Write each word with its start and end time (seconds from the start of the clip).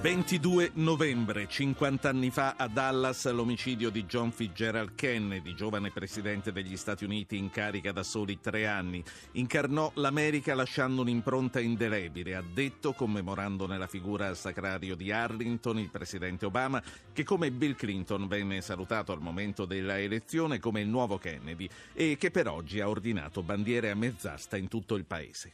22 0.00 0.70
novembre, 0.74 1.48
50 1.48 2.08
anni 2.08 2.30
fa 2.30 2.54
a 2.56 2.68
Dallas 2.68 3.28
l'omicidio 3.32 3.90
di 3.90 4.04
John 4.04 4.30
Fitzgerald 4.30 4.94
Kennedy, 4.94 5.54
giovane 5.54 5.90
presidente 5.90 6.52
degli 6.52 6.76
Stati 6.76 7.04
Uniti 7.04 7.36
in 7.36 7.50
carica 7.50 7.90
da 7.90 8.04
soli 8.04 8.38
tre 8.38 8.68
anni. 8.68 9.02
Incarnò 9.32 9.90
l'America 9.94 10.54
lasciando 10.54 11.02
un'impronta 11.02 11.58
indelebile, 11.58 12.36
ha 12.36 12.44
detto, 12.44 12.92
commemorando 12.92 13.66
nella 13.66 13.88
figura 13.88 14.28
al 14.28 14.36
sacrario 14.36 14.94
di 14.94 15.10
Arlington 15.10 15.80
il 15.80 15.90
presidente 15.90 16.46
Obama, 16.46 16.80
che 17.12 17.24
come 17.24 17.50
Bill 17.50 17.74
Clinton 17.74 18.28
venne 18.28 18.60
salutato 18.60 19.10
al 19.10 19.20
momento 19.20 19.64
della 19.64 19.98
elezione 19.98 20.60
come 20.60 20.80
il 20.80 20.88
nuovo 20.88 21.18
Kennedy 21.18 21.68
e 21.92 22.16
che 22.16 22.30
per 22.30 22.46
oggi 22.46 22.78
ha 22.78 22.88
ordinato 22.88 23.42
bandiere 23.42 23.90
a 23.90 23.96
mezz'asta 23.96 24.56
in 24.56 24.68
tutto 24.68 24.94
il 24.94 25.06
paese. 25.06 25.50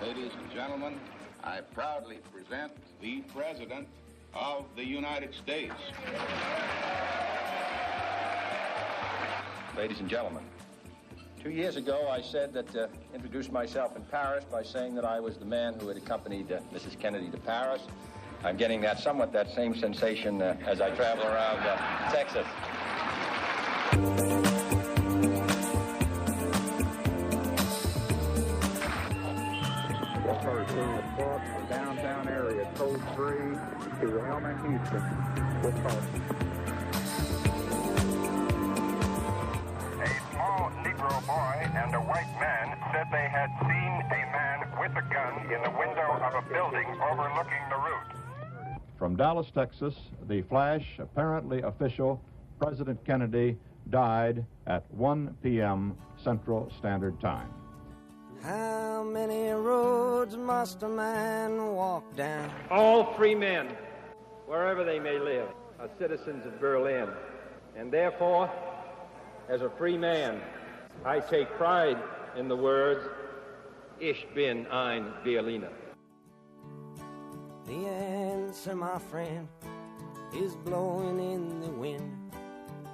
Ladies 0.00 0.32
and 0.34 0.50
gentlemen, 0.50 0.98
I 1.44 1.60
proudly 1.60 2.18
present 2.32 2.72
the 3.00 3.20
President 3.34 3.86
of 4.34 4.64
the 4.76 4.84
United 4.84 5.34
States. 5.34 5.74
Ladies 9.76 10.00
and 10.00 10.08
gentlemen, 10.08 10.42
two 11.42 11.50
years 11.50 11.76
ago 11.76 12.08
I 12.10 12.20
said 12.20 12.52
that, 12.54 12.74
uh, 12.74 12.88
introduced 13.14 13.52
myself 13.52 13.96
in 13.96 14.02
Paris 14.02 14.44
by 14.50 14.62
saying 14.62 14.94
that 14.96 15.04
I 15.04 15.20
was 15.20 15.36
the 15.36 15.44
man 15.44 15.74
who 15.78 15.88
had 15.88 15.96
accompanied 15.96 16.50
uh, 16.50 16.60
Mrs. 16.74 16.98
Kennedy 16.98 17.28
to 17.30 17.38
Paris. 17.38 17.82
I'm 18.44 18.56
getting 18.56 18.80
that 18.82 18.98
somewhat 19.00 19.32
that 19.32 19.54
same 19.54 19.74
sensation 19.76 20.42
uh, 20.42 20.56
as 20.66 20.80
I 20.80 20.90
travel 20.90 21.24
around 21.24 21.58
uh, 21.58 22.10
Texas. 22.10 22.46
Report 30.96 31.42
for 31.54 31.62
downtown 31.68 32.28
area, 32.28 32.68
code 32.74 33.00
3 33.14 33.36
to 34.00 34.20
Elmer 34.26 34.56
Houston. 34.66 35.02
Report. 35.62 36.04
A 40.00 40.08
small 40.30 40.70
Negro 40.82 41.26
boy 41.26 41.70
and 41.74 41.94
a 41.94 42.00
white 42.00 42.32
man 42.40 42.76
said 42.92 43.06
they 43.12 43.28
had 43.28 43.50
seen 43.60 43.92
a 44.06 44.22
man 44.32 44.68
with 44.80 44.92
a 44.92 45.02
gun 45.12 45.52
in 45.52 45.62
the 45.62 45.70
window 45.78 46.18
of 46.22 46.34
a 46.34 46.48
building 46.48 46.86
overlooking 47.00 47.64
the 47.70 47.76
route. 47.76 48.12
From 48.98 49.16
Dallas, 49.16 49.50
Texas, 49.54 49.94
the 50.28 50.42
flash, 50.42 50.98
apparently 50.98 51.62
official, 51.62 52.20
President 52.58 53.04
Kennedy 53.04 53.56
died 53.90 54.44
at 54.66 54.84
1 54.92 55.36
p.m. 55.42 55.96
Central 56.16 56.70
Standard 56.78 57.20
Time. 57.20 57.48
How 58.42 59.02
many 59.02 59.50
roads 59.50 60.36
must 60.36 60.82
a 60.82 60.88
man 60.88 61.74
walk 61.74 62.16
down? 62.16 62.50
All 62.70 63.12
free 63.14 63.34
men, 63.34 63.76
wherever 64.46 64.84
they 64.84 65.00
may 65.00 65.18
live, 65.18 65.48
are 65.80 65.88
citizens 65.98 66.46
of 66.46 66.60
Berlin. 66.60 67.08
And 67.76 67.92
therefore, 67.92 68.50
as 69.48 69.62
a 69.62 69.70
free 69.70 69.98
man, 69.98 70.40
I 71.04 71.20
take 71.20 71.48
pride 71.56 71.98
in 72.36 72.48
the 72.48 72.56
words, 72.56 73.08
Ich 74.00 74.26
bin 74.34 74.66
ein 74.68 75.12
Berliner. 75.24 75.72
The 77.66 77.86
answer, 77.86 78.74
my 78.74 78.98
friend, 78.98 79.48
is 80.34 80.54
blowing 80.54 81.18
in 81.18 81.60
the 81.60 81.70
wind. 81.70 82.32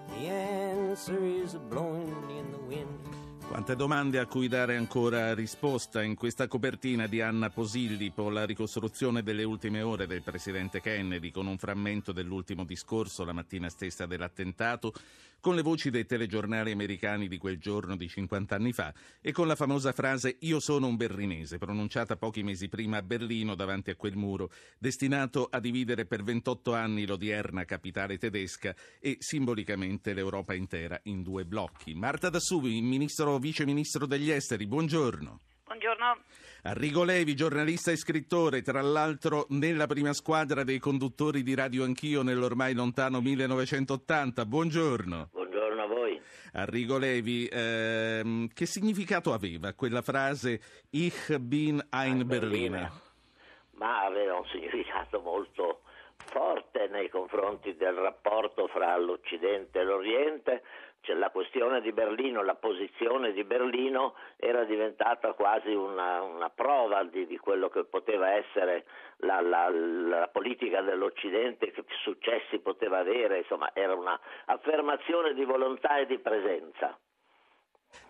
The 0.08 0.28
answer 0.28 1.22
is 1.24 1.54
blowing 1.54 2.14
in 2.30 2.50
the 2.52 2.58
wind. 2.58 2.98
Quante 3.47 3.77
domande 3.77 4.19
a 4.19 4.27
cui 4.27 4.49
dare 4.49 4.77
ancora 4.77 5.32
risposta 5.32 6.03
in 6.03 6.16
questa 6.16 6.49
copertina 6.49 7.06
di 7.06 7.21
Anna 7.21 7.50
Posillipo, 7.50 8.28
la 8.28 8.44
ricostruzione 8.44 9.22
delle 9.22 9.44
ultime 9.44 9.81
ore 9.81 10.06
del 10.06 10.22
presidente 10.22 10.81
Kennedy 10.81 11.31
con 11.31 11.47
un 11.47 11.56
frammento 11.56 12.10
dell'ultimo 12.10 12.65
discorso 12.65 13.25
la 13.25 13.32
mattina 13.32 13.69
stessa 13.69 14.06
dell'attentato, 14.06 14.93
con 15.44 15.55
le 15.55 15.60
voci 15.60 15.91
dei 15.91 16.06
telegiornali 16.06 16.72
americani 16.72 17.28
di 17.28 17.37
quel 17.37 17.59
giorno 17.59 17.97
di 17.97 18.09
50 18.09 18.55
anni 18.55 18.72
fa 18.72 18.94
e 19.21 19.31
con 19.31 19.47
la 19.47 19.55
famosa 19.55 19.93
frase 19.93 20.38
Io 20.41 20.59
sono 20.59 20.87
un 20.87 20.97
berlinese, 20.97 21.59
pronunciata 21.59 22.16
pochi 22.16 22.43
mesi 22.43 22.71
prima 22.71 22.97
a 22.97 23.03
Berlino 23.03 23.55
davanti 23.55 23.91
a 23.91 23.94
quel 23.94 24.16
muro, 24.16 24.50
destinato 24.78 25.49
a 25.50 25.61
dividere 25.61 26.06
per 26.06 26.22
28 26.22 26.72
anni 26.72 27.06
l'odierna 27.06 27.66
capitale 27.66 28.16
tedesca 28.16 28.75
e 28.99 29.19
simbolicamente 29.21 30.15
l'Europa 30.15 30.55
intera 30.55 30.99
in 31.05 31.22
due 31.22 31.44
blocchi. 31.44 31.94
Marta 31.94 32.31
Dassuvi, 32.31 32.81
ministro 32.81 33.33
vice 33.38 33.64
ministro 33.64 34.06
degli 34.06 34.30
esteri, 34.30 34.66
buongiorno. 34.66 35.38
Buongiorno. 35.64 36.18
Arrigo 36.64 37.04
Levi, 37.04 37.34
giornalista 37.34 37.90
e 37.90 37.96
scrittore, 37.96 38.62
tra 38.62 38.80
l'altro 38.80 39.46
nella 39.50 39.86
prima 39.86 40.12
squadra 40.12 40.64
dei 40.64 40.78
conduttori 40.78 41.42
di 41.42 41.54
Radio 41.54 41.84
Anch'io 41.84 42.22
nell'ormai 42.22 42.72
lontano 42.74 43.20
1980. 43.20 44.46
Buongiorno. 44.46 45.28
Buongiorno 45.32 45.82
a 45.82 45.86
voi. 45.86 46.20
Arrigo 46.52 46.96
Levi, 46.96 47.48
ehm, 47.50 48.48
che 48.54 48.66
significato 48.66 49.32
aveva 49.32 49.74
quella 49.74 50.00
frase 50.00 50.60
Ich 50.90 51.36
bin 51.38 51.84
ein 51.90 52.26
Berliner? 52.26 52.90
Ma 53.72 54.04
aveva 54.04 54.36
un 54.36 54.46
significato 54.46 55.20
molto 55.20 55.80
forte 56.16 56.88
nei 56.88 57.08
confronti 57.08 57.76
del 57.76 57.94
rapporto 57.94 58.68
fra 58.68 58.96
l'Occidente 58.96 59.80
e 59.80 59.84
l'Oriente, 59.84 60.62
cioè, 61.04 61.16
la 61.16 61.31
questione 61.31 61.82
di 61.82 61.92
Berlino, 61.92 62.42
la 62.42 62.54
posizione 62.54 63.32
di 63.32 63.44
Berlino 63.44 64.15
era 64.37 64.65
diventata 64.65 65.34
quasi 65.34 65.70
una, 65.70 66.22
una 66.22 66.48
prova 66.48 67.04
di, 67.04 67.26
di, 67.26 67.37
quello 67.37 67.69
che 67.69 67.84
poteva 67.84 68.32
essere 68.32 68.87
la, 69.19 69.41
la, 69.43 69.69
la, 69.69 70.28
politica 70.28 70.81
dell'Occidente, 70.81 71.72
che 71.72 71.84
successi 72.03 72.59
poteva 72.59 72.98
avere, 72.98 73.38
insomma 73.38 73.70
era 73.75 73.94
un'affermazione 73.94 75.34
di 75.34 75.44
volontà 75.44 75.98
e 75.98 76.06
di 76.06 76.19
presenza. 76.19 76.98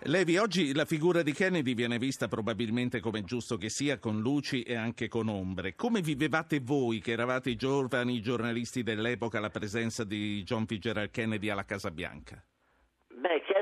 Levi, 0.05 0.39
oggi 0.39 0.73
la 0.73 0.85
figura 0.85 1.23
di 1.23 1.33
Kennedy 1.33 1.75
viene 1.75 1.99
vista 1.99 2.29
probabilmente 2.29 3.01
come 3.01 3.25
giusto 3.25 3.57
che 3.57 3.69
sia, 3.69 3.99
con 3.99 4.21
luci 4.21 4.63
e 4.63 4.77
anche 4.77 5.09
con 5.09 5.29
ombre. 5.29 5.75
Come 5.75 6.01
vivevate 6.01 6.61
voi, 6.61 7.01
che 7.01 7.13
eravate 7.13 7.51
i 7.51 7.57
giovani 7.57 8.21
giornalisti 8.21 8.83
dell'epoca, 8.83 9.41
la 9.41 9.51
presenza 9.51 10.05
di 10.05 10.43
John 10.45 10.65
Fitzgerald 10.65 11.11
Kennedy 11.11 11.49
alla 11.51 11.65
Casa 11.65 11.91
Bianca? 11.91 12.43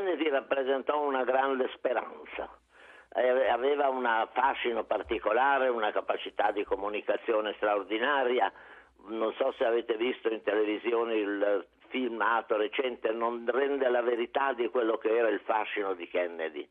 Kennedy 0.02 0.28
rappresentò 0.30 1.00
una 1.00 1.22
grande 1.22 1.70
speranza. 1.74 2.50
Aveva 3.50 3.88
un 3.88 4.04
fascino 4.32 4.82
particolare, 4.82 5.68
una 5.68 5.92
capacità 5.92 6.50
di 6.50 6.64
comunicazione 6.64 7.52
straordinaria. 7.54 8.52
Non 9.06 9.32
so 9.34 9.52
se 9.52 9.64
avete 9.64 9.96
visto 9.96 10.28
in 10.28 10.42
televisione 10.42 11.14
il 11.14 11.66
filmato 11.86 12.56
recente, 12.56 13.12
non 13.12 13.44
rende 13.46 13.88
la 13.88 14.02
verità 14.02 14.52
di 14.54 14.68
quello 14.70 14.98
che 14.98 15.16
era 15.16 15.28
il 15.28 15.40
fascino 15.40 15.94
di 15.94 16.08
Kennedy. 16.08 16.68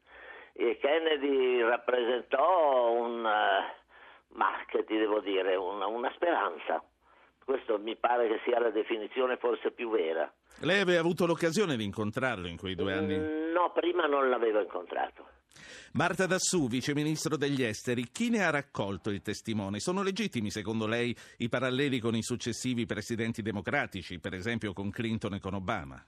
E 0.52 0.78
Kennedy 0.78 1.62
rappresentò 1.62 2.92
un, 2.92 3.22
ma 3.22 4.50
che 4.68 4.84
ti 4.84 4.98
devo 4.98 5.22
dire, 5.22 5.56
una, 5.56 5.88
una 5.88 6.12
speranza. 6.16 6.84
Questo 7.52 7.78
mi 7.80 7.98
pare 7.98 8.30
che 8.30 8.40
sia 8.46 8.60
la 8.60 8.70
definizione 8.70 9.36
forse 9.36 9.72
più 9.72 9.90
vera. 9.90 10.32
Lei 10.62 10.80
aveva 10.80 11.02
avuto 11.02 11.26
l'occasione 11.26 11.76
di 11.76 11.84
incontrarlo 11.84 12.48
in 12.48 12.56
quei 12.56 12.76
due 12.76 12.94
anni? 12.94 13.18
Mm, 13.18 13.52
no, 13.52 13.74
prima 13.74 14.06
non 14.06 14.30
l'avevo 14.30 14.62
incontrato. 14.62 15.28
Marta 15.92 16.28
Dassù, 16.28 16.70
vice 16.70 16.94
ministro 16.94 17.36
degli 17.36 17.62
esteri, 17.62 18.10
chi 18.10 18.30
ne 18.30 18.46
ha 18.46 18.52
raccolto 18.52 19.10
il 19.10 19.22
testimone? 19.22 19.82
Sono 19.82 20.02
legittimi 20.02 20.50
secondo 20.50 20.88
lei 20.88 21.14
i 21.40 21.50
paralleli 21.50 22.00
con 22.00 22.16
i 22.16 22.24
successivi 22.24 22.86
presidenti 22.86 23.42
democratici, 23.42 24.22
per 24.22 24.34
esempio 24.34 24.72
con 24.72 24.90
Clinton 24.90 25.34
e 25.34 25.40
con 25.42 25.54
Obama? 25.54 26.02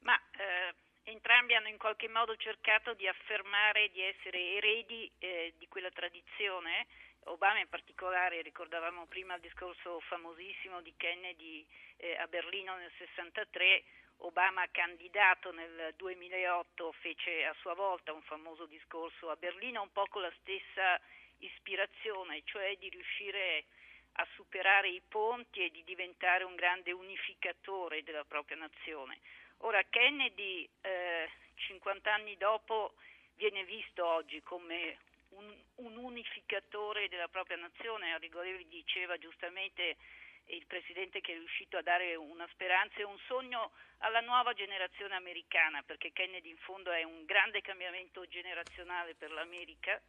Ma 0.00 0.20
eh, 0.32 0.74
entrambi 1.04 1.54
hanno 1.54 1.68
in 1.68 1.78
qualche 1.78 2.10
modo 2.10 2.36
cercato 2.36 2.92
di 2.92 3.08
affermare 3.08 3.88
di 3.90 4.02
essere 4.02 4.56
eredi 4.56 5.10
eh, 5.18 5.54
di 5.56 5.66
quella 5.68 5.88
tradizione 5.88 6.86
Obama 7.26 7.60
in 7.60 7.68
particolare, 7.68 8.42
ricordavamo 8.42 9.06
prima 9.06 9.34
il 9.34 9.40
discorso 9.40 10.00
famosissimo 10.00 10.80
di 10.80 10.92
Kennedy 10.96 11.64
eh, 11.96 12.16
a 12.16 12.26
Berlino 12.26 12.76
nel 12.76 12.90
63, 12.98 13.84
Obama 14.24 14.66
candidato 14.70 15.52
nel 15.52 15.94
2008 15.96 16.92
fece 17.00 17.44
a 17.44 17.54
sua 17.60 17.74
volta 17.74 18.12
un 18.12 18.22
famoso 18.22 18.66
discorso 18.66 19.30
a 19.30 19.36
Berlino 19.36 19.82
un 19.82 19.92
po' 19.92 20.06
con 20.08 20.22
la 20.22 20.32
stessa 20.40 21.00
ispirazione, 21.38 22.42
cioè 22.44 22.76
di 22.76 22.88
riuscire 22.88 23.64
a 24.12 24.26
superare 24.34 24.88
i 24.88 25.02
ponti 25.08 25.64
e 25.64 25.70
di 25.70 25.82
diventare 25.84 26.44
un 26.44 26.54
grande 26.54 26.92
unificatore 26.92 28.02
della 28.02 28.24
propria 28.24 28.56
nazione. 28.56 29.18
Ora 29.58 29.82
Kennedy, 29.88 30.68
eh, 30.82 31.30
50 31.54 32.12
anni 32.12 32.36
dopo, 32.36 32.94
viene 33.34 33.64
visto 33.64 34.04
oggi 34.04 34.40
come 34.42 34.98
un, 35.36 35.54
un 35.76 35.96
unificatore 35.96 37.08
della 37.08 37.28
propria 37.28 37.56
nazione, 37.56 38.18
Rigolevoli 38.18 38.66
diceva 38.68 39.18
giustamente 39.18 39.96
il 40.46 40.66
presidente 40.66 41.20
che 41.20 41.32
è 41.32 41.36
riuscito 41.36 41.76
a 41.76 41.82
dare 41.82 42.14
una 42.14 42.48
speranza 42.52 42.96
e 42.98 43.04
un 43.04 43.18
sogno 43.26 43.72
alla 43.98 44.20
nuova 44.20 44.52
generazione 44.52 45.14
americana, 45.14 45.82
perché 45.82 46.12
Kennedy 46.12 46.50
in 46.50 46.58
fondo 46.58 46.90
è 46.90 47.04
un 47.04 47.24
grande 47.24 47.60
cambiamento 47.60 48.26
generazionale 48.26 49.14
per 49.14 49.30
l'America, 49.30 50.00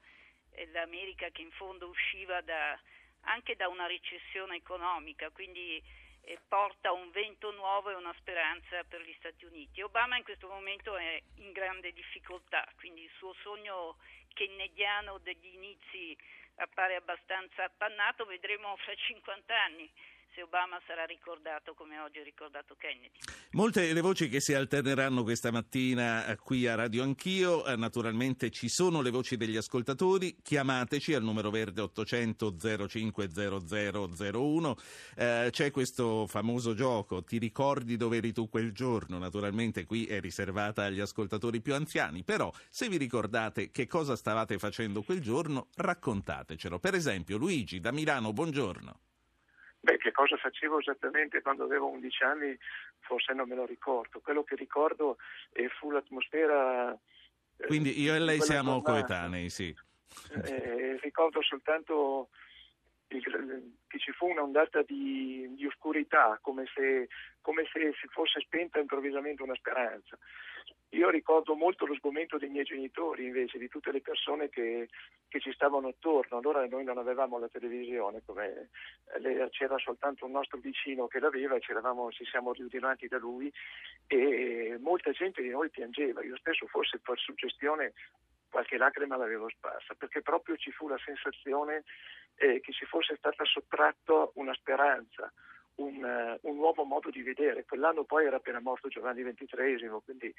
l'America 0.71 1.29
che 1.29 1.41
in 1.41 1.51
fondo 1.51 1.87
usciva 1.87 2.41
da, 2.41 2.77
anche 3.21 3.55
da 3.55 3.67
una 3.67 3.85
recessione 3.85 4.55
economica, 4.55 5.29
quindi 5.29 5.81
eh, 6.23 6.39
porta 6.47 6.91
un 6.91 7.11
vento 7.11 7.51
nuovo 7.51 7.89
e 7.89 7.95
una 7.95 8.13
speranza 8.17 8.83
per 8.83 9.01
gli 9.01 9.13
Stati 9.17 9.45
Uniti. 9.45 9.81
Obama 9.81 10.17
in 10.17 10.23
questo 10.23 10.47
momento 10.47 10.95
è 10.95 11.21
in 11.37 11.51
grande 11.51 11.91
difficoltà, 11.91 12.65
quindi 12.77 13.03
il 13.03 13.11
suo 13.17 13.33
sogno 13.41 13.97
kennediano 14.33 15.19
degli 15.19 15.53
inizi 15.53 16.17
appare 16.55 16.95
abbastanza 16.95 17.63
appannato, 17.63 18.25
vedremo 18.25 18.75
fra 18.77 18.93
50 18.93 19.61
anni 19.63 19.91
se 20.33 20.41
Obama 20.41 20.81
sarà 20.87 21.05
ricordato 21.05 21.73
come 21.73 21.99
oggi 21.99 22.19
è 22.19 22.23
ricordato 22.23 22.75
Kennedy. 22.75 23.19
Molte 23.51 23.93
le 23.93 24.01
voci 24.01 24.29
che 24.29 24.41
si 24.41 24.53
alterneranno 24.53 25.23
questa 25.23 25.51
mattina 25.51 26.25
eh, 26.25 26.37
qui 26.37 26.67
a 26.67 26.75
Radio 26.75 27.03
Anch'io, 27.03 27.65
eh, 27.65 27.75
naturalmente 27.75 28.49
ci 28.49 28.67
sono 28.67 29.01
le 29.01 29.11
voci 29.11 29.37
degli 29.37 29.57
ascoltatori, 29.57 30.37
chiamateci 30.41 31.13
al 31.13 31.23
numero 31.23 31.51
verde 31.51 31.81
800 31.81 32.55
050001, 32.87 34.75
eh, 35.15 35.49
c'è 35.51 35.71
questo 35.71 36.25
famoso 36.27 36.73
gioco, 36.73 37.23
ti 37.23 37.37
ricordi 37.37 37.95
dove 37.95 38.17
eri 38.17 38.33
tu 38.33 38.49
quel 38.49 38.71
giorno? 38.71 39.19
Naturalmente 39.19 39.85
qui 39.85 40.05
è 40.05 40.19
riservata 40.19 40.83
agli 40.83 40.99
ascoltatori 40.99 41.61
più 41.61 41.75
anziani, 41.75 42.23
però 42.23 42.51
se 42.69 42.89
vi 42.89 42.97
ricordate 42.97 43.69
che 43.69 43.85
cosa 43.87 44.15
stavate 44.15 44.57
facendo 44.57 45.03
quel 45.03 45.21
giorno, 45.21 45.67
raccontatecelo. 45.75 46.79
Per 46.79 46.95
esempio 46.95 47.37
Luigi 47.37 47.79
da 47.79 47.91
Milano, 47.91 48.33
buongiorno. 48.33 48.99
Beh, 49.83 49.97
che 49.97 50.13
cosa 50.13 50.37
facevo 50.37 50.79
esattamente 50.79 51.41
quando 51.41 51.65
avevo 51.65 51.89
11 51.89 52.23
anni 52.23 52.57
forse 52.99 53.33
non 53.33 53.49
me 53.49 53.55
lo 53.55 53.65
ricordo. 53.65 54.21
Quello 54.21 54.41
che 54.45 54.55
ricordo 54.55 55.17
eh, 55.51 55.67
fu 55.67 55.91
l'atmosfera. 55.91 56.97
Eh, 57.57 57.65
Quindi 57.67 57.99
io 57.99 58.15
e 58.15 58.19
lei 58.19 58.39
siamo 58.39 58.81
coetanei, 58.81 59.49
sì. 59.49 59.75
Eh, 60.41 60.97
ricordo 61.01 61.41
soltanto 61.41 62.29
che 63.19 63.99
ci 63.99 64.11
fu 64.11 64.27
un'ondata 64.27 64.81
di, 64.83 65.47
di 65.55 65.65
oscurità, 65.65 66.37
come 66.41 66.65
se, 66.73 67.07
come 67.41 67.63
se 67.71 67.93
si 67.99 68.07
fosse 68.07 68.39
spenta 68.41 68.79
improvvisamente 68.79 69.43
una 69.43 69.55
speranza. 69.55 70.17
Io 70.93 71.09
ricordo 71.09 71.55
molto 71.55 71.87
lo 71.87 71.95
sgomento 71.95 72.37
dei 72.37 72.49
miei 72.49 72.65
genitori 72.65 73.25
invece, 73.25 73.57
di 73.57 73.67
tutte 73.67 73.91
le 73.91 74.01
persone 74.01 74.49
che, 74.49 74.89
che 75.27 75.39
ci 75.39 75.51
stavano 75.51 75.87
attorno. 75.87 76.37
Allora 76.37 76.67
noi 76.67 76.83
non 76.83 76.99
avevamo 76.99 77.39
la 77.39 77.49
televisione, 77.49 78.21
come, 78.23 78.69
eh, 79.23 79.47
c'era 79.49 79.77
soltanto 79.79 80.25
un 80.25 80.31
nostro 80.31 80.59
vicino 80.59 81.07
che 81.07 81.19
l'aveva 81.19 81.57
ci 81.57 82.25
siamo 82.25 82.53
riuniati 82.53 83.07
da 83.07 83.17
lui 83.17 83.51
e 84.05 84.77
molta 84.79 85.09
gente 85.11 85.41
di 85.41 85.49
noi 85.49 85.71
piangeva. 85.71 86.23
Io 86.23 86.37
stesso 86.37 86.67
forse 86.67 86.99
per 86.99 87.17
suggestione 87.17 87.93
qualche 88.53 88.77
lacrima 88.77 89.17
l'avevo 89.17 89.49
sparsa, 89.49 89.95
perché 89.95 90.21
proprio 90.21 90.55
ci 90.57 90.71
fu 90.71 90.87
la 90.87 90.99
sensazione 91.03 91.83
eh, 92.35 92.61
che 92.61 92.71
ci 92.71 92.85
fosse 92.85 93.15
stata 93.17 93.43
sottratta 93.45 94.29
una 94.35 94.53
speranza, 94.53 95.33
un, 95.77 96.03
uh, 96.03 96.47
un, 96.47 96.55
nuovo 96.55 96.83
modo 96.83 97.09
di 97.09 97.23
vedere. 97.23 97.65
Quell'anno 97.65 98.03
poi 98.03 98.27
era 98.27 98.35
appena 98.35 98.59
morto 98.59 98.89
Giovanni 98.89 99.23
XXIII, 99.23 99.89
quindi 100.05 100.31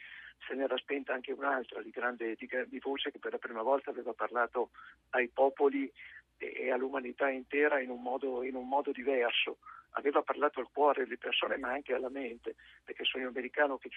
se 0.47 0.55
n'era 0.55 0.77
spenta 0.77 1.13
anche 1.13 1.33
un'altra 1.33 1.83
di 1.83 1.91
grande, 1.91 2.37
di, 2.37 2.49
di 2.69 2.79
voce 2.79 3.11
che 3.11 3.19
per 3.19 3.33
la 3.33 3.39
prima 3.39 3.63
volta 3.63 3.91
aveva 3.91 4.13
parlato 4.13 4.71
ai 5.11 5.29
popoli 5.29 5.91
e, 6.39 6.71
all'umanità 6.71 7.29
intera 7.29 7.81
in 7.81 7.91
un, 7.91 8.03
modo, 8.03 8.43
in 8.43 8.55
un 8.55 8.69
modo 8.69 8.93
diverso 8.93 9.59
aveva 9.97 10.23
parlato 10.23 10.61
al 10.61 10.71
cuore 10.73 11.05
delle 11.05 11.19
persone 11.19 11.57
ma 11.57 11.71
anche 11.71 11.95
alla 11.95 12.09
mente, 12.09 12.57
perché 12.83 13.03
il 13.03 13.09
sogno 13.09 13.29
americano 13.29 13.79
che 13.79 13.89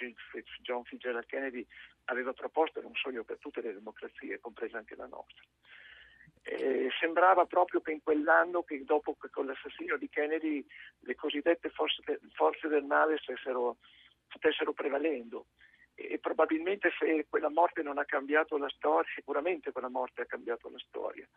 John 0.61 0.83
Fitzgerald 0.83 1.25
Kennedy 1.25 1.65
aveva 2.05 2.33
proposto 2.33 2.79
era 2.79 2.87
un 2.87 2.95
sogno 2.95 3.23
per 3.23 3.39
tutte 3.39 3.61
le 3.61 3.73
democrazie, 3.73 4.39
compresa 4.39 4.77
anche 4.77 4.95
la 4.95 5.07
nostra. 5.07 5.43
Eh, 6.43 6.89
sembrava 6.99 7.45
proprio 7.45 7.81
che 7.81 7.91
in 7.91 8.01
quell'anno, 8.01 8.63
che 8.63 8.83
dopo 8.85 9.17
con 9.31 9.47
l'assassinio 9.47 9.97
di 9.97 10.07
Kennedy 10.07 10.65
le 10.99 11.15
cosiddette 11.15 11.69
forze, 11.69 12.19
forze 12.33 12.67
del 12.67 12.83
male 12.83 13.17
stessero, 13.17 13.77
stessero 14.29 14.71
prevalendo 14.73 15.47
e 15.99 16.19
probabilmente 16.19 16.91
se 16.97 17.25
quella 17.27 17.49
morte 17.49 17.81
non 17.81 17.97
ha 17.97 18.05
cambiato 18.05 18.55
la 18.57 18.69
storia, 18.69 19.09
sicuramente 19.15 19.71
quella 19.71 19.89
morte 19.89 20.21
ha 20.21 20.25
cambiato 20.25 20.69
la 20.69 20.77
storia. 20.77 21.27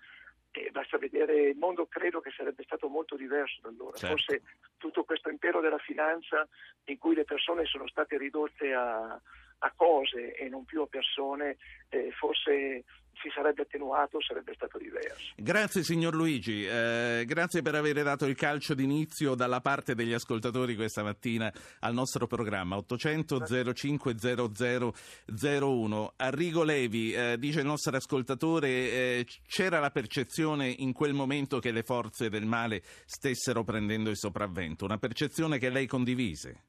E 0.53 0.71
basta 0.73 0.99
vedere 0.99 1.51
il 1.51 1.57
mondo, 1.57 1.87
credo 1.87 2.21
che 2.21 2.31
sarebbe 2.37 2.65
stato 2.65 2.89
molto 2.89 3.17
diverso 3.17 3.61
da 3.63 3.69
allora. 3.69 3.97
Certo. 3.97 4.17
Forse 4.17 4.43
tutto 4.79 5.05
questo 5.05 5.29
impero 5.29 5.61
della 5.61 5.79
finanza 5.79 6.47
in 6.85 6.99
cui 6.99 7.15
le 7.15 7.25
persone 7.25 7.65
sono 7.67 7.87
state 7.87 8.19
ridotte 8.19 8.73
a, 8.75 9.21
a 9.61 9.73
cose 9.75 10.35
e 10.35 10.49
non 10.49 10.65
più 10.65 10.83
a 10.83 10.87
persone, 10.87 11.57
eh, 11.89 12.11
forse 12.13 12.85
si 13.21 13.31
sarebbe 13.35 13.63
attenuato, 13.63 14.21
sarebbe 14.21 14.55
stato 14.55 14.79
diverso. 14.79 15.33
Grazie 15.37 15.83
signor 15.83 16.15
Luigi, 16.15 16.67
eh, 16.67 17.25
grazie 17.27 17.63
per 17.63 17.75
aver 17.75 18.03
dato 18.03 18.27
il 18.27 18.35
calcio 18.35 18.75
d'inizio 18.75 19.35
dalla 19.35 19.61
parte 19.61 19.95
degli 19.95 20.13
ascoltatori 20.13 20.75
questa 20.75 21.03
mattina 21.03 21.53
al 21.81 21.93
nostro 21.93 22.27
programma 22.27 22.77
800 22.77 23.73
0500 23.75 24.95
01. 25.43 26.13
Arrigo 26.17 26.63
Levi, 26.63 27.13
eh, 27.13 27.37
dice 27.39 27.61
il 27.61 27.67
nostro 27.67 27.97
ascoltatore, 27.97 28.69
eh, 28.69 29.27
c'era 29.47 29.79
la 29.81 29.91
percezione 29.91 30.69
in 30.69 30.93
quel 30.93 31.13
momento 31.13 31.59
che 31.59 31.73
le 31.73 31.83
forze 31.83 32.29
del 32.31 32.47
male 32.47 32.83
stessero 33.05 33.65
prendendo 33.65 34.11
il 34.11 34.17
sopravvento, 34.17 34.85
una 34.85 34.99
percezione 34.99 35.59
che 35.59 35.69
lei 35.69 35.87
condivise? 35.87 36.65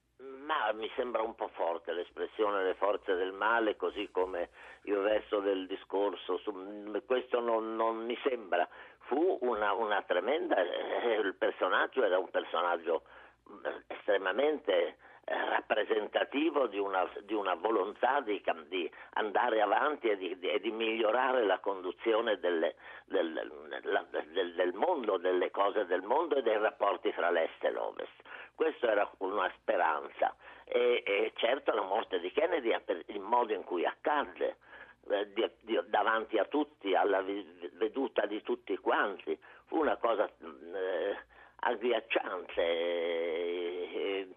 Ma 0.45 0.73
mi 0.73 0.89
sembra 0.95 1.21
un 1.21 1.33
po' 1.33 1.49
l'espressione 2.01 2.63
le 2.63 2.73
forze 2.73 3.15
del 3.15 3.31
male, 3.31 3.75
così 3.75 4.09
come 4.11 4.49
il 4.83 4.97
resto 4.97 5.39
del 5.39 5.67
discorso. 5.67 6.41
Questo 7.05 7.39
non, 7.39 7.75
non 7.75 8.05
mi 8.05 8.17
sembra. 8.23 8.67
Fu 9.05 9.37
una, 9.41 9.73
una 9.73 10.01
tremenda. 10.01 10.57
Eh, 10.57 11.19
il 11.23 11.35
personaggio 11.35 12.03
era 12.03 12.17
un 12.17 12.29
personaggio 12.29 13.03
eh, 13.63 13.83
estremamente 13.87 14.97
eh, 15.23 15.49
rappresentativo 15.49 16.67
di 16.67 16.79
una, 16.79 17.07
di 17.23 17.33
una 17.33 17.53
volontà 17.53 18.21
di, 18.21 18.41
di, 18.67 18.91
andare 19.13 19.61
avanti 19.61 20.09
e 20.09 20.17
di, 20.17 20.37
e 20.39 20.59
di, 20.59 20.71
migliorare 20.71 21.45
la 21.45 21.59
conduzione 21.59 22.39
delle, 22.39 22.75
del, 23.05 23.33
la, 23.83 24.05
del, 24.09 24.53
del, 24.53 24.73
mondo, 24.73 25.17
delle 25.17 25.51
cose 25.51 25.85
del 25.85 26.01
mondo 26.01 26.35
e 26.35 26.41
dei 26.41 26.57
rapporti 26.57 27.11
fra 27.11 27.29
l'Est 27.29 27.63
e 27.63 27.69
l'Ovest. 27.69 28.21
Questa 28.55 28.91
era 28.91 29.09
una 29.19 29.51
speranza 29.57 30.35
e, 30.73 31.03
e 31.05 31.33
certo 31.35 31.73
la 31.73 31.81
morte 31.81 32.21
di 32.21 32.31
Kennedy, 32.31 32.73
il 33.07 33.19
modo 33.19 33.53
in 33.53 33.63
cui 33.63 33.85
accadde, 33.85 34.55
eh, 35.09 35.33
di, 35.33 35.49
di, 35.61 35.77
davanti 35.87 36.37
a 36.37 36.45
tutti, 36.45 36.95
alla 36.95 37.21
veduta 37.73 38.25
di 38.25 38.41
tutti 38.41 38.77
quanti, 38.77 39.37
fu 39.65 39.79
una 39.79 39.97
cosa 39.97 40.29
eh, 40.29 41.17
agghiacciante. 41.59 42.61
Eh, 42.61 44.27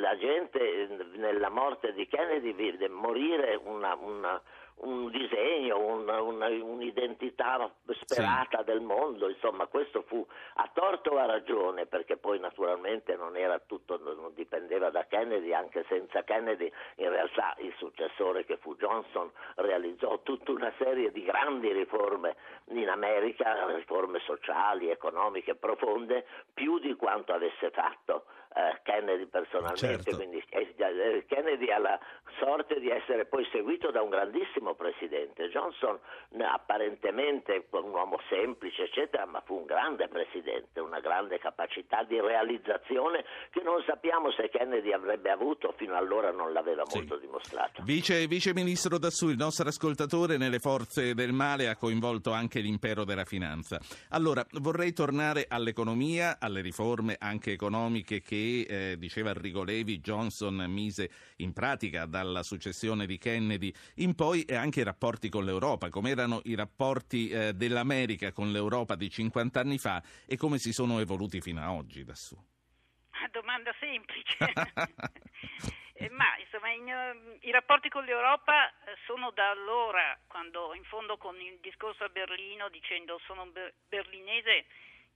la 0.00 0.18
gente 0.18 0.88
nella 1.14 1.48
morte 1.48 1.92
di 1.92 2.08
Kennedy 2.08 2.52
vide 2.52 2.88
morire 2.88 3.54
una, 3.62 3.94
una, 3.94 4.42
un 4.82 5.10
disegno, 5.10 5.78
una, 5.78 6.20
un'identità 6.20 7.70
sperata 8.00 8.58
sì. 8.58 8.64
del 8.64 8.80
mondo, 8.80 9.28
insomma 9.28 9.66
questo 9.66 10.02
fu 10.02 10.26
a 10.54 10.70
torto 10.72 11.10
o 11.10 11.18
a 11.18 11.26
ragione, 11.26 11.86
perché 11.86 12.16
poi 12.16 12.38
naturalmente 12.38 13.14
non 13.16 13.36
era 13.36 13.58
tutto, 13.60 13.98
non 14.02 14.32
dipendeva 14.34 14.90
da 14.90 15.06
Kennedy, 15.06 15.52
anche 15.52 15.84
senza 15.88 16.22
Kennedy 16.24 16.70
in 16.96 17.10
realtà 17.10 17.54
il 17.58 17.72
successore 17.76 18.44
che 18.44 18.56
fu 18.56 18.74
Johnson 18.76 19.30
realizzò 19.56 20.20
tutta 20.22 20.50
una 20.50 20.72
serie 20.78 21.12
di 21.12 21.22
grandi 21.22 21.72
riforme 21.72 22.36
in 22.70 22.88
America, 22.88 23.66
riforme 23.66 24.18
sociali, 24.20 24.90
economiche 24.90 25.54
profonde, 25.54 26.26
più 26.52 26.78
di 26.78 26.94
quanto 26.94 27.32
avesse 27.32 27.70
fatto 27.70 28.24
eh, 28.54 28.80
Kennedy 28.82 29.26
personalmente, 29.26 30.02
certo. 30.02 30.16
quindi 30.16 30.42
eh, 30.50 30.74
eh, 30.76 31.24
Kennedy 31.26 31.70
ha 31.70 31.78
la 31.78 31.98
sorte 32.38 32.80
di 32.80 32.88
essere 32.88 33.24
poi 33.26 33.46
seguito 33.50 33.90
da 33.90 34.02
un 34.02 34.10
grandissimo 34.10 34.74
presidente. 34.74 35.48
Johnson 35.48 35.98
apparentemente 36.40 37.66
un 37.70 37.90
uomo 37.90 38.18
semplice, 38.28 38.84
eccetera, 38.84 39.26
ma 39.26 39.42
fu 39.44 39.54
un 39.54 39.64
grande 39.64 40.08
presidente, 40.08 40.80
una 40.80 41.00
grande 41.00 41.38
capacità 41.38 42.02
di 42.04 42.20
realizzazione 42.20 43.24
che 43.50 43.62
non 43.62 43.82
sappiamo 43.86 44.30
se 44.32 44.48
Kennedy 44.48 44.92
avrebbe 44.92 45.30
avuto, 45.30 45.74
fino 45.76 45.96
allora 45.96 46.30
non 46.30 46.52
l'aveva 46.52 46.84
sì. 46.86 46.98
molto 46.98 47.16
dimostrato. 47.16 47.82
Vice, 47.84 48.26
Vice 48.26 48.52
Ministro 48.54 48.98
Dassù, 48.98 49.28
il 49.28 49.36
nostro 49.36 49.68
ascoltatore 49.68 50.36
nelle 50.36 50.58
forze 50.58 51.14
del 51.14 51.32
male 51.32 51.68
ha 51.68 51.76
coinvolto 51.76 52.32
anche 52.32 52.60
l'impero 52.60 53.04
della 53.04 53.24
finanza. 53.24 53.80
Allora, 54.10 54.44
vorrei 54.60 54.92
tornare 54.92 55.46
all'economia, 55.48 56.36
alle 56.38 56.60
riforme 56.60 57.16
anche 57.18 57.52
economiche 57.52 58.20
che 58.42 58.90
eh, 58.92 58.98
diceva 58.98 59.30
Enrico 59.30 59.62
Levi, 59.62 60.00
Johnson 60.00 60.54
mise 60.68 61.10
in 61.36 61.52
pratica 61.52 62.06
dalla 62.06 62.42
successione 62.42 63.06
di 63.06 63.18
Kennedy 63.18 63.72
in 63.96 64.14
poi 64.14 64.42
e 64.42 64.56
anche 64.56 64.80
i 64.80 64.84
rapporti 64.84 65.28
con 65.28 65.44
l'Europa, 65.44 65.88
come 65.88 66.10
erano 66.10 66.40
i 66.44 66.54
rapporti 66.54 67.28
eh, 67.28 67.52
dell'America 67.52 68.32
con 68.32 68.50
l'Europa 68.50 68.96
di 68.96 69.08
50 69.08 69.60
anni 69.60 69.78
fa 69.78 70.02
e 70.26 70.36
come 70.36 70.58
si 70.58 70.72
sono 70.72 70.98
evoluti 70.98 71.40
fino 71.40 71.62
ad 71.62 71.68
oggi 71.68 72.04
da 72.04 72.14
su. 72.14 72.36
domanda 73.30 73.72
semplice. 73.78 74.36
Eh, 75.94 76.08
ma 76.10 76.36
insomma 76.38 76.70
in, 76.70 76.88
uh, 76.88 77.46
i 77.46 77.52
rapporti 77.52 77.88
con 77.88 78.02
l'Europa 78.02 78.66
eh, 78.66 78.96
sono 79.06 79.30
da 79.30 79.50
allora, 79.50 80.18
quando 80.26 80.74
in 80.74 80.82
fondo 80.84 81.16
con 81.16 81.38
il 81.38 81.58
discorso 81.60 82.02
a 82.02 82.08
Berlino 82.08 82.68
dicendo 82.70 83.20
sono 83.24 83.46
ber- 83.46 83.72
berlinese, 83.88 84.66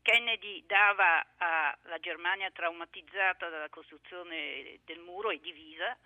Kennedy 0.07 0.65
dava 0.67 1.27
alla 1.37 1.99
Germania 1.99 2.49
traumatizzata 2.53 3.49
dalla 3.49 3.69
costruzione 3.69 4.79
del 4.85 5.01
muro 5.01 5.31
e 5.31 5.41
divisa, 5.41 5.99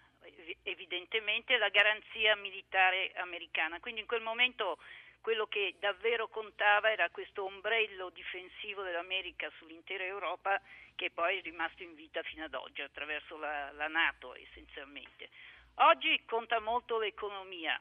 evidentemente 0.63 1.59
la 1.59 1.69
garanzia 1.69 2.35
militare 2.35 3.13
americana. 3.17 3.79
Quindi 3.79 4.01
in 4.01 4.07
quel 4.07 4.23
momento 4.23 4.79
quello 5.21 5.47
che 5.49 5.75
davvero 5.79 6.29
contava 6.29 6.91
era 6.91 7.11
questo 7.11 7.45
ombrello 7.45 8.09
difensivo 8.09 8.83
dell'America 8.83 9.53
sull'intera 9.59 10.05
Europa 10.05 10.59
che 10.95 11.11
poi 11.11 11.37
è 11.37 11.43
rimasto 11.43 11.83
in 11.83 11.95
vita 11.95 12.23
fino 12.23 12.45
ad 12.45 12.55
oggi 12.55 12.81
attraverso 12.81 13.37
la, 13.37 13.71
la 13.73 13.89
Nato 13.89 14.35
essenzialmente. 14.35 15.29
Oggi 15.75 16.25
conta 16.25 16.59
molto 16.59 16.99
l'economia. 16.99 17.79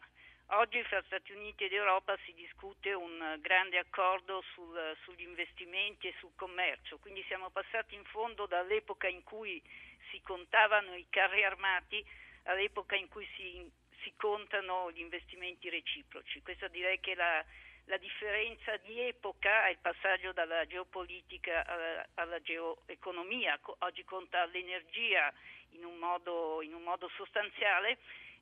Oggi 0.51 0.81
fra 0.83 1.01
Stati 1.05 1.31
Uniti 1.31 1.65
ed 1.65 1.73
Europa 1.73 2.17
si 2.25 2.33
discute 2.33 2.91
un 2.93 3.37
grande 3.39 3.77
accordo 3.77 4.43
sul, 4.53 4.97
sugli 5.03 5.21
investimenti 5.21 6.07
e 6.07 6.15
sul 6.17 6.31
commercio, 6.35 6.97
quindi 6.97 7.23
siamo 7.27 7.51
passati 7.51 7.93
in 7.93 8.03
fondo 8.05 8.47
dall'epoca 8.47 9.07
in 9.07 9.21
cui 9.21 9.61
si 10.09 10.19
contavano 10.21 10.95
i 10.95 11.05
carri 11.07 11.43
armati 11.43 12.03
all'epoca 12.45 12.95
in 12.95 13.07
cui 13.09 13.27
si 13.35 13.71
si 14.01 14.13
contano 14.15 14.91
gli 14.91 15.01
investimenti 15.01 15.69
reciproci. 15.69 16.41
Questa 16.41 16.67
direi 16.67 16.99
che 16.99 17.13
la, 17.15 17.43
la 17.85 17.97
differenza 17.97 18.75
di 18.77 18.99
epoca 19.01 19.67
è 19.67 19.69
il 19.69 19.79
passaggio 19.79 20.31
dalla 20.31 20.65
geopolitica 20.65 21.65
alla, 21.65 22.07
alla 22.15 22.41
geoeconomia, 22.41 23.59
oggi 23.79 24.03
conta 24.03 24.45
l'energia 24.45 25.31
in 25.71 25.85
un 25.85 25.97
modo, 25.97 26.61
in 26.63 26.73
un 26.73 26.81
modo 26.81 27.07
sostanziale 27.09 27.99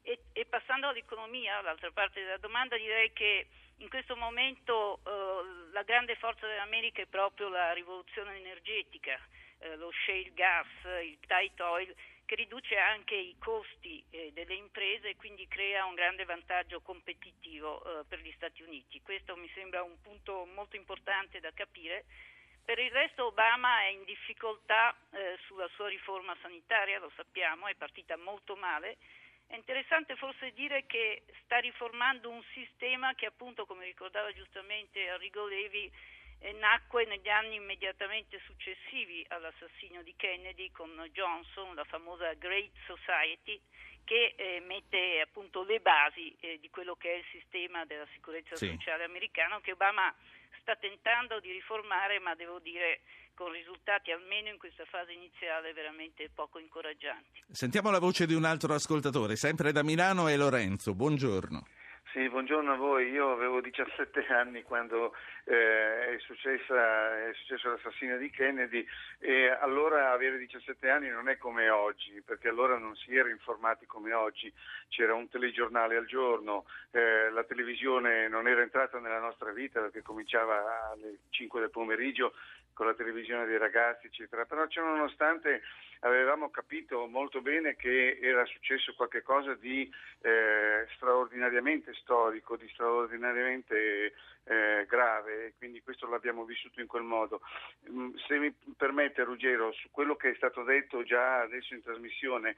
e, 0.08 0.20
e, 0.32 0.46
passando 0.46 0.88
all'economia, 0.88 1.60
l'altra 1.60 1.92
parte 1.92 2.22
della 2.22 2.38
domanda, 2.38 2.78
direi 2.78 3.12
che 3.12 3.48
in 3.80 3.90
questo 3.90 4.16
momento 4.16 5.02
eh, 5.06 5.72
la 5.74 5.84
grande 5.84 6.16
forza 6.16 6.48
dell'America 6.48 7.02
è 7.02 7.08
proprio 7.08 7.50
la 7.50 7.74
rivoluzione 7.74 8.38
energetica, 8.38 9.20
eh, 9.60 9.76
lo 9.76 9.92
shale 10.06 10.32
gas, 10.34 10.68
il 11.04 11.20
tight 11.28 11.60
oil 11.60 11.94
che 12.24 12.36
riduce 12.36 12.78
anche 12.78 13.16
i 13.16 13.36
costi 13.38 14.02
eh, 14.10 14.32
delle 14.32 14.54
imprese 14.54 15.10
e 15.10 15.16
quindi 15.18 15.46
crea 15.50 15.84
un 15.84 15.96
grande 15.96 16.24
vantaggio 16.24 16.80
competitivo 16.80 17.84
eh, 17.84 18.06
per 18.08 18.20
gli 18.22 18.32
Stati 18.32 18.64
Uniti. 18.64 19.02
Questo 19.02 19.36
mi 19.36 19.50
sembra 19.54 19.84
un 19.84 20.00
punto 20.02 20.46
molto 20.46 20.78
importante 20.78 21.42
da 21.42 21.52
capire. 21.52 22.06
Per 22.64 22.80
il 22.80 22.92
resto 22.92 23.26
Obama 23.26 23.82
è 23.82 23.88
in 23.88 24.06
difficoltà 24.06 24.96
eh, 25.12 25.38
sulla 25.48 25.68
sua 25.76 25.90
riforma 25.90 26.36
sanitaria, 26.42 27.00
lo 27.00 27.12
sappiamo, 27.14 27.68
è 27.68 27.76
partita 27.76 28.16
molto 28.16 28.56
male. 28.56 28.98
È 29.48 29.56
interessante 29.56 30.16
forse 30.18 30.52
dire 30.52 30.86
che 30.86 31.24
sta 31.44 31.58
riformando 31.58 32.30
un 32.30 32.44
sistema 32.54 33.16
che 33.16 33.26
appunto, 33.26 33.66
come 33.66 33.86
ricordava 33.86 34.34
giustamente 34.34 35.10
Arrigo 35.10 35.48
Levi, 35.48 35.90
eh, 36.40 36.52
nacque 36.54 37.06
negli 37.06 37.30
anni 37.30 37.56
immediatamente 37.56 38.40
successivi 38.46 39.26
all'assassinio 39.30 40.04
di 40.04 40.14
Kennedy 40.16 40.70
con 40.72 40.90
Johnson, 41.14 41.74
la 41.76 41.86
famosa 41.86 42.34
Great 42.34 42.72
Society, 42.86 43.60
che 44.04 44.36
eh, 44.36 44.60
mette 44.66 45.22
appunto 45.22 45.64
le 45.64 45.80
basi 45.80 46.36
eh, 46.40 46.60
di 46.60 46.70
quello 46.70 46.96
che 46.96 47.14
è 47.14 47.16
il 47.18 47.26
sistema 47.32 47.86
della 47.86 48.08
sicurezza 48.14 48.56
sì. 48.56 48.68
sociale 48.68 49.04
americano 49.04 49.60
che 49.60 49.72
Obama 49.72 50.14
sta 50.68 50.76
tentando 50.76 51.40
di 51.40 51.50
riformare, 51.54 52.20
ma 52.20 52.36
devo 52.36 52.60
dire 52.60 53.00
con 53.34 53.52
risultati 53.52 54.12
almeno 54.12 54.50
in 54.50 54.58
questa 54.58 54.84
fase 54.84 55.14
iniziale 55.14 55.72
veramente 55.72 56.30
poco 56.34 56.60
incoraggianti. 56.60 57.42
Sentiamo 57.50 57.90
la 57.90 58.00
voce 58.00 58.26
di 58.26 58.34
un 58.34 58.44
altro 58.44 58.74
ascoltatore, 58.74 59.38
sempre 59.38 59.72
da 59.72 59.82
Milano, 59.82 60.28
è 60.28 60.36
Lorenzo. 60.36 60.94
Buongiorno. 60.94 61.64
Sì, 62.14 62.30
buongiorno 62.30 62.72
a 62.72 62.78
voi. 62.78 63.10
Io 63.10 63.32
avevo 63.32 63.60
17 63.60 64.28
anni 64.28 64.64
quando 64.64 65.14
eh, 65.44 66.16
è, 66.16 66.20
successa, 66.20 67.28
è, 67.28 67.34
successo 67.34 67.70
l'assassinio 67.70 68.18
di 68.18 68.30
Kennedy 68.30 68.86
e 69.20 69.50
allora 69.50 70.12
avere 70.12 70.38
17 70.38 70.90
anni 70.90 71.10
non 71.10 71.28
è 71.28 71.38
come 71.38 71.70
oggi, 71.70 72.22
perché 72.26 72.48
allora 72.48 72.78
non 72.78 72.96
si 72.96 73.14
era 73.14 73.30
informati 73.30 73.86
come 73.86 74.14
oggi. 74.14 74.52
C'era 74.88 75.14
un 75.16 75.28
telegiornale 75.28 75.98
al 75.98 76.06
giorno, 76.06 76.66
eh, 76.92 77.30
la 77.30 77.44
televisione 77.44 78.30
non 78.30 78.48
era 78.48 78.62
entrata 78.62 79.00
nella 79.00 79.20
nostra 79.20 79.52
vita 79.52 79.82
perché 79.82 80.02
cominciava 80.02 80.92
alle 80.92 81.18
5 81.30 81.60
del 81.60 81.72
pomeriggio 81.72 82.34
con 82.78 82.86
la 82.86 82.94
televisione 82.94 83.48
dei 83.48 83.58
ragazzi, 83.58 84.06
eccetera. 84.06 84.46
Però 84.46 84.68
ciononostante 84.68 85.64
avevamo 86.02 86.52
capito 86.52 87.08
molto 87.08 87.42
bene 87.42 87.76
che 87.76 88.20
era 88.22 88.46
successo 88.46 88.94
qualcosa 88.94 89.56
di 89.56 89.92
eh, 90.22 90.86
straordinariamente 90.94 91.96
storico, 91.96 92.56
di 92.56 92.70
straordinariamente 92.70 94.14
eh, 94.44 94.86
grave, 94.88 95.56
quindi 95.58 95.82
questo 95.82 96.08
l'abbiamo 96.08 96.46
vissuto 96.46 96.80
in 96.80 96.86
quel 96.86 97.02
modo. 97.02 97.42
Mm, 97.90 98.14
se 98.28 98.38
mi 98.38 98.54
permette 98.78 99.24
Ruggero, 99.24 99.72
su 99.72 99.90
quello 99.90 100.16
che 100.16 100.30
è 100.30 100.36
stato 100.36 100.62
detto 100.62 101.02
già 101.02 101.42
adesso 101.42 101.74
in 101.74 101.82
trasmissione, 101.82 102.58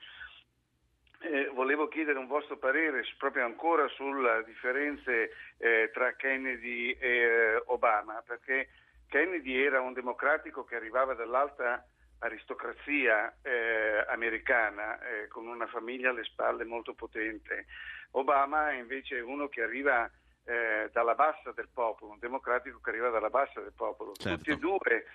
eh, 1.21 1.47
volevo 1.53 1.87
chiedere 1.87 2.19
un 2.19 2.27
vostro 2.27 2.57
parere 2.57 3.05
proprio 3.17 3.45
ancora 3.45 3.87
sulle 3.87 4.43
differenze 4.45 5.31
eh, 5.57 5.89
tra 5.93 6.13
Kennedy 6.15 6.91
e 6.91 7.07
eh, 7.07 7.63
Obama, 7.67 8.21
perché 8.25 8.67
Kennedy 9.09 9.61
era 9.61 9.81
un 9.81 9.93
democratico 9.93 10.63
che 10.63 10.75
arrivava 10.75 11.13
dall'alta 11.13 11.85
aristocrazia 12.19 13.37
eh, 13.41 14.05
americana 14.07 14.99
eh, 15.01 15.27
con 15.27 15.47
una 15.47 15.67
famiglia 15.67 16.11
alle 16.11 16.23
spalle 16.23 16.63
molto 16.63 16.93
potente. 16.93 17.65
Obama 18.11 18.71
è 18.71 18.75
invece 18.75 19.19
uno 19.19 19.47
che 19.47 19.63
arriva 19.63 20.09
eh, 20.45 20.89
dalla 20.91 21.15
bassa 21.15 21.51
del 21.51 21.69
popolo, 21.73 22.11
un 22.11 22.19
democratico 22.19 22.79
che 22.79 22.89
arriva 22.89 23.09
dalla 23.09 23.29
bassa 23.29 23.59
del 23.61 23.73
popolo. 23.75 24.13
Certo. 24.13 24.37
Tutti 24.37 24.51
e 24.51 24.57
due 24.57 25.05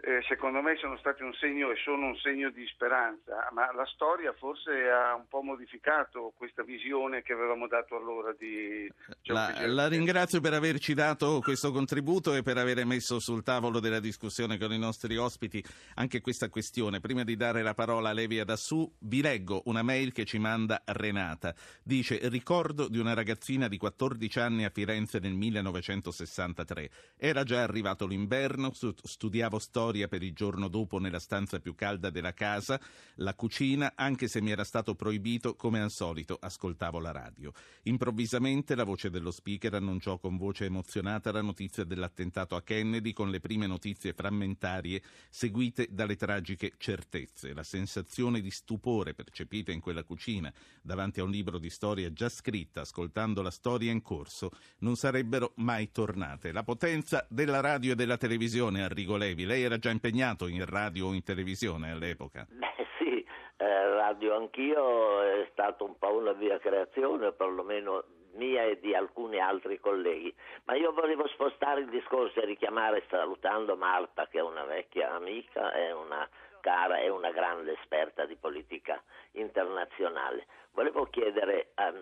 eh, 0.00 0.22
secondo 0.28 0.60
me 0.62 0.76
sono 0.76 0.96
stati 0.98 1.22
un 1.22 1.34
segno 1.34 1.70
e 1.70 1.76
sono 1.82 2.06
un 2.06 2.16
segno 2.16 2.50
di 2.50 2.64
speranza, 2.66 3.48
ma 3.52 3.72
la 3.74 3.86
storia 3.86 4.32
forse 4.32 4.88
ha 4.88 5.14
un 5.14 5.26
po' 5.26 5.42
modificato 5.42 6.32
questa 6.36 6.62
visione 6.62 7.22
che 7.22 7.32
avevamo 7.32 7.66
dato 7.66 7.96
allora 7.96 8.32
di 8.38 8.88
la, 9.24 9.66
la 9.66 9.88
ringrazio 9.88 10.40
per 10.40 10.52
averci 10.52 10.94
dato 10.94 11.40
questo 11.42 11.72
contributo 11.72 12.34
e 12.34 12.42
per 12.42 12.58
aver 12.58 12.84
messo 12.86 13.18
sul 13.18 13.42
tavolo 13.42 13.80
della 13.80 13.98
discussione 13.98 14.56
con 14.56 14.72
i 14.72 14.78
nostri 14.78 15.16
ospiti 15.16 15.62
anche 15.94 16.20
questa 16.20 16.48
questione. 16.48 17.00
Prima 17.00 17.24
di 17.24 17.36
dare 17.36 17.62
la 17.62 17.74
parola 17.74 18.10
a 18.10 18.12
Levi 18.12 18.38
Adassù, 18.38 18.90
vi 19.00 19.20
leggo 19.20 19.62
una 19.64 19.82
mail 19.82 20.12
che 20.12 20.24
ci 20.24 20.38
manda 20.38 20.80
Renata. 20.84 21.54
Dice: 21.82 22.20
Ricordo 22.28 22.88
di 22.88 22.98
una 22.98 23.14
ragazzina 23.14 23.66
di 23.66 23.76
14 23.76 24.38
anni 24.38 24.64
a 24.64 24.70
Firenze 24.70 25.18
nel 25.18 25.34
1963. 25.34 26.90
Era 27.16 27.42
già 27.42 27.62
arrivato 27.62 28.06
l'inverno, 28.06 28.70
studiavo 28.72 29.58
storia 29.58 29.86
storia 29.88 30.08
per 30.08 30.22
il 30.22 30.34
giorno 30.34 30.68
dopo 30.68 30.98
nella 30.98 31.18
stanza 31.18 31.60
più 31.60 31.74
calda 31.74 32.10
della 32.10 32.34
casa, 32.34 32.78
la 33.16 33.34
cucina, 33.34 33.94
anche 33.94 34.28
se 34.28 34.42
mi 34.42 34.50
era 34.50 34.64
stato 34.64 34.94
proibito, 34.94 35.54
come 35.54 35.80
al 35.80 35.90
solito 35.90 36.36
ascoltavo 36.38 36.98
la 36.98 37.10
radio. 37.10 37.52
Improvvisamente 37.84 38.74
la 38.74 38.84
voce 38.84 39.08
dello 39.08 39.30
speaker 39.30 39.72
annunciò 39.72 40.18
con 40.18 40.36
voce 40.36 40.66
emozionata 40.66 41.32
la 41.32 41.40
notizia 41.40 41.84
dell'attentato 41.84 42.54
a 42.54 42.62
Kennedy 42.62 43.14
con 43.14 43.30
le 43.30 43.40
prime 43.40 43.66
notizie 43.66 44.12
frammentarie 44.12 45.00
seguite 45.30 45.88
dalle 45.90 46.16
tragiche 46.16 46.72
certezze. 46.76 47.54
La 47.54 47.62
sensazione 47.62 48.42
di 48.42 48.50
stupore 48.50 49.14
percepita 49.14 49.72
in 49.72 49.80
quella 49.80 50.04
cucina 50.04 50.52
davanti 50.82 51.20
a 51.20 51.24
un 51.24 51.30
libro 51.30 51.58
di 51.58 51.70
storia 51.70 52.12
già 52.12 52.28
scritta, 52.28 52.82
ascoltando 52.82 53.40
la 53.40 53.50
storia 53.50 53.90
in 53.90 54.02
corso, 54.02 54.50
non 54.80 54.96
sarebbero 54.96 55.52
mai 55.56 55.90
tornate. 55.92 56.52
La 56.52 56.62
potenza 56.62 57.26
della 57.30 57.60
radio 57.60 57.92
e 57.92 57.94
della 57.94 58.18
televisione, 58.18 58.82
Arrigo 58.82 59.16
Levi, 59.16 59.46
lei 59.46 59.64
era 59.68 59.78
già 59.78 59.90
impegnato 59.90 60.46
in 60.48 60.64
radio 60.64 61.08
o 61.08 61.12
in 61.12 61.22
televisione 61.22 61.92
all'epoca? 61.92 62.46
Beh 62.50 62.86
sì, 62.98 63.24
eh, 63.56 63.88
radio 63.94 64.36
anch'io 64.36 65.22
è 65.22 65.48
stata 65.52 65.84
un 65.84 65.96
po' 65.98 66.14
una 66.16 66.32
mia 66.32 66.58
creazione, 66.58 67.32
perlomeno 67.32 68.04
mia 68.32 68.64
e 68.64 68.78
di 68.80 68.94
alcuni 68.94 69.40
altri 69.40 69.78
colleghi, 69.78 70.34
ma 70.64 70.74
io 70.74 70.92
volevo 70.92 71.26
spostare 71.28 71.80
il 71.80 71.88
discorso 71.88 72.40
e 72.40 72.46
richiamare, 72.46 73.04
salutando 73.08 73.76
Marta 73.76 74.26
che 74.28 74.38
è 74.38 74.42
una 74.42 74.64
vecchia 74.64 75.12
amica, 75.14 75.72
è 75.72 75.92
una 75.92 76.28
cara 76.60 76.98
e 76.98 77.08
una 77.08 77.30
grande 77.30 77.72
esperta 77.72 78.26
di 78.26 78.36
politica 78.36 79.02
internazionale. 79.32 80.46
Volevo 80.72 81.06
chiedere 81.06 81.70
a, 81.74 81.92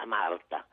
a 0.00 0.06
Marta, 0.06 0.66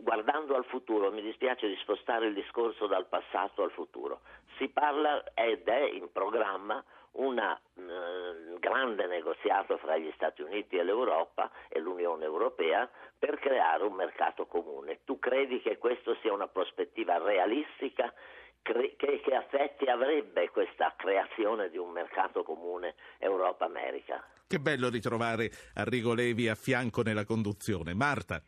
guardando 0.00 0.54
al 0.54 0.64
futuro, 0.64 1.10
mi 1.10 1.22
dispiace 1.22 1.66
di 1.68 1.76
spostare 1.82 2.26
il 2.26 2.34
discorso 2.34 2.86
dal 2.86 3.06
passato 3.06 3.62
al 3.62 3.70
futuro, 3.70 4.20
si 4.58 4.68
parla 4.68 5.22
ed 5.34 5.66
è 5.66 5.82
in 5.82 6.10
programma 6.12 6.82
un 7.12 7.38
eh, 7.38 8.58
grande 8.58 9.06
negoziato 9.06 9.76
fra 9.78 9.96
gli 9.96 10.10
Stati 10.14 10.42
Uniti 10.42 10.76
e 10.76 10.82
l'Europa 10.82 11.50
e 11.68 11.78
l'Unione 11.78 12.24
Europea 12.24 12.88
per 13.18 13.38
creare 13.38 13.84
un 13.84 13.94
mercato 13.94 14.46
comune. 14.46 15.00
Tu 15.04 15.18
credi 15.18 15.60
che 15.60 15.78
questa 15.78 16.16
sia 16.22 16.32
una 16.32 16.48
prospettiva 16.48 17.18
realistica 17.18 18.12
che, 18.62 18.96
che 18.96 19.22
effetti 19.26 19.84
avrebbe 19.84 20.50
questa 20.50 20.94
creazione 20.96 21.68
di 21.68 21.76
un 21.76 21.90
mercato 21.90 22.42
comune 22.42 22.94
Europa-America. 23.18 24.26
Che 24.46 24.58
bello 24.58 24.88
ritrovare 24.88 25.50
Arrigo 25.74 26.14
Levi 26.14 26.48
a 26.48 26.54
fianco 26.54 27.02
nella 27.02 27.24
conduzione. 27.24 27.94
Marta. 27.94 28.42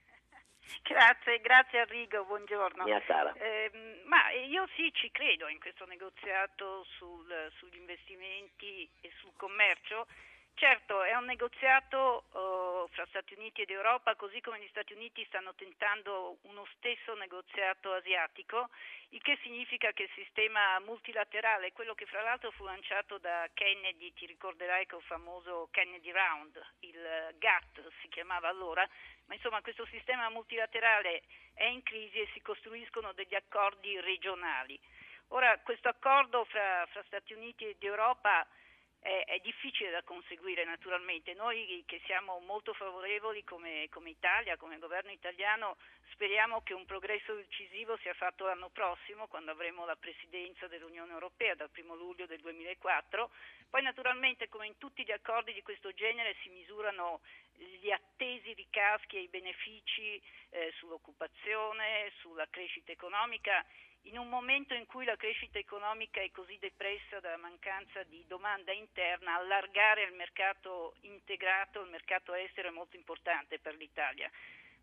Grazie, 0.83 1.41
grazie 1.41 1.81
Arrigo, 1.81 2.25
buongiorno. 2.25 2.85
Eh, 3.35 3.71
ma 4.05 4.31
io 4.31 4.69
sì 4.75 4.91
ci 4.93 5.11
credo 5.11 5.49
in 5.49 5.59
questo 5.61 5.87
negoziato 5.87 6.85
sul, 6.97 7.53
sugli 7.57 7.77
investimenti 7.77 8.89
e 9.01 9.11
sul 9.21 9.33
commercio 9.37 10.07
Certo, 10.59 11.03
è 11.03 11.15
un 11.15 11.27
negoziato 11.27 12.25
uh, 12.33 12.89
fra 12.89 13.05
Stati 13.09 13.35
Uniti 13.35 13.61
ed 13.61 13.69
Europa, 13.69 14.15
così 14.17 14.41
come 14.41 14.59
gli 14.59 14.69
Stati 14.69 14.95
Uniti 14.95 15.23
stanno 15.27 15.55
tentando 15.55 16.39
uno 16.45 16.67
stesso 16.77 17.13
negoziato 17.13 17.93
asiatico, 17.93 18.71
il 19.11 19.21
che 19.21 19.39
significa 19.43 19.93
che 19.93 20.05
il 20.05 20.11
sistema 20.15 20.81
multilaterale, 20.81 21.73
quello 21.73 21.93
che 21.93 22.07
fra 22.07 22.23
l'altro 22.23 22.53
fu 22.53 22.65
lanciato 22.65 23.19
da 23.19 23.47
Kennedy, 23.53 24.15
ti 24.15 24.25
ricorderai 24.25 24.87
col 24.87 25.03
famoso 25.03 25.69
Kennedy 25.73 26.11
Round, 26.11 26.59
il 26.81 27.35
GATT 27.37 27.93
si 28.01 28.09
chiamava 28.09 28.49
allora, 28.49 28.89
ma 29.27 29.35
insomma 29.35 29.61
questo 29.61 29.85
sistema 29.85 30.31
multilaterale 30.31 31.25
è 31.53 31.65
in 31.65 31.83
crisi 31.83 32.19
e 32.19 32.31
si 32.33 32.41
costruiscono 32.41 33.13
degli 33.13 33.35
accordi 33.35 34.01
regionali. 34.01 34.81
Ora, 35.29 35.59
questo 35.59 35.89
accordo 35.89 36.47
fra, 36.47 36.87
fra 36.87 37.03
Stati 37.09 37.35
Uniti 37.35 37.67
ed 37.67 37.83
Europa 37.85 38.47
è, 39.07 39.25
è, 39.25 39.39
difficile 39.39 39.91
da 39.91 40.03
conseguire 40.03 40.65
naturalmente. 40.65 41.33
Noi 41.35 41.85
che 41.87 42.01
siamo 42.07 42.41
molto 42.41 42.75
favorevoli 42.75 43.45
come, 43.45 43.87
come, 43.89 44.11
Italia, 44.11 44.57
come 44.57 44.79
governo 44.79 45.13
italiano, 45.13 45.77
speriamo 46.11 46.63
che 46.63 46.75
un 46.75 46.85
progresso 46.85 47.33
decisivo 47.35 47.97
sia 47.99 48.15
fatto 48.15 48.47
l'anno 48.47 48.69
prossimo, 48.71 49.29
quando 49.29 49.53
avremo 49.53 49.85
la 49.85 49.95
presidenza 49.95 50.67
dell'Unione 50.67 51.13
Europea 51.13 51.55
dal 51.55 51.71
1 51.73 51.95
luglio 51.95 52.27
del 52.27 52.41
2004. 52.41 53.31
Poi 53.71 53.83
naturalmente 53.83 54.49
come 54.49 54.67
in 54.67 54.77
tutti 54.77 55.05
gli 55.05 55.13
accordi 55.13 55.53
di 55.53 55.63
questo 55.63 55.93
genere 55.93 56.35
si 56.43 56.49
misurano 56.49 57.21
gli 57.53 57.91
attesi 57.91 58.53
ricaschi 58.55 59.17
e 59.17 59.21
i 59.21 59.29
benefici 59.29 60.21
eh, 60.51 60.73
sull'occupazione, 60.79 62.13
sulla 62.19 62.47
crescita 62.51 62.91
economica 62.91 63.65
in 64.07 64.19
un 64.19 64.29
momento 64.29 64.75
in 64.75 64.87
cui 64.87 65.05
la 65.05 65.17
crescita 65.17 65.59
economica 65.59 66.21
è 66.21 66.31
così 66.31 66.57
depressa 66.61 67.19
dalla 67.21 67.37
mancanza 67.37 68.03
di 68.05 68.25
domanda 68.27 68.73
interna, 68.73 69.35
allargare 69.35 70.05
il 70.05 70.15
mercato 70.15 70.95
integrato, 71.03 71.83
il 71.83 71.91
mercato 71.91 72.35
estero 72.35 72.69
è 72.69 72.73
molto 72.73 72.97
importante 72.97 73.59
per 73.59 73.75
l'Italia. 73.75 74.31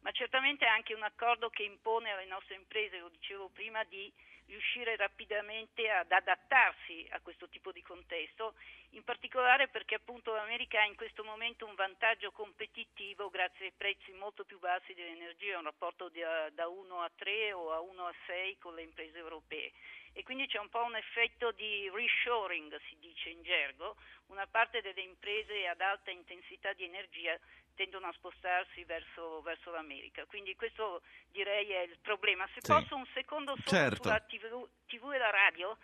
Ma 0.02 0.12
certamente 0.12 0.66
è 0.66 0.68
anche 0.68 0.94
un 0.94 1.04
accordo 1.04 1.50
che 1.50 1.64
impone 1.64 2.12
alle 2.12 2.26
nostre 2.26 2.56
imprese, 2.56 3.00
lo 3.00 3.10
dicevo 3.10 3.50
prima, 3.50 3.84
di 3.86 4.12
riuscire 4.54 4.96
rapidamente 4.96 5.90
ad 5.90 6.12
adattarsi 6.12 7.08
a 7.10 7.20
questo 7.22 7.50
tipo 7.50 7.72
di 7.72 7.82
contesto, 7.82 8.54
in 8.92 9.04
particolare 9.04 9.68
perché 9.68 9.96
appunto 9.96 10.34
l'America 10.34 10.80
ha 10.80 10.86
in 10.86 10.96
questo 10.96 11.24
momento 11.24 11.66
un 11.66 11.74
vantaggio 11.74 12.32
competitivo 12.32 13.30
grazie 13.30 13.66
ai 13.66 13.74
prezzi 13.76 14.12
molto 14.14 14.44
più 14.44 14.60
bassi 14.60 14.94
dell'energia, 14.94 15.58
un 15.58 15.64
rapporto 15.64 16.10
di, 16.10 16.22
da 16.54 16.68
1 16.68 17.02
a 17.02 17.12
3 17.16 17.54
o 17.54 17.72
a 17.72 17.80
1 17.80 18.06
a 18.06 18.14
6 18.28 18.58
con 18.60 18.76
le 18.76 18.84
imprese 18.84 19.18
europee. 19.18 19.72
E 20.14 20.22
quindi 20.22 20.46
c'è 20.46 20.60
un 20.60 20.70
po' 20.70 20.84
un 20.84 20.96
effetto 20.96 21.52
di 21.54 21.90
reshoring, 21.92 22.80
si 22.88 22.98
dice 23.00 23.30
in 23.30 23.42
gergo, 23.42 23.96
una 24.34 24.48
parte 24.48 24.82
delle 24.82 25.02
imprese 25.02 25.68
ad 25.68 25.80
alta 25.80 26.12
intensità 26.12 26.74
di 26.74 26.84
energia 26.84 27.40
tendono 27.76 28.08
a 28.08 28.14
spostarsi 28.14 28.84
verso, 28.84 29.42
verso 29.42 29.72
l'America. 29.72 30.26
Quindi 30.26 30.56
questo 30.56 31.02
direi 31.32 31.70
è 31.70 31.82
il 31.82 31.98
problema. 32.02 32.46
Se 32.54 32.60
sì. 32.62 32.72
posso 32.72 32.96
un 32.96 33.06
secondo 33.14 33.56
solo 33.64 33.78
certo. 33.78 34.04
sulla 34.04 34.20
TV, 34.20 34.68
TV, 34.88 35.12
e 35.14 35.18
la 35.18 35.30
radio, 35.30 35.78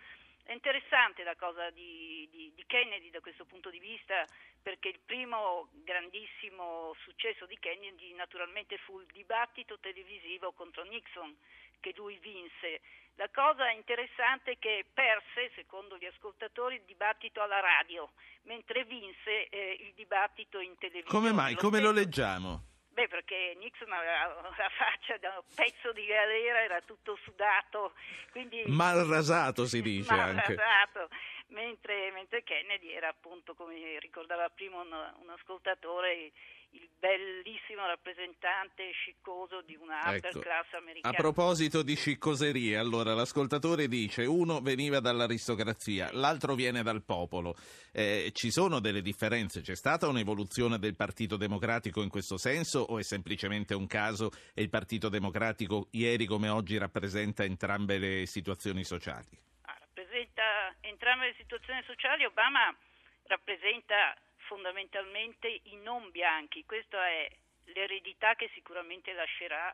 è 0.44 0.54
interessante 0.54 1.24
la 1.24 1.36
cosa 1.36 1.70
di, 1.70 2.28
di, 2.32 2.52
di, 2.56 2.64
Kennedy 2.66 3.12
da 3.12 3.20
questo 3.20 3.46
punto 3.46 3.70
di 3.70 3.80
vista 3.80 4.26
perché 4.62 4.90
il 4.90 5.00
primo 5.06 5.70
grandissimo 5.84 6.96
successo 7.04 7.46
di 7.46 7.58
Kennedy 7.60 8.14
naturalmente 8.14 8.78
fu 8.80 9.00
il 9.00 9.08
dibattito 9.14 9.80
televisivo 9.80 10.52
contro 10.52 10.84
Nixon 10.84 11.36
che 11.80 11.94
lui 11.96 12.18
vinse. 12.22 12.82
La 13.16 13.30
cosa 13.34 13.70
interessante 13.72 14.52
è 14.52 14.58
che 14.60 14.86
perse, 14.94 15.52
secondo 15.56 15.98
gli 15.98 16.06
ascoltatori, 16.06 16.76
il 16.76 16.84
dibattito 16.86 17.42
alla 17.42 17.60
radio, 17.60 18.10
mentre 18.44 18.86
vinse 18.86 19.50
eh, 19.50 19.78
il 19.82 19.94
dibattito 19.94 20.60
in 20.60 20.78
televisione. 20.78 21.20
Come 21.20 21.34
mai? 21.34 21.54
Lo 21.56 21.60
Come 21.60 21.82
lo 21.82 21.92
leggiamo? 21.92 22.64
Beh, 23.00 23.08
perché 23.08 23.56
Nixon 23.58 23.92
aveva 23.92 24.28
la 24.58 24.70
faccia 24.70 25.18
da 25.18 25.30
un 25.30 25.56
pezzo 25.56 25.94
di 25.94 26.06
galera, 26.06 26.62
era 26.62 26.82
tutto 26.82 27.18
sudato, 27.24 27.94
quindi... 28.32 28.64
Mal 28.68 29.06
rasato 29.08 29.66
si 29.66 29.82
dice 29.82 30.14
mal 30.14 30.36
anche. 30.36 30.56
rasato, 30.56 31.08
mentre, 31.48 32.12
mentre, 32.12 32.44
Kennedy 32.44 32.92
era 32.92 33.08
appunto, 33.08 33.54
come 33.54 34.00
ricordava 34.00 34.50
prima 34.50 34.82
un, 34.82 34.92
un 34.92 35.30
ascoltatore, 35.30 36.32
il 36.72 36.88
bellissimo 37.00 37.86
rappresentante 37.88 38.92
sciccoso 38.92 39.62
di 39.62 39.76
una 39.76 40.00
upper 40.00 40.26
ecco. 40.26 40.40
class 40.40 40.74
americana. 40.74 41.14
A 41.14 41.18
proposito 41.18 41.82
di 41.82 41.96
sciccoserie, 41.96 42.78
allora 42.78 43.14
l'ascoltatore 43.14 43.88
dice 43.88 44.26
uno 44.26 44.60
veniva 44.60 45.00
dall'aristocrazia, 45.00 46.10
l'altro 46.14 46.56
viene 46.56 46.84
dal 46.84 47.04
popolo. 47.04 47.56
Eh, 47.92 48.32
ci 48.34 48.52
sono 48.52 48.80
delle 48.80 49.02
differenze? 49.02 49.62
C'è 49.62 49.76
stata 49.76 50.08
un'evoluzione 50.08 50.78
del 50.78 50.96
Partito 50.96 51.38
Democratico 51.38 52.02
in 52.02 52.10
questo 52.10 52.38
senso 52.38 52.80
o 52.80 53.00
è 53.00 53.04
semplicemente 53.04 53.74
un 53.74 53.88
caso 53.88 54.32
e 54.54 54.62
il 54.62 54.70
Partito 54.70 55.10
Democratico 55.10 55.88
ieri 55.92 56.26
come 56.26 56.50
oggi 56.50 56.78
rappresenta 56.78 57.44
entrambe 57.44 57.98
le 57.98 58.26
situazioni 58.26 58.84
sociali? 58.84 59.28
Ah, 59.64 59.78
rappresenta 59.80 60.76
entrambe 60.82 61.28
le 61.28 61.36
situazioni 61.38 61.82
sociali. 61.84 62.26
Obama 62.26 62.76
rappresenta 63.24 64.16
fondamentalmente 64.50 65.48
i 65.48 65.76
non 65.76 66.10
bianchi, 66.10 66.66
questa 66.66 67.08
è 67.08 67.30
l'eredità 67.66 68.34
che 68.34 68.50
sicuramente 68.56 69.14
lascerà 69.14 69.72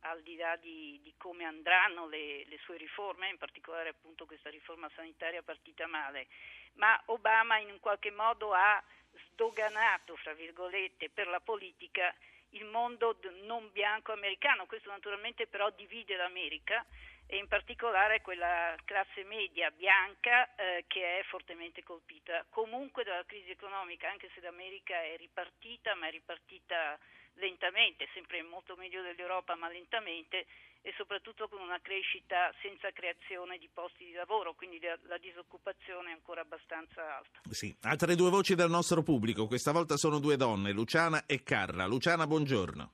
al 0.00 0.20
di 0.22 0.34
là 0.34 0.56
di, 0.56 0.98
di 1.00 1.14
come 1.16 1.44
andranno 1.44 2.08
le, 2.08 2.44
le, 2.46 2.58
sue 2.58 2.76
riforme, 2.76 3.28
in 3.28 3.38
particolare 3.38 3.90
appunto 3.90 4.26
questa 4.26 4.50
riforma 4.50 4.90
sanitaria 4.96 5.42
partita 5.42 5.86
male, 5.86 6.26
ma 6.74 7.00
Obama 7.06 7.58
in 7.58 7.70
un 7.70 7.78
qualche 7.78 8.10
modo 8.10 8.52
ha 8.52 8.82
sdoganato, 9.30 10.16
fra 10.16 10.34
virgolette, 10.34 11.08
per 11.08 11.28
la 11.28 11.40
politica 11.40 12.12
il 12.50 12.64
mondo 12.64 13.18
non 13.44 13.70
bianco 13.70 14.12
americano, 14.12 14.66
questo 14.66 14.90
naturalmente 14.90 15.46
però 15.46 15.70
divide 15.70 16.16
l'America 16.16 16.84
e 17.26 17.36
in 17.36 17.48
particolare 17.48 18.20
quella 18.20 18.74
classe 18.84 19.24
media 19.24 19.70
bianca 19.70 20.54
eh, 20.54 20.84
che 20.86 21.18
è 21.18 21.22
fortemente 21.24 21.82
colpita 21.82 22.44
comunque 22.50 23.04
dalla 23.04 23.24
crisi 23.24 23.50
economica, 23.50 24.08
anche 24.08 24.30
se 24.34 24.40
l'America 24.40 25.02
è 25.02 25.16
ripartita, 25.16 25.94
ma 25.94 26.06
è 26.06 26.10
ripartita 26.10 26.98
lentamente, 27.34 28.08
sempre 28.14 28.42
molto 28.42 28.76
meglio 28.76 29.02
dell'Europa, 29.02 29.56
ma 29.56 29.68
lentamente 29.68 30.46
e 30.86 30.94
soprattutto 30.96 31.48
con 31.48 31.60
una 31.60 31.80
crescita 31.82 32.54
senza 32.62 32.92
creazione 32.92 33.58
di 33.58 33.68
posti 33.72 34.04
di 34.04 34.12
lavoro, 34.12 34.54
quindi 34.54 34.78
la, 34.78 34.96
la 35.08 35.18
disoccupazione 35.18 36.10
è 36.10 36.12
ancora 36.12 36.42
abbastanza 36.42 37.16
alta. 37.16 37.40
Sì. 37.50 37.74
Altre 37.82 38.14
due 38.14 38.30
voci 38.30 38.54
del 38.54 38.70
nostro 38.70 39.02
pubblico, 39.02 39.48
questa 39.48 39.72
volta 39.72 39.96
sono 39.96 40.20
due 40.20 40.36
donne, 40.36 40.70
Luciana 40.70 41.26
e 41.26 41.42
Carla. 41.42 41.86
Luciana, 41.86 42.28
buongiorno. 42.28 42.92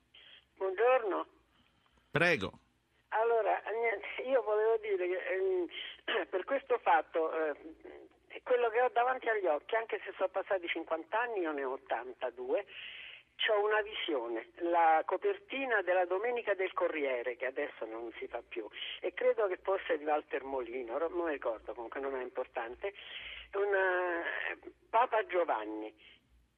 Buongiorno. 0.57 1.27
Prego. 2.09 2.59
Io 4.33 4.41
volevo 4.41 4.77
dire 4.77 5.07
che 5.07 5.19
eh, 5.27 6.25
per 6.25 6.43
questo 6.43 6.79
fatto 6.79 7.31
eh, 7.31 7.53
quello 8.41 8.69
che 8.69 8.81
ho 8.81 8.89
davanti 8.89 9.29
agli 9.29 9.45
occhi, 9.45 9.75
anche 9.75 10.01
se 10.03 10.11
sono 10.17 10.29
passati 10.29 10.67
50 10.67 11.19
anni, 11.19 11.41
io 11.41 11.51
ne 11.51 11.63
ho 11.63 11.73
82, 11.73 12.65
ho 13.49 13.63
una 13.63 13.81
visione, 13.81 14.49
la 14.71 15.03
copertina 15.05 15.83
della 15.83 16.05
Domenica 16.05 16.55
del 16.55 16.73
Corriere, 16.73 17.35
che 17.35 17.45
adesso 17.45 17.85
non 17.85 18.11
si 18.17 18.25
fa 18.27 18.41
più, 18.41 18.67
e 19.01 19.13
credo 19.13 19.45
che 19.45 19.59
fosse 19.61 19.99
di 19.99 20.05
Walter 20.05 20.43
Molino, 20.43 20.97
non 20.97 21.27
ricordo, 21.27 21.73
comunque 21.75 21.99
non 21.99 22.15
è 22.15 22.23
importante, 22.23 22.91
una, 23.53 24.23
Papa 24.89 25.23
Giovanni 25.27 25.93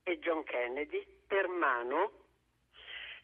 e 0.03 0.17
John 0.19 0.43
Kennedy 0.43 1.05
per 1.27 1.49
mano 1.49 2.23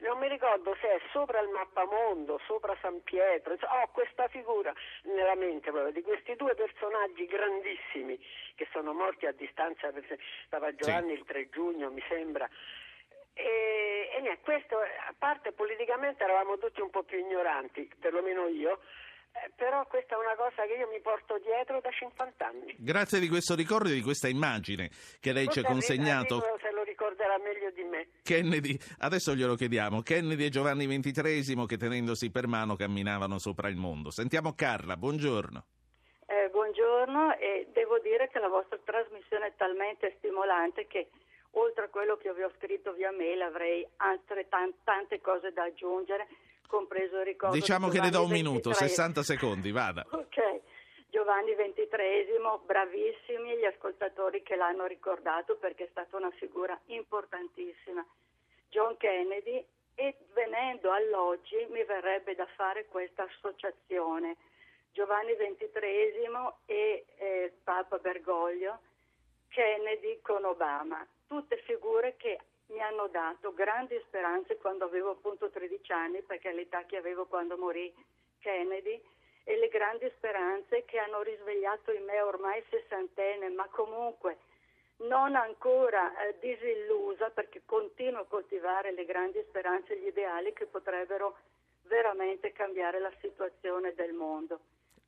non 0.02 0.18
mi 0.18 0.28
ricordo 0.28 0.76
se 0.80 0.88
è 0.88 1.00
sopra 1.12 1.40
il 1.40 1.50
mappamondo, 1.50 2.40
sopra 2.46 2.76
San 2.82 3.02
Pietro, 3.04 3.54
ho 3.54 3.90
questa 3.92 4.28
figura 4.28 4.74
nella 5.04 5.36
mente 5.36 5.72
proprio 5.72 5.92
di 5.92 6.02
questi 6.02 6.36
due 6.36 6.56
personaggi 6.56 7.26
grandissimi 7.26 8.20
che 8.56 8.68
sono 8.72 8.94
morti 8.94 9.26
a 9.26 9.32
distanza, 9.32 9.92
per 9.92 10.04
Papa 10.50 10.74
Giovanni 10.76 11.14
sì. 11.14 11.20
il 11.20 11.26
3 11.26 11.50
giugno 11.50 11.92
mi 11.92 12.04
sembra. 12.08 12.50
E, 13.34 14.10
e 14.14 14.22
niente, 14.22 14.42
questo 14.44 14.78
a 14.78 15.14
parte 15.18 15.52
politicamente 15.52 16.24
eravamo 16.24 16.58
tutti 16.58 16.82
un 16.82 16.90
po' 16.90 17.04
più 17.04 17.18
ignoranti, 17.18 17.90
perlomeno 18.00 18.48
io, 18.48 18.82
eh, 19.34 19.52
però 19.56 19.86
questa 19.88 20.16
è 20.16 20.18
una 20.18 20.36
cosa 20.36 20.64
che 20.64 20.74
io 20.74 20.88
mi 20.90 21.00
porto 21.00 21.40
dietro 21.40 21.80
da 21.80 21.90
50 21.90 22.46
anni. 22.46 22.76
Grazie 22.78 23.20
di 23.20 23.28
questo 23.28 23.56
ricordo 23.56 23.90
e 23.90 23.94
di 23.94 24.02
questa 24.02 24.28
immagine 24.28 24.90
che 25.20 25.32
lei 25.32 25.46
Forse 25.46 25.60
ci 25.62 25.66
ha 25.66 25.70
consegnato. 25.70 26.38
Arrivo, 26.38 26.58
se 26.62 26.72
lo 26.72 26.84
ricorderà 26.84 27.38
meglio 27.38 27.72
di 27.72 27.84
me. 27.84 28.08
Kennedy, 28.24 28.78
adesso 29.00 29.34
glielo 29.34 29.56
chiediamo. 29.56 30.02
Kennedy 30.02 30.46
e 30.46 30.50
Giovanni 30.50 30.86
XXIII 30.86 31.66
che 31.66 31.78
tenendosi 31.78 32.30
per 32.30 32.48
mano 32.48 32.76
camminavano 32.76 33.38
sopra 33.40 33.70
il 33.70 33.78
mondo. 33.78 34.12
Sentiamo 34.12 34.54
Carla, 34.54 34.98
buongiorno. 34.98 35.66
Eh, 36.28 36.50
buongiorno 36.50 37.38
e 37.38 37.68
devo 37.74 38.00
dire 38.00 38.30
che 38.30 38.40
la 38.40 38.48
vostra 38.48 38.80
trasmissione 38.84 39.48
è 39.48 39.54
talmente 39.56 40.16
stimolante 40.18 40.88
che 40.88 41.10
oltre 41.52 41.86
a 41.86 41.90
quello 41.90 42.18
che 42.18 42.34
vi 42.34 42.44
ho 42.44 42.52
scritto 42.58 42.94
via 42.94 43.12
mail 43.12 43.42
avrei 43.42 43.86
altre 43.98 44.48
tan- 44.48 44.74
tante 44.84 45.20
cose 45.20 45.52
da 45.52 45.64
aggiungere, 45.64 46.28
compreso 46.72 47.18
il 47.18 47.26
ricordo 47.26 47.54
Diciamo 47.54 47.90
di 47.90 47.98
che 47.98 48.02
le 48.02 48.10
do 48.10 48.24
un 48.24 48.32
minuto, 48.32 48.70
23. 48.70 48.88
60 48.88 49.24
secondi, 49.24 49.72
vada. 49.72 50.06
Ok, 50.10 50.62
Giovanni 51.10 51.54
XXIII, 51.54 52.40
bravissimi 52.66 53.58
gli 53.58 53.66
ascoltatori 53.66 54.42
che 54.42 54.56
l'hanno 54.56 54.86
ricordato 54.86 55.58
perché 55.58 55.84
è 55.84 55.88
stata 55.92 56.16
una 56.16 56.32
figura 56.32 56.80
importantissima. 56.86 58.06
John 58.70 58.96
Kennedy 58.96 59.64
e 59.96 60.16
venendo 60.34 60.92
all'oggi 60.92 61.68
mi 61.70 61.84
verrebbe 61.84 62.34
da 62.36 62.48
fare 62.56 62.86
questa 62.86 63.24
associazione. 63.24 64.38
Giovanni 64.94 65.36
XXIII 65.36 66.54
e 66.66 67.06
eh, 67.18 67.54
Papa 67.64 67.98
Bergoglio, 67.98 68.80
Kennedy 69.50 70.20
con 70.22 70.46
Obama, 70.46 71.06
tutte 71.28 71.58
figure 71.66 72.16
che 72.16 72.40
mi 72.72 72.82
hanno 72.82 73.08
dato 73.08 73.54
grandi 73.54 74.02
speranze 74.08 74.58
quando 74.58 74.86
avevo 74.86 75.12
appunto 75.12 75.50
13 75.50 75.92
anni, 75.92 76.22
perché 76.22 76.50
è 76.50 76.54
l'età 76.54 76.86
che 76.86 76.98
avevo 76.98 77.26
quando 77.26 77.58
morì 77.58 77.94
Kennedy, 78.40 79.02
e 79.44 79.58
le 79.58 79.68
grandi 79.68 80.10
speranze 80.16 80.86
che 80.86 81.00
hanno 81.00 81.22
risvegliato 81.22 81.92
in 81.92 82.04
me 82.06 82.22
ormai 82.22 82.64
sessantenne, 82.70 83.50
ma 83.50 83.68
comunque 83.70 84.38
non 85.08 85.36
ancora 85.36 86.28
eh, 86.28 86.36
disillusa 86.40 87.32
perché 87.32 87.64
continuo 87.66 88.22
a 88.22 88.26
coltivare 88.26 88.92
le 88.92 89.06
grandi 89.06 89.44
speranze 89.48 89.94
e 89.94 90.00
gli 90.00 90.08
ideali 90.08 90.54
che 90.54 90.68
potrebbero 90.68 91.38
veramente 91.84 92.52
cambiare 92.52 93.00
la 93.00 93.12
situazione 93.20 93.94
del 93.96 94.14
mondo. 94.14 94.60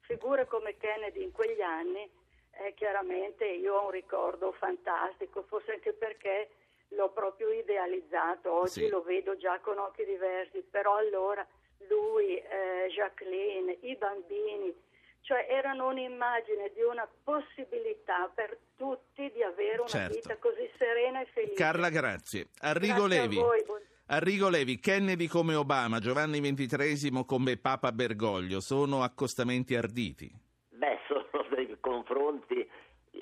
Figure 0.01 0.47
come 0.47 0.77
Kennedy 0.77 1.21
in 1.21 1.31
quegli 1.31 1.61
anni, 1.61 2.09
eh, 2.57 2.73
chiaramente 2.73 3.45
io 3.45 3.75
ho 3.75 3.85
un 3.85 3.91
ricordo 3.91 4.51
fantastico, 4.53 5.43
forse 5.43 5.73
anche 5.73 5.93
perché 5.93 6.49
l'ho 6.95 7.09
proprio 7.11 7.49
idealizzato, 7.51 8.51
oggi 8.51 8.85
Sì. 8.85 8.89
lo 8.89 9.01
vedo 9.01 9.35
già 9.37 9.59
con 9.59 9.77
occhi 9.77 10.05
diversi, 10.05 10.61
però 10.69 10.95
allora 10.97 11.45
lui, 11.89 12.37
eh, 12.37 12.87
Jacqueline, 12.93 13.77
i 13.81 13.95
bambini, 13.97 14.73
cioè 15.21 15.47
erano 15.49 15.87
un'immagine 15.87 16.71
di 16.73 16.81
una 16.81 17.07
possibilità 17.23 18.29
per 18.33 18.57
tutti 18.75 19.31
di 19.31 19.41
avere 19.43 19.79
una 19.79 19.87
Certo. 19.87 20.15
vita 20.15 20.37
così 20.37 20.69
serena 20.77 21.21
e 21.21 21.25
felice. 21.27 21.53
Carla, 21.55 21.89
grazie. 21.89 22.47
Arrigo 22.59 23.05
Grazie 23.05 23.17
a 23.17 23.21
Levi. 23.21 23.35
voi, 23.35 23.63
buon- 23.63 23.81
Arrigo 24.07 24.49
Levi, 24.49 24.79
Kennedy 24.79 25.27
come 25.27 25.55
Obama, 25.55 25.99
Giovanni 25.99 26.39
XXIII 26.41 27.25
come 27.25 27.57
Papa 27.57 27.91
Bergoglio, 27.93 28.59
sono 28.59 29.01
accostamenti 29.01 29.75
arditi? 29.75 30.29
Beh, 30.69 30.99
sono 31.07 31.47
dei 31.55 31.77
confronti 31.79 32.69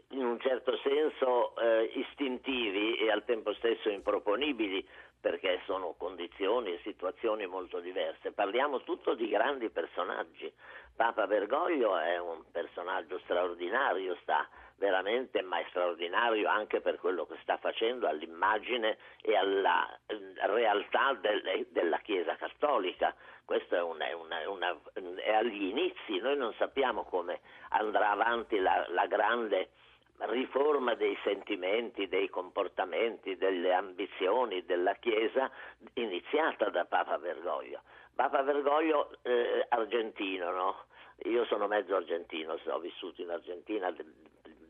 in 0.09 0.25
un 0.25 0.39
certo 0.39 0.77
senso 0.77 1.55
eh, 1.57 1.91
istintivi 1.95 2.95
e 2.95 3.11
al 3.11 3.25
tempo 3.25 3.53
stesso 3.53 3.89
improponibili 3.89 4.85
perché 5.19 5.61
sono 5.65 5.93
condizioni 5.97 6.73
e 6.73 6.79
situazioni 6.83 7.45
molto 7.45 7.79
diverse. 7.79 8.31
Parliamo 8.31 8.81
tutto 8.81 9.13
di 9.13 9.29
grandi 9.29 9.69
personaggi. 9.69 10.51
Papa 10.95 11.27
Bergoglio 11.27 11.97
è 11.97 12.19
un 12.19 12.43
personaggio 12.51 13.19
straordinario, 13.19 14.17
sta 14.21 14.47
veramente, 14.81 15.43
ma 15.43 15.59
è 15.59 15.65
straordinario 15.69 16.49
anche 16.49 16.81
per 16.81 16.97
quello 16.97 17.27
che 17.27 17.37
sta 17.43 17.57
facendo 17.57 18.07
all'immagine 18.07 18.97
e 19.21 19.35
alla 19.37 19.87
eh, 20.07 20.17
realtà 20.47 21.13
del- 21.13 21.67
della 21.69 21.99
Chiesa 21.99 22.35
Cattolica. 22.35 23.13
Questo 23.45 23.75
è, 23.75 23.81
una- 23.81 24.17
una- 24.17 24.47
una- 24.47 24.79
è 25.17 25.33
agli 25.33 25.65
inizi, 25.65 26.17
noi 26.19 26.35
non 26.35 26.51
sappiamo 26.57 27.03
come 27.03 27.41
andrà 27.69 28.09
avanti 28.09 28.57
la, 28.57 28.83
la 28.89 29.05
grande 29.05 29.69
riforma 30.23 30.95
dei 30.95 31.15
sentimenti, 31.23 32.07
dei 32.07 32.29
comportamenti, 32.29 33.37
delle 33.37 33.73
ambizioni 33.73 34.65
della 34.65 34.95
Chiesa 34.95 35.49
iniziata 35.93 36.69
da 36.69 36.85
Papa 36.85 37.19
Bergoglio. 37.19 37.81
Papa 38.15 38.41
Bergoglio 38.41 39.17
eh, 39.21 39.65
argentino, 39.69 40.51
no? 40.51 40.85
Io 41.25 41.45
sono 41.45 41.67
mezzo 41.67 41.95
argentino, 41.95 42.57
ho 42.65 42.79
vissuto 42.79 43.21
in 43.21 43.29
Argentina 43.29 43.93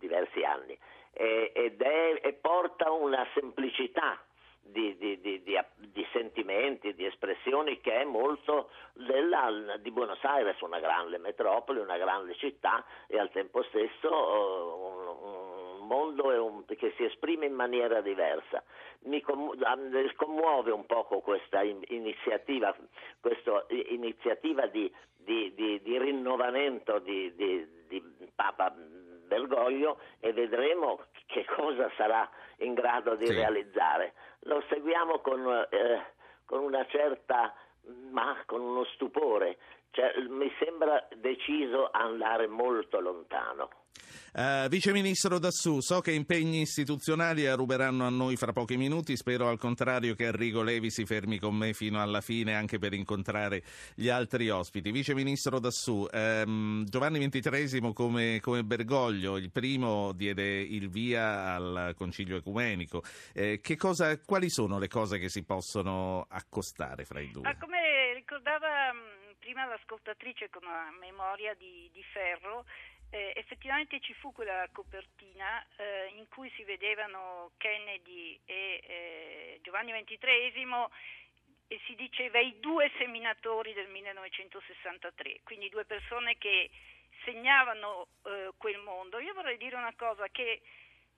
diversi 0.02 0.44
anni 0.44 0.78
e, 1.14 1.52
ed 1.54 1.82
è, 1.82 2.20
e 2.22 2.34
porta 2.34 2.92
una 2.92 3.26
semplicità 3.34 4.20
di, 4.64 4.96
di- 4.98 5.20
di- 5.20 5.42
di- 5.44 6.08
sentimenti, 6.14 6.94
di 6.94 7.06
espressioni 7.06 7.80
che 7.82 8.02
è 8.02 8.04
molto 8.04 8.70
della- 8.94 9.78
di 9.80 9.92
Buenos 9.92 10.24
Aires, 10.24 10.60
una 10.62 10.80
grande 10.80 11.18
metropoli, 11.18 11.80
una 11.80 11.98
grande 11.98 12.36
città 12.36 12.84
e 13.08 13.18
al 13.20 13.32
tempo 13.32 13.64
stesso 13.64 14.10
eh, 14.10 15.26
un, 15.26 15.80
un 15.82 15.88
mondo 15.88 16.46
un- 16.46 16.64
che 16.66 16.94
si 16.96 17.04
esprime 17.04 17.48
in 17.48 17.54
maniera 17.54 18.02
diversa. 18.02 18.64
Mi 19.04 19.18
eh, 19.20 20.14
commuove 20.16 20.72
un 20.72 20.86
poco 20.86 21.20
questa 21.20 21.64
in- 21.64 21.84
iniziativa, 21.88 22.74
questa 23.20 23.66
iniziativa 23.70 24.68
di, 24.68 24.90
rinnovamento 25.98 27.00
di 27.00 27.34
Papa 28.36 28.74
Bergoglio 29.32 29.98
e 30.20 30.34
vedremo 30.34 31.00
che 31.28 31.46
cosa 31.46 31.90
sarà 31.96 32.30
in 32.58 32.74
grado 32.74 33.16
di 33.16 33.28
Sì. 33.28 33.34
realizzare. 33.34 34.14
Lo 34.42 34.62
seguiamo 34.68 35.20
con, 35.20 35.68
eh, 35.70 36.06
con 36.46 36.60
una 36.64 36.86
certa, 36.88 37.54
ma 38.12 38.36
con 38.46 38.60
uno 38.60 38.84
stupore. 38.94 39.58
Cioè, 39.92 40.20
mi 40.28 40.52
sembra 40.60 41.08
deciso 41.16 41.90
andare 41.92 42.48
molto 42.48 43.00
lontano. 43.00 43.70
Eh, 44.34 44.68
Vice 44.70 44.94
Ministro 44.94 45.40
Dassù, 45.40 45.82
so 45.82 46.00
che 46.00 46.14
impegni 46.14 46.62
istituzionali 46.62 47.50
ruberanno 47.52 48.06
a 48.06 48.10
noi 48.10 48.38
fra 48.38 48.54
pochi 48.54 48.78
minuti, 48.78 49.18
spero 49.18 49.50
al 49.50 49.58
contrario 49.58 50.16
che 50.16 50.28
Arrigo 50.28 50.62
Levi 50.62 50.90
si 50.90 51.06
fermi 51.06 51.38
con 51.38 51.54
me 51.54 51.74
fino 51.74 52.02
alla 52.02 52.22
fine 52.22 52.56
anche 52.56 52.80
per 52.80 52.94
incontrare 52.94 53.62
gli 53.94 54.08
altri 54.08 54.50
ospiti. 54.50 54.92
Vice 54.92 55.14
Ministro 55.14 55.60
Dassù, 55.60 56.08
ehm, 56.10 56.86
Giovanni 56.86 57.20
XXIII 57.28 57.92
come, 57.94 58.40
come 58.40 58.64
Bergoglio, 58.64 59.36
il 59.36 59.52
primo 59.52 60.14
diede 60.14 60.60
il 60.62 60.90
via 60.90 61.54
al 61.54 61.94
Concilio 61.98 62.38
Ecumenico. 62.38 63.04
Eh, 63.34 63.60
cosa, 63.76 64.18
quali 64.22 64.50
sono 64.50 64.80
le 64.80 64.88
cose 64.88 65.18
che 65.18 65.28
si 65.28 65.44
possono 65.44 66.26
accostare 66.30 67.04
fra 67.04 67.20
i 67.20 67.30
due? 67.32 67.42
Ma 67.42 67.58
come 67.58 68.14
ricordava 68.14 68.94
mh, 68.94 69.36
prima 69.40 69.66
l'ascoltatrice 69.66 70.50
con 70.50 70.62
una 70.64 70.90
memoria 71.00 71.54
di, 71.56 71.90
di 71.92 72.04
ferro, 72.14 72.64
eh, 73.12 73.34
effettivamente 73.36 74.00
ci 74.00 74.14
fu 74.14 74.32
quella 74.32 74.68
copertina 74.72 75.66
eh, 75.76 76.14
in 76.16 76.28
cui 76.30 76.50
si 76.56 76.64
vedevano 76.64 77.52
Kennedy 77.58 78.40
e 78.46 78.82
eh, 78.84 79.60
Giovanni 79.62 79.92
XXIII 79.92 80.88
e 81.68 81.80
si 81.86 81.96
diceva 81.96 82.40
i 82.40 82.60
due 82.60 82.90
seminatori 82.98 83.74
del 83.74 83.90
1963, 83.90 85.42
quindi 85.44 85.70
due 85.70 85.86
persone 85.86 86.38
che 86.38 86.70
segnavano 87.26 88.08
eh, 88.24 88.52
quel 88.58 88.78
mondo. 88.80 89.20
Io 89.20 89.34
vorrei 89.34 89.58
dire 89.58 89.76
una 89.76 89.94
cosa 89.96 90.28
che 90.30 90.62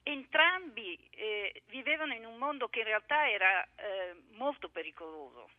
entrambi 0.02 0.98
eh, 1.12 1.62
vivevano 1.68 2.14
in 2.14 2.26
un 2.26 2.38
mondo 2.38 2.70
che 2.70 2.80
in 2.80 2.86
realtà 2.86 3.30
era 3.30 3.64
eh, 3.64 4.16
molto 4.32 4.68
pericoloso, 4.70 5.50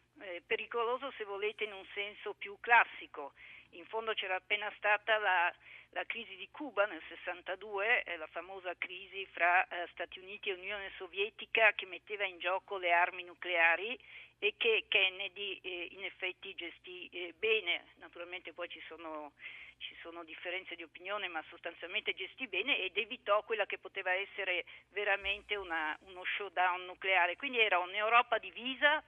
pericoloso 0.46 1.12
se 1.16 1.24
volete 1.24 1.64
in 1.64 1.72
un 1.72 1.84
senso 1.94 2.34
più 2.34 2.56
classico. 2.60 3.34
In 3.74 3.86
fondo 3.86 4.12
c'era 4.14 4.36
appena 4.36 4.72
stata 4.76 5.18
la, 5.18 5.52
la 5.90 6.04
crisi 6.06 6.36
di 6.36 6.48
Cuba 6.50 6.86
nel 6.86 7.02
62, 7.08 8.02
eh, 8.04 8.16
la 8.16 8.26
famosa 8.28 8.74
crisi 8.78 9.26
fra 9.26 9.66
eh, 9.66 9.88
Stati 9.92 10.20
Uniti 10.20 10.48
e 10.50 10.54
Unione 10.54 10.92
Sovietica 10.96 11.72
che 11.72 11.86
metteva 11.86 12.24
in 12.24 12.38
gioco 12.38 12.78
le 12.78 12.92
armi 12.92 13.24
nucleari 13.24 13.98
e 14.38 14.54
che 14.56 14.84
Kennedy 14.88 15.58
eh, 15.62 15.88
in 15.90 16.04
effetti 16.04 16.54
gestì 16.54 17.08
eh, 17.12 17.34
bene. 17.36 17.86
Naturalmente 17.96 18.52
poi 18.52 18.68
ci 18.68 18.82
sono 18.86 19.32
ci 19.78 19.96
sono 20.00 20.24
differenze 20.24 20.76
di 20.76 20.82
opinione, 20.82 21.28
ma 21.28 21.42
sostanzialmente 21.48 22.14
gestì 22.14 22.46
bene 22.46 22.78
ed 22.78 22.96
evitò 22.96 23.42
quella 23.42 23.66
che 23.66 23.76
poteva 23.78 24.12
essere 24.12 24.64
veramente 24.90 25.56
una- 25.56 25.96
uno 26.02 26.22
showdown 26.36 26.86
nucleare. 26.86 27.36
Quindi 27.36 27.58
era 27.58 27.78
un'Europa 27.78 28.38
divisa, 28.38 29.02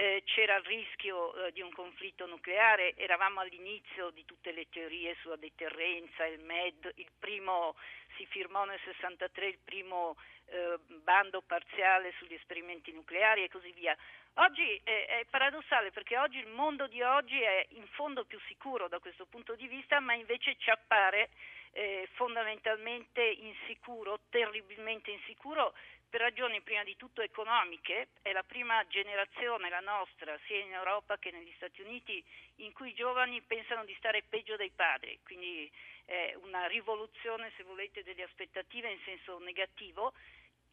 eh, 0.00 0.22
c'era 0.24 0.56
il 0.56 0.64
rischio 0.64 1.34
eh, 1.34 1.52
di 1.52 1.60
un 1.60 1.70
conflitto 1.72 2.24
nucleare, 2.24 2.96
eravamo 2.96 3.40
all'inizio 3.40 4.08
di 4.08 4.24
tutte 4.24 4.50
le 4.50 4.66
teorie 4.70 5.14
sulla 5.20 5.36
deterrenza, 5.36 6.24
il 6.24 6.40
MED, 6.40 6.92
il 6.94 7.10
primo, 7.18 7.74
si 8.16 8.24
firmò 8.24 8.64
nel 8.64 8.80
63 8.82 9.46
il 9.46 9.58
primo 9.62 10.16
eh, 10.46 10.78
bando 11.04 11.42
parziale 11.42 12.14
sugli 12.16 12.32
esperimenti 12.32 12.92
nucleari 12.92 13.44
e 13.44 13.50
così 13.50 13.72
via. 13.72 13.94
Oggi 14.34 14.80
eh, 14.84 15.04
è 15.04 15.26
paradossale 15.28 15.90
perché 15.90 16.16
oggi 16.16 16.38
il 16.38 16.48
mondo 16.48 16.86
di 16.86 17.02
oggi 17.02 17.38
è 17.38 17.66
in 17.72 17.86
fondo 17.88 18.24
più 18.24 18.40
sicuro 18.46 18.88
da 18.88 19.00
questo 19.00 19.26
punto 19.26 19.54
di 19.54 19.66
vista, 19.66 20.00
ma 20.00 20.14
invece 20.14 20.56
ci 20.56 20.70
appare 20.70 21.28
eh, 21.72 22.08
fondamentalmente 22.14 23.22
insicuro, 23.22 24.20
terribilmente 24.30 25.10
insicuro 25.10 25.74
per 26.10 26.20
ragioni 26.20 26.60
prima 26.60 26.82
di 26.82 26.96
tutto 26.96 27.22
economiche. 27.22 28.08
È 28.20 28.32
la 28.32 28.42
prima 28.42 28.84
generazione, 28.88 29.70
la 29.70 29.80
nostra, 29.80 30.36
sia 30.46 30.58
in 30.58 30.72
Europa 30.72 31.18
che 31.18 31.30
negli 31.30 31.52
Stati 31.56 31.80
Uniti, 31.80 32.22
in 32.56 32.72
cui 32.72 32.90
i 32.90 32.94
giovani 32.94 33.40
pensano 33.42 33.84
di 33.84 33.94
stare 33.96 34.24
peggio 34.28 34.56
dei 34.56 34.72
padri, 34.74 35.18
quindi 35.22 35.70
eh, 36.06 36.36
una 36.42 36.66
rivoluzione, 36.66 37.52
se 37.56 37.62
volete, 37.62 38.02
delle 38.02 38.24
aspettative 38.24 38.90
in 38.90 38.98
senso 39.04 39.38
negativo. 39.38 40.12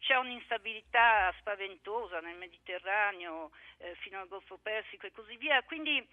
C'è 0.00 0.16
un'instabilità 0.16 1.32
spaventosa 1.38 2.20
nel 2.20 2.36
Mediterraneo, 2.36 3.50
eh, 3.78 3.94
fino 3.96 4.20
al 4.20 4.28
Golfo 4.28 4.58
Persico 4.58 5.06
e 5.06 5.12
così 5.12 5.36
via. 5.36 5.62
Quindi 5.62 6.04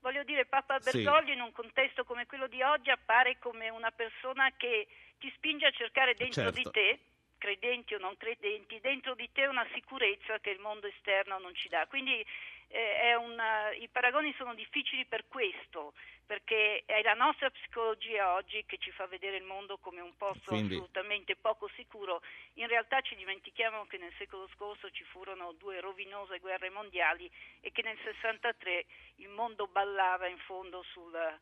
voglio 0.00 0.22
dire, 0.24 0.46
Papa 0.46 0.78
Bergoglio 0.78 1.26
sì. 1.26 1.32
in 1.32 1.40
un 1.40 1.52
contesto 1.52 2.04
come 2.04 2.26
quello 2.26 2.46
di 2.46 2.62
oggi 2.62 2.90
appare 2.90 3.38
come 3.38 3.68
una 3.68 3.90
persona 3.90 4.52
che 4.56 4.86
ti 5.18 5.30
spinge 5.36 5.66
a 5.66 5.70
cercare 5.70 6.14
dentro 6.14 6.44
certo. 6.44 6.56
di 6.56 6.70
te 6.70 6.98
credenti 7.38 7.94
o 7.94 7.98
non 7.98 8.16
credenti, 8.16 8.80
dentro 8.80 9.14
di 9.14 9.28
te 9.32 9.46
una 9.46 9.66
sicurezza 9.72 10.38
che 10.40 10.50
il 10.50 10.60
mondo 10.60 10.86
esterno 10.86 11.38
non 11.38 11.54
ci 11.54 11.68
dà. 11.68 11.86
Quindi 11.86 12.24
eh, 12.68 13.14
una, 13.14 13.72
i 13.72 13.88
paragoni 13.88 14.34
sono 14.36 14.54
difficili 14.54 15.04
per 15.04 15.26
questo, 15.28 15.94
perché 16.26 16.82
è 16.84 17.02
la 17.02 17.14
nostra 17.14 17.50
psicologia 17.50 18.34
oggi 18.34 18.64
che 18.66 18.78
ci 18.78 18.90
fa 18.90 19.06
vedere 19.06 19.36
il 19.36 19.44
mondo 19.44 19.78
come 19.78 20.00
un 20.00 20.16
posto 20.16 20.50
Quindi... 20.50 20.74
assolutamente 20.74 21.36
poco 21.36 21.68
sicuro. 21.76 22.20
In 22.54 22.66
realtà 22.66 23.00
ci 23.00 23.14
dimentichiamo 23.14 23.86
che 23.86 23.98
nel 23.98 24.12
secolo 24.18 24.48
scorso 24.54 24.90
ci 24.90 25.04
furono 25.04 25.52
due 25.52 25.80
rovinose 25.80 26.40
guerre 26.40 26.70
mondiali 26.70 27.30
e 27.60 27.70
che 27.70 27.82
nel 27.82 27.98
63 28.02 28.86
il 29.16 29.28
mondo 29.28 29.68
ballava 29.68 30.26
in 30.26 30.38
fondo 30.38 30.82
sul, 30.82 31.38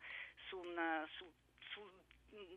su, 0.47 0.57
un, 0.57 1.07
su 1.15 1.25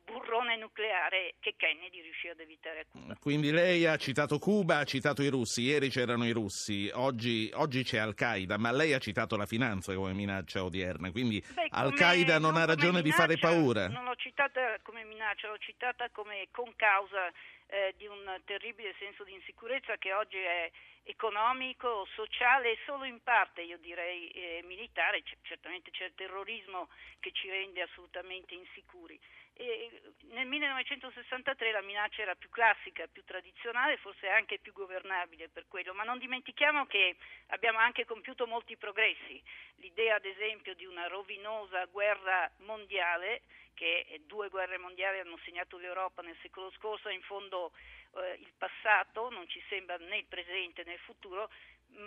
burrone 0.04 0.56
nucleare 0.56 1.34
che 1.40 1.54
Kennedy 1.56 2.00
riuscì 2.00 2.28
ad 2.28 2.40
evitare 2.40 2.80
a 2.80 2.84
Cuba. 2.90 3.16
Quindi 3.20 3.50
lei 3.50 3.86
ha 3.86 3.96
citato 3.96 4.38
Cuba, 4.38 4.78
ha 4.78 4.84
citato 4.84 5.22
i 5.22 5.28
russi, 5.28 5.62
ieri 5.62 5.88
c'erano 5.90 6.26
i 6.26 6.32
russi, 6.32 6.90
oggi, 6.94 7.50
oggi 7.54 7.82
c'è 7.82 7.98
Al-Qaeda, 7.98 8.56
ma 8.56 8.72
lei 8.72 8.94
ha 8.94 8.98
citato 8.98 9.36
la 9.36 9.46
finanza 9.46 9.94
come 9.94 10.12
minaccia 10.12 10.64
odierna, 10.64 11.10
quindi 11.10 11.42
Beh, 11.54 11.68
Al-Qaeda 11.70 12.38
non, 12.38 12.52
non 12.52 12.62
ha 12.62 12.64
ragione 12.64 13.02
minaccia, 13.02 13.26
di 13.26 13.36
fare 13.36 13.38
paura? 13.38 13.88
Non 13.88 14.04
l'ho 14.04 14.16
citata 14.16 14.78
come 14.82 15.04
minaccia, 15.04 15.48
l'ho 15.48 15.58
citata 15.58 16.08
come 16.10 16.48
concausa 16.50 17.30
eh, 17.66 17.94
di 17.96 18.06
un 18.06 18.40
terribile 18.44 18.94
senso 18.98 19.24
di 19.24 19.34
insicurezza 19.34 19.96
che 19.98 20.12
oggi 20.14 20.38
è 20.38 20.70
economico, 21.04 22.06
sociale 22.14 22.72
e 22.72 22.78
solo 22.84 23.04
in 23.04 23.22
parte 23.22 23.62
io 23.62 23.78
direi 23.78 24.28
eh, 24.28 24.62
militare, 24.64 25.22
C- 25.22 25.36
certamente 25.42 25.90
c'è 25.90 26.04
il 26.04 26.12
terrorismo 26.14 26.88
che 27.18 27.30
ci 27.32 27.48
rende 27.48 27.82
assolutamente 27.82 28.54
insicuri. 28.54 29.18
E 29.60 29.90
nel 30.30 30.46
1963 30.46 31.72
la 31.72 31.82
minaccia 31.82 32.22
era 32.22 32.36
più 32.36 32.48
classica, 32.48 33.08
più 33.08 33.24
tradizionale, 33.24 33.96
forse 33.96 34.28
anche 34.28 34.60
più 34.60 34.72
governabile 34.72 35.48
per 35.48 35.66
quello, 35.66 35.92
ma 35.94 36.04
non 36.04 36.18
dimentichiamo 36.18 36.86
che 36.86 37.16
abbiamo 37.48 37.78
anche 37.78 38.04
compiuto 38.04 38.46
molti 38.46 38.76
progressi. 38.76 39.42
L'idea 39.78 40.14
ad 40.14 40.24
esempio 40.24 40.76
di 40.76 40.86
una 40.86 41.08
rovinosa 41.08 41.86
guerra 41.86 42.48
mondiale 42.58 43.42
che 43.74 44.22
due 44.26 44.48
guerre 44.48 44.78
mondiali 44.78 45.18
hanno 45.18 45.38
segnato 45.44 45.76
l'Europa 45.76 46.22
nel 46.22 46.36
secolo 46.40 46.70
scorso, 46.70 47.08
in 47.08 47.22
fondo 47.22 47.72
eh, 48.14 48.38
il 48.40 48.52
passato 48.56 49.28
non 49.30 49.48
ci 49.48 49.62
sembra 49.68 49.96
né 49.96 50.18
il 50.18 50.26
presente 50.26 50.84
né 50.84 50.92
il 50.92 50.98
futuro, 51.00 51.50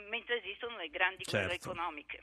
mentre 0.09 0.37
esistono 0.37 0.77
le 0.77 0.89
grandi 0.89 1.23
certo. 1.23 1.37
guerre 1.37 1.55
economiche. 1.55 2.19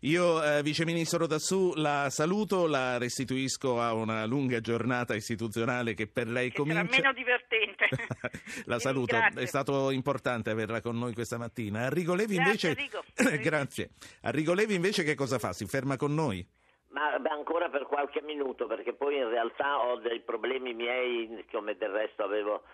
Io, 0.00 0.42
eh, 0.42 0.62
Vice 0.62 0.84
Ministro 0.84 1.18
Rodassù, 1.18 1.74
la 1.74 2.08
saluto, 2.10 2.66
la 2.66 2.98
restituisco 2.98 3.80
a 3.80 3.92
una 3.92 4.24
lunga 4.26 4.60
giornata 4.60 5.14
istituzionale 5.14 5.94
che 5.94 6.06
per 6.06 6.28
lei 6.28 6.50
che 6.50 6.56
comincia... 6.56 6.84
Sarà 6.84 6.96
meno 6.96 7.12
divertente. 7.12 7.88
la 8.66 8.78
saluto, 8.78 9.16
è 9.34 9.46
stato 9.46 9.90
importante 9.90 10.50
averla 10.50 10.80
con 10.80 10.98
noi 10.98 11.12
questa 11.14 11.38
mattina. 11.38 11.80
Arrigo 11.80 12.14
Levi 12.14 12.36
invece... 12.36 12.74
Grazie, 12.74 13.38
Grazie. 13.42 13.90
Arrigo 14.22 14.54
Levi 14.54 14.74
invece 14.74 15.02
che 15.02 15.14
cosa 15.14 15.38
fa? 15.38 15.52
Si 15.52 15.66
ferma 15.66 15.96
con 15.96 16.14
noi? 16.14 16.46
Ma 16.92 17.18
beh, 17.18 17.30
ancora 17.30 17.70
per 17.70 17.86
qualche 17.86 18.20
minuto, 18.20 18.66
perché 18.66 18.92
poi 18.92 19.16
in 19.16 19.28
realtà 19.28 19.82
ho 19.82 19.96
dei 19.96 20.20
problemi 20.20 20.74
miei, 20.74 21.42
come 21.50 21.74
del 21.78 21.88
resto 21.88 22.22
avevo, 22.22 22.64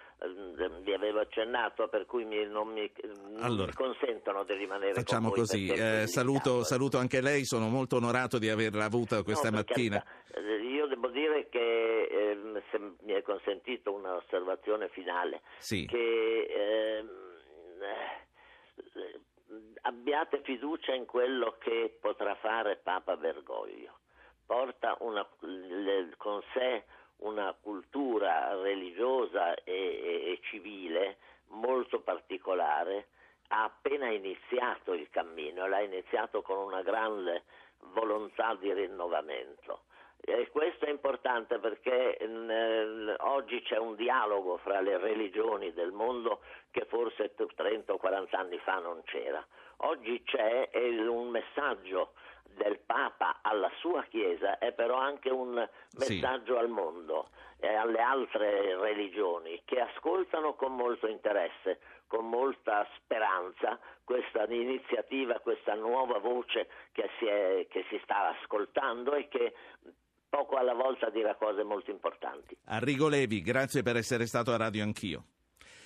vi 0.83 0.93
avevo 0.93 1.21
accennato, 1.21 1.87
per 1.87 2.05
cui 2.05 2.25
mi, 2.25 2.45
non, 2.47 2.73
mi, 2.73 2.91
allora, 3.39 3.67
mi, 3.67 3.73
consentono 3.75 4.43
di 4.43 4.55
rimanere 4.55 4.95
Facciamo 4.95 5.31
così, 5.31 5.69
eh, 5.69 6.09
saluto, 6.09 6.65
saluto, 6.65 6.99
anche 6.99 7.21
lei, 7.21 7.45
sono 7.45 7.69
molto 7.69 7.97
onorato 7.97 8.39
di 8.39 8.49
averla 8.49 8.87
avuta 8.87 9.23
questa 9.23 9.51
no, 9.51 9.59
mattina. 9.59 10.05
Eh, 10.35 10.65
io 10.65 10.89
devo 10.89 11.09
dire 11.11 11.49
che, 11.49 12.03
eh, 12.11 12.63
se 12.73 12.79
mi 12.79 13.13
è 13.13 13.23
consentito 13.23 13.93
un'osservazione 13.93 14.89
finale, 14.89 15.43
sì. 15.59 15.87
che 15.87 16.99
ehm, 16.99 17.09
eh, 18.97 19.21
abbiate 19.83 20.41
fiducia 20.43 20.93
in 20.93 21.07
quello 21.07 21.55
che 21.61 21.97
potrà 22.01 22.35
fare 22.35 22.81
Papa 22.83 23.17
Bergoglio 23.17 23.99
porta 24.49 24.97
una, 25.01 25.27
con 26.17 26.43
sé 26.55 26.85
una 27.19 27.55
cultura 27.61 28.55
religiosa 28.55 29.55
e, 29.57 29.73
e, 29.75 30.33
e 30.33 30.39
civile 30.45 31.19
molto 31.49 32.01
particolare, 32.01 33.09
ha 33.49 33.65
appena 33.65 34.09
iniziato 34.09 34.95
il 34.95 35.11
cammino, 35.11 35.67
l'ha 35.67 35.81
iniziato 35.81 36.41
con 36.41 36.57
una 36.57 36.81
grande 36.81 37.45
volontà 37.93 38.55
di 38.55 38.73
rinnovamento. 38.73 39.83
E 40.21 40.49
questo 40.51 40.87
è 40.87 40.91
importante 40.91 41.59
perché 41.59 42.19
nel, 42.27 43.17
oggi 43.21 43.61
c'è 43.63 43.77
un 43.77 43.97
dialogo 43.97 44.57
fra 44.59 44.81
le 44.81 44.97
religioni 44.99 45.73
del 45.73 45.93
mondo 45.93 46.41
che 46.71 46.87
forse 46.87 47.35
30 47.35 47.93
o 47.93 47.99
40 47.99 48.39
anni 48.39 48.59
fa 48.59 48.79
non 48.79 49.03
c'era. 49.05 49.45
Oggi 49.83 50.23
c'è 50.25 50.71
un 50.75 51.29
messaggio 51.29 52.13
del 52.57 52.79
Papa 52.85 53.39
alla 53.43 53.71
sua 53.79 54.05
Chiesa 54.05 54.59
è 54.59 54.73
però 54.73 54.97
anche 54.97 55.31
un 55.31 55.69
messaggio 55.99 56.55
sì. 56.55 56.59
al 56.59 56.69
mondo 56.69 57.31
e 57.59 57.75
alle 57.75 58.01
altre 58.01 58.77
religioni 58.77 59.63
che 59.65 59.81
ascoltano 59.81 60.55
con 60.55 60.75
molto 60.75 61.07
interesse, 61.07 61.81
con 62.07 62.29
molta 62.29 62.87
speranza 62.97 63.79
questa 64.05 64.45
iniziativa, 64.49 65.41
questa 65.41 65.75
nuova 65.75 66.19
voce 66.19 66.69
che 66.93 67.11
si, 67.19 67.27
è, 67.27 67.67
che 67.69 67.85
si 67.89 68.01
sta 68.03 68.37
ascoltando 68.41 69.15
e 69.15 69.29
che 69.29 69.55
poco 70.29 70.57
alla 70.57 70.75
volta 70.75 71.11
dirà 71.11 71.35
cose 71.35 71.63
molto 71.63 71.91
importanti. 71.91 72.57
Arrigo 72.67 73.09
Levi, 73.09 73.43
grazie 73.43 73.83
per 73.83 73.97
essere 73.97 74.27
stato 74.27 74.53
a 74.53 74.57
Radio 74.57 74.83
Anch'io. 74.83 75.25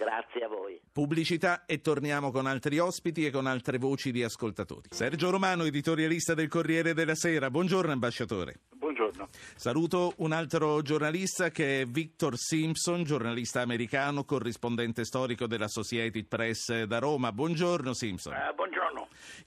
Grazie 0.03 0.45
a 0.45 0.49
voi. 0.49 0.81
Pubblicità 0.91 1.65
e 1.65 1.81
torniamo 1.81 2.33
con 2.33 2.47
altri 2.47 2.81
ospiti 2.81 3.25
e 3.25 3.31
con 3.31 3.47
altre 3.47 3.79
voci 3.79 4.11
di 4.11 4.25
ascoltatori. 4.25 4.88
Sergio 4.91 5.31
Romano, 5.31 5.62
editorialista 5.62 6.35
del 6.35 6.49
Corriere 6.49 6.93
della 6.93 7.15
Sera. 7.15 7.51
Buongiorno 7.51 7.93
ambasciatore. 7.93 8.57
Buongiorno. 8.71 9.29
Saluto 9.55 10.15
un 10.17 10.33
altro 10.33 10.83
giornalista 10.83 11.51
che 11.51 11.83
è 11.83 11.85
Victor 11.85 12.37
Simpson, 12.37 13.05
giornalista 13.05 13.61
americano, 13.61 14.25
corrispondente 14.25 15.05
storico 15.05 15.47
della 15.47 15.67
Associated 15.67 16.27
Press 16.27 16.83
da 16.83 16.99
Roma. 16.99 17.31
Buongiorno 17.31 17.95
Simpson. 17.95 18.33
Uh, 18.33 18.37
buongiorno. 18.37 18.62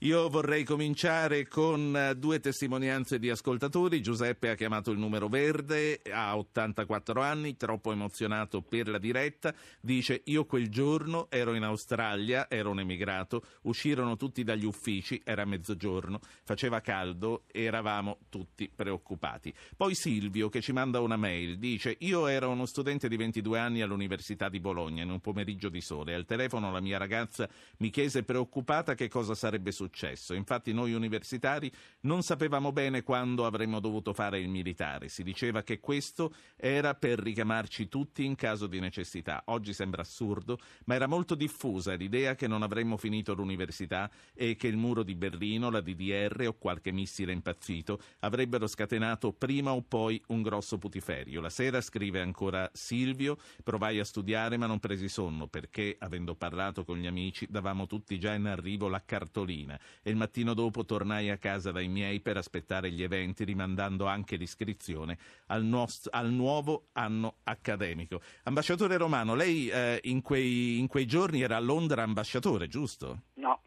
Io 0.00 0.28
vorrei 0.28 0.64
cominciare 0.64 1.46
con 1.48 1.96
eh, 1.96 2.14
due 2.16 2.40
testimonianze 2.40 3.18
di 3.18 3.30
ascoltatori. 3.30 4.02
Giuseppe 4.02 4.50
ha 4.50 4.54
chiamato 4.54 4.90
il 4.90 4.98
numero 4.98 5.28
verde, 5.28 6.00
ha 6.10 6.36
84 6.36 7.20
anni, 7.22 7.56
troppo 7.56 7.92
emozionato 7.92 8.62
per 8.62 8.88
la 8.88 8.98
diretta. 8.98 9.54
Dice: 9.80 10.22
Io 10.26 10.44
quel 10.44 10.68
giorno 10.68 11.28
ero 11.30 11.54
in 11.54 11.62
Australia, 11.62 12.48
ero 12.48 12.70
un 12.70 12.80
emigrato, 12.80 13.42
uscirono 13.62 14.16
tutti 14.16 14.44
dagli 14.44 14.64
uffici, 14.64 15.20
era 15.24 15.44
mezzogiorno, 15.44 16.20
faceva 16.44 16.80
caldo, 16.80 17.44
eravamo 17.52 18.18
tutti 18.28 18.70
preoccupati. 18.74 19.54
Poi 19.76 19.94
Silvio 19.94 20.48
che 20.48 20.60
ci 20.60 20.72
manda 20.72 21.00
una 21.00 21.16
mail 21.16 21.58
dice: 21.58 21.96
Io 22.00 22.26
ero 22.26 22.50
uno 22.50 22.66
studente 22.66 23.08
di 23.08 23.16
22 23.16 23.58
anni 23.58 23.82
all'Università 23.82 24.48
di 24.48 24.60
Bologna 24.60 25.02
in 25.02 25.10
un 25.10 25.20
pomeriggio 25.20 25.68
di 25.68 25.80
sole. 25.80 26.14
Al 26.14 26.24
telefono 26.24 26.72
la 26.72 26.80
mia 26.80 26.98
ragazza 26.98 27.48
mi 27.78 27.90
chiese 27.90 28.22
preoccupata 28.22 28.94
che 28.94 29.08
cosa 29.08 29.34
sarebbe 29.34 29.65
successo. 29.72 30.34
Infatti 30.34 30.72
noi 30.72 30.92
universitari 30.92 31.70
non 32.00 32.22
sapevamo 32.22 32.72
bene 32.72 33.02
quando 33.02 33.46
avremmo 33.46 33.80
dovuto 33.80 34.12
fare 34.12 34.38
il 34.38 34.48
militare. 34.48 35.08
Si 35.08 35.22
diceva 35.22 35.62
che 35.62 35.80
questo 35.80 36.32
era 36.56 36.94
per 36.94 37.18
richiamarci 37.18 37.88
tutti 37.88 38.24
in 38.24 38.34
caso 38.34 38.66
di 38.66 38.80
necessità. 38.80 39.42
Oggi 39.46 39.72
sembra 39.72 40.02
assurdo, 40.02 40.58
ma 40.84 40.94
era 40.94 41.06
molto 41.06 41.34
diffusa 41.34 41.94
l'idea 41.94 42.34
che 42.34 42.46
non 42.46 42.62
avremmo 42.62 42.96
finito 42.96 43.34
l'università 43.34 44.10
e 44.34 44.56
che 44.56 44.68
il 44.68 44.76
muro 44.76 45.02
di 45.02 45.14
Berlino, 45.14 45.70
la 45.70 45.80
DDR 45.80 46.46
o 46.46 46.54
qualche 46.54 46.92
missile 46.92 47.32
impazzito 47.32 48.00
avrebbero 48.20 48.66
scatenato 48.66 49.32
prima 49.32 49.72
o 49.72 49.82
poi 49.82 50.22
un 50.28 50.42
grosso 50.42 50.78
putiferio. 50.78 51.40
La 51.40 51.50
sera, 51.50 51.80
scrive 51.80 52.20
ancora 52.20 52.70
Silvio, 52.72 53.38
provai 53.62 53.98
a 53.98 54.04
studiare 54.04 54.56
ma 54.56 54.66
non 54.66 54.78
presi 54.78 55.08
sonno 55.08 55.46
perché, 55.46 55.96
avendo 55.98 56.34
parlato 56.34 56.84
con 56.84 56.98
gli 56.98 57.06
amici, 57.06 57.46
davamo 57.48 57.86
tutti 57.86 58.18
già 58.18 58.34
in 58.34 58.46
arrivo 58.46 58.88
la 58.88 59.02
cartolina 59.04 59.54
e 59.64 60.10
il 60.10 60.16
mattino 60.16 60.52
dopo 60.52 60.84
tornai 60.84 61.30
a 61.30 61.38
casa 61.38 61.72
dai 61.72 61.88
miei 61.88 62.20
per 62.20 62.36
aspettare 62.36 62.90
gli 62.90 63.02
eventi, 63.02 63.44
rimandando 63.44 64.06
anche 64.06 64.36
l'iscrizione 64.36 65.16
al, 65.46 65.64
nost- 65.64 66.08
al 66.10 66.30
nuovo 66.30 66.88
anno 66.92 67.36
accademico. 67.44 68.20
Ambasciatore 68.42 68.96
Romano, 68.96 69.34
lei 69.34 69.68
eh, 69.68 70.00
in, 70.04 70.20
quei, 70.22 70.78
in 70.78 70.88
quei 70.88 71.06
giorni 71.06 71.40
era 71.40 71.56
a 71.56 71.60
Londra 71.60 72.02
ambasciatore, 72.02 72.68
giusto? 72.68 73.22
No. 73.34 73.60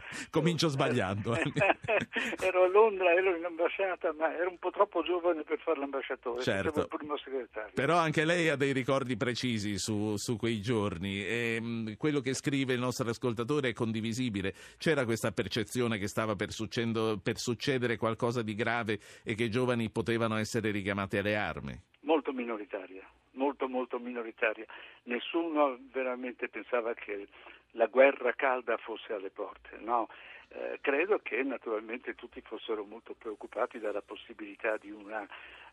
Comincio 0.30 0.68
sbagliando. 0.68 1.34
eh. 1.34 1.42
ero 2.40 2.64
a 2.64 2.68
Londra, 2.68 3.12
ero 3.12 3.34
in 3.36 3.44
ambasciata, 3.44 4.12
ma 4.12 4.34
ero 4.34 4.50
un 4.50 4.58
po' 4.58 4.70
troppo 4.70 5.02
giovane 5.02 5.42
per 5.42 5.58
fare 5.60 5.78
l'ambasciatore, 5.80 6.42
Certo. 6.42 6.80
il 6.80 6.88
primo 6.88 7.16
segretario. 7.18 7.72
Però 7.74 7.96
anche 7.96 8.24
lei 8.24 8.48
ha 8.48 8.56
dei 8.56 8.72
ricordi 8.72 9.16
precisi 9.16 9.78
su, 9.78 10.16
su 10.16 10.36
quei 10.36 10.60
giorni 10.60 11.24
e 11.24 11.58
mh, 11.60 11.96
quello 11.96 12.20
che 12.20 12.34
scrive 12.34 12.72
il 12.74 12.80
nostro 12.80 13.08
ascoltatore 13.08 13.70
è 13.70 13.72
condivisibile. 13.72 14.54
C'era 14.78 15.04
questa 15.04 15.32
percezione 15.32 15.98
che 15.98 16.08
stava 16.08 16.34
per, 16.36 16.50
succedendo- 16.52 17.18
per 17.22 17.38
succedere 17.38 17.96
qualcosa 17.96 18.42
di 18.42 18.54
grave 18.54 18.98
e 19.24 19.34
che 19.34 19.44
i 19.44 19.50
giovani 19.50 19.90
potevano 19.90 20.36
essere 20.36 20.70
richiamati 20.70 21.16
alle 21.18 21.36
armi. 21.36 21.80
molto 22.02 22.32
minoritaria, 22.32 22.97
molto 23.38 23.68
molto 23.68 23.98
minoritaria. 23.98 24.66
Nessuno 25.04 25.78
veramente 25.92 26.48
pensava 26.48 26.92
che 26.92 27.28
la 27.72 27.86
guerra 27.86 28.32
calda 28.34 28.76
fosse 28.76 29.14
alle 29.14 29.30
porte, 29.30 29.78
no. 29.78 30.08
Eh, 30.50 30.78
credo 30.80 31.18
che 31.18 31.42
naturalmente 31.42 32.14
tutti 32.14 32.40
fossero 32.40 32.84
molto 32.84 33.14
preoccupati 33.14 33.78
dalla 33.78 34.00
possibilità 34.00 34.78
di 34.78 34.90
una 34.90 35.26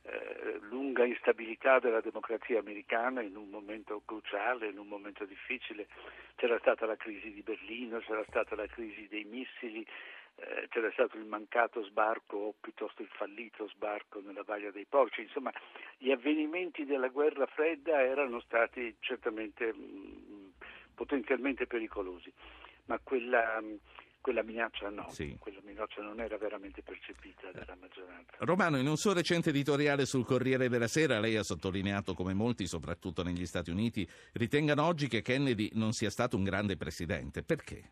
eh, 0.04 0.60
lunga 0.69 1.06
instabilità 1.06 1.80
della 1.80 2.01
democrazia 2.01 2.60
americana 2.60 3.21
in 3.21 3.38
un 3.38 3.49
momento 3.49 4.01
cruciale, 4.06 4.67
in 4.67 4.78
un 4.78 4.88
momento 4.88 5.25
difficile. 5.25 5.88
C'era 6.36 6.60
stata 6.60 6.86
la 6.86 6.97
crisi 6.97 7.32
di 7.32 7.41
Berlino, 7.41 7.99
c'era 7.99 8.23
stata 8.28 8.56
la 8.56 8.67
crisi 8.67 9.08
dei 9.08 9.23
missili, 9.23 9.86
eh, 10.38 10.67
c'era 10.69 10.91
stato 10.91 11.17
il 11.17 11.26
mancato 11.26 11.84
sbarco 11.84 12.38
o 12.38 12.56
piuttosto 12.60 13.02
il 13.02 13.08
fallito 13.10 13.67
sbarco 13.69 14.19
nella 14.21 14.43
Baia 14.43 14.71
dei 14.71 14.86
Porci, 14.86 15.21
insomma 15.21 15.52
gli 15.98 16.12
avvenimenti 16.12 16.86
della 16.86 17.08
guerra 17.08 17.45
fredda 17.45 18.02
erano 18.02 18.39
stati 18.41 18.95
certamente 19.00 19.74
mh, 19.74 20.54
potenzialmente 20.93 21.67
pericolosi, 21.67 22.32
ma 22.86 23.00
quella, 23.02 23.60
mh, 23.62 23.80
quella 24.21 24.43
minaccia 24.43 24.89
no, 24.89 25.10
Sì. 25.10 25.36
quella 25.39 25.60
minaccia 25.63 26.02
non 26.02 26.19
era 26.19 26.38
veramente 26.38 26.82
percepita 26.82 27.52
dalla 27.52 27.76
maggioranza. 27.80 28.34
Romano, 28.39 28.78
in 28.78 28.88
un 28.88 28.98
suo 28.98 29.13
recente 29.13 29.50
editoriale 29.52 30.06
sul 30.06 30.26
Corriere 30.26 30.67
della 30.67 30.88
Sera, 30.88 31.19
lei 31.19 31.36
ha 31.36 31.43
sottolineato 31.43 32.13
come 32.13 32.34
molti, 32.34 32.65
soprattutto 32.67 33.24
negli 33.24 33.45
Stati 33.45 33.69
Uniti, 33.69 34.08
ritengano 34.34 34.84
oggi 34.86 35.08
che 35.08 35.21
Kennedy 35.21 35.69
non 35.74 35.91
sia 35.93 36.10
stato 36.10 36.36
un 36.38 36.43
grande 36.43 36.76
presidente. 36.76 37.43
Perché? 37.43 37.91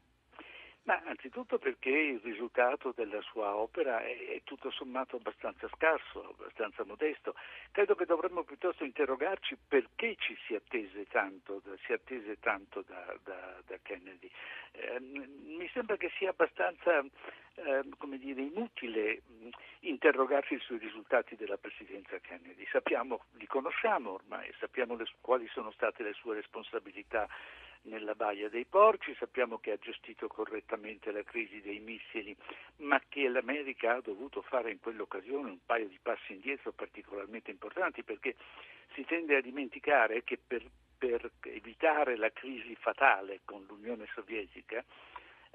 Ma 0.86 1.02
anzitutto 1.06 1.60
perché 1.60 1.90
il 1.90 2.20
risultato 2.22 2.92
della 2.94 3.22
sua 3.22 3.56
opera 3.56 4.02
è, 4.04 4.42
tutto 4.44 4.70
sommato 4.70 5.16
abbastanza 5.16 5.70
scarso, 5.76 6.28
abbastanza 6.38 6.84
modesto. 6.84 7.36
Credo 7.72 7.96
che 7.96 8.04
dovremmo 8.06 8.44
piuttosto 8.44 8.84
interrogarci 8.84 9.56
perché 9.66 10.16
ci 10.20 10.38
si 10.46 10.56
attese 10.56 11.06
tanto, 11.06 11.62
si 11.86 11.94
attese 11.94 12.38
tanto 12.40 12.84
da, 12.86 13.18
da- 13.24 13.62
da 13.66 13.78
Kennedy. 13.82 14.30
Eh, 14.74 15.00
mi 15.00 15.70
sembra 15.72 15.96
che 15.96 16.12
sia 16.18 16.32
abbastanza 16.32 17.00
eh, 17.56 17.84
come 17.98 18.18
dire, 18.18 18.42
inutile 18.42 19.22
mh, 19.26 19.50
interrogarsi 19.82 20.58
sui 20.60 20.80
risultati 20.80 21.38
della 21.38 21.58
presidenza 21.58 22.18
Kennedy. 22.20 22.66
Sappiamo, 22.72 23.26
li 23.34 23.46
conosciamo 23.46 24.12
ormai, 24.14 24.52
sappiamo 24.60 24.96
le- 24.96 25.08
quali 25.22 25.48
sono 25.48 25.72
state 25.72 26.04
le 26.04 26.14
sue 26.14 26.36
responsabilità 26.36 27.28
nella 27.84 28.16
Baia 28.16 28.50
dei 28.50 28.66
Porci, 28.66 29.16
sappiamo 29.16 29.58
che 29.58 29.72
ha 29.72 29.78
gestito 29.78 30.28
correttamente 30.28 31.12
la 31.12 31.24
crisi 31.24 31.62
dei 31.62 31.80
missili, 31.80 32.36
ma 32.78 33.02
che 33.08 33.28
l'America 33.28 33.96
ha 33.96 34.02
dovuto 34.02 34.42
fare 34.42 34.72
in 34.72 34.80
quell'occasione 34.80 35.50
un 35.50 35.60
paio 35.66 35.88
di 35.88 36.00
passi 36.02 36.34
indietro 36.34 36.72
particolarmente 36.72 37.52
importanti 37.52 38.04
perché 38.04 38.36
si 38.94 39.04
tende 39.06 39.36
a 39.36 39.42
dimenticare 39.42 40.24
che 40.24 40.38
per, 40.46 40.64
per 40.98 41.32
evitare 41.42 42.16
la 42.16 42.32
crisi 42.32 42.76
fatale 42.76 43.42
con 43.44 43.66
l'Unione 43.68 44.08
Sovietica 44.14 44.84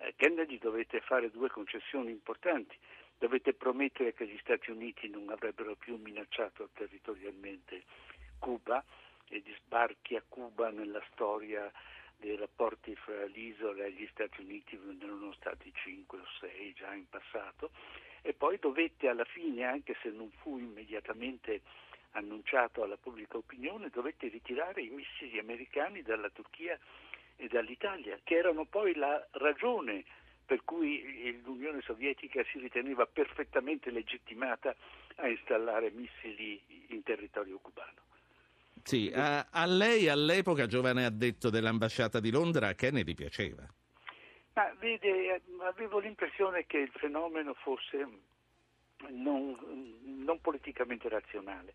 eh, 0.01 0.15
Kennedy 0.17 0.59
dovette 0.59 1.01
fare 1.01 1.31
due 1.31 1.49
concessioni 1.49 2.11
importanti. 2.11 2.77
Dovete 3.19 3.53
promettere 3.53 4.15
che 4.15 4.27
gli 4.27 4.39
Stati 4.39 4.71
Uniti 4.71 5.09
non 5.09 5.29
avrebbero 5.31 5.75
più 5.75 5.97
minacciato 5.97 6.69
territorialmente 6.73 7.83
Cuba 8.39 8.85
e 9.29 9.39
gli 9.39 9.53
sbarchi 9.65 10.15
a 10.15 10.23
Cuba 10.27 10.71
nella 10.71 11.03
storia 11.13 11.71
dei 12.19 12.37
rapporti 12.37 12.95
fra 12.97 13.25
l'isola 13.27 13.85
e 13.85 13.93
gli 13.93 14.07
Stati 14.11 14.41
Uniti 14.41 14.79
erano 15.01 15.33
stati 15.33 15.73
cinque 15.75 16.19
o 16.19 16.27
sei 16.41 16.73
già 16.75 16.93
in 16.95 17.09
passato 17.09 17.71
e 18.23 18.35
poi 18.35 18.59
dovette 18.59 19.09
alla 19.09 19.25
fine, 19.25 19.65
anche 19.65 19.97
se 20.03 20.11
non 20.11 20.31
fu 20.43 20.59
immediatamente 20.59 21.63
annunciato 22.13 22.83
alla 22.83 22.97
pubblica 22.97 23.37
opinione, 23.37 23.91
dovette 23.91 24.29
ritirare 24.29 24.83
i 24.83 24.89
missili 24.89 25.39
americani 25.39 26.03
dalla 26.03 26.31
Turchia 26.31 26.79
e 27.37 27.47
dall'Italia, 27.49 28.19
che 28.25 28.37
erano 28.37 28.65
poi 28.65 28.95
la 28.95 29.25
ragione 29.33 30.05
per 30.45 30.65
cui 30.65 31.41
l'Unione 31.43 31.83
Sovietica 31.83 32.43
si 32.51 32.59
riteneva 32.59 33.07
perfettamente 33.07 33.91
legittimata 33.91 34.75
a 35.17 35.29
installare 35.29 35.91
missili 35.91 36.61
in 36.89 37.03
territorio 37.03 37.59
cubano. 37.59 38.08
Sì, 38.89 39.13
a, 39.15 39.49
a 39.51 39.67
lei 39.67 40.09
all'epoca, 40.09 40.67
giovane 40.67 41.05
addetto 41.05 41.51
dell'ambasciata 41.51 42.21
di 42.21 42.31
Londra, 42.31 42.73
Kennedy 42.73 43.13
piaceva. 43.13 43.69
Ma 44.55 44.75
vede, 44.81 45.43
avevo 45.61 45.99
l'impressione 45.99 46.65
che 46.65 46.79
il 46.79 46.91
fenomeno 46.95 47.53
fosse 47.53 48.09
non, 49.09 49.55
non 50.05 50.41
politicamente 50.41 51.07
razionale, 51.11 51.75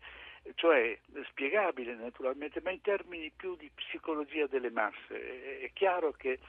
cioè 0.56 0.98
spiegabile 1.28 1.94
naturalmente, 1.94 2.60
ma 2.64 2.72
in 2.72 2.80
termini 2.80 3.30
più 3.30 3.54
di 3.54 3.70
psicologia 3.72 4.48
delle 4.48 4.70
masse. 4.70 5.60
È, 5.60 5.60
è 5.60 5.70
chiaro 5.72 6.10
che 6.10 6.40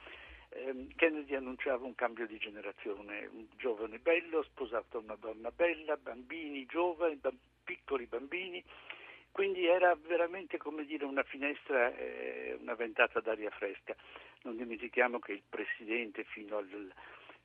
ehm, 0.48 0.88
Kennedy 0.96 1.36
annunciava 1.36 1.86
un 1.86 1.94
cambio 1.94 2.26
di 2.26 2.38
generazione, 2.38 3.30
un 3.32 3.46
giovane 3.56 4.00
bello, 4.00 4.42
sposato 4.42 4.98
a 4.98 5.00
una 5.00 5.16
donna 5.20 5.52
bella, 5.52 5.96
bambini 5.96 6.66
giovani, 6.66 7.14
bam- 7.14 7.38
piccoli 7.62 8.06
bambini, 8.06 8.64
quindi 9.36 9.66
era 9.66 9.94
veramente 9.94 10.56
come 10.56 10.86
dire 10.86 11.04
una 11.04 11.22
finestra, 11.22 11.94
eh, 11.94 12.56
una 12.58 12.72
ventata 12.72 13.20
d'aria 13.20 13.50
fresca. 13.50 13.94
Non 14.44 14.56
dimentichiamo 14.56 15.18
che 15.18 15.32
il 15.32 15.42
Presidente 15.46 16.24
fino 16.24 16.56
al, 16.56 16.90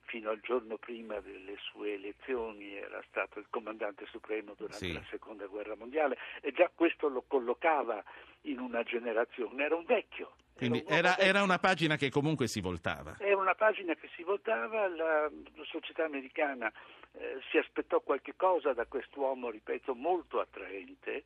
fino 0.04 0.30
al 0.30 0.39
giorno 0.39 0.77
prima 0.77 1.19
delle 1.19 1.58
sue 1.60 1.95
elezioni 1.95 2.77
era 2.77 3.04
stato 3.10 3.39
il 3.39 3.47
comandante 3.49 4.06
supremo 4.06 4.54
durante 4.56 4.86
Sì. 4.86 4.93
la 4.93 5.04
seconda 5.10 5.47
guerra 5.47 5.75
mondiale 5.75 6.17
e 6.39 6.54
già 6.54 6.71
questo 6.73 7.10
lo 7.10 7.25
collocava 7.27 8.01
in 8.43 8.60
una 8.60 8.84
generazione, 8.84 9.62
era 9.62 9.75
un 9.75 9.84
vecchio. 9.84 10.36
Quindi 10.56 10.86
era, 10.88 11.17
era 11.17 11.43
una 11.43 11.60
pagina 11.60 11.97
che 11.97 12.10
comunque 12.10 12.47
si 12.47 12.62
voltava. 12.62 13.17
Era 13.19 13.36
una 13.36 13.56
pagina 13.56 13.95
che 13.95 14.08
si 14.15 14.23
voltava, 14.23 14.88
la, 14.88 15.23
la 15.23 15.65
società 15.65 16.06
americana 16.06 16.71
eh, 17.12 17.41
si 17.49 17.58
aspettò 17.58 17.99
qualche 17.99 18.34
cosa 18.38 18.71
da 18.71 18.86
quest'uomo, 18.86 19.49
ripeto, 19.49 19.93
molto 19.93 20.39
attraente, 20.39 21.25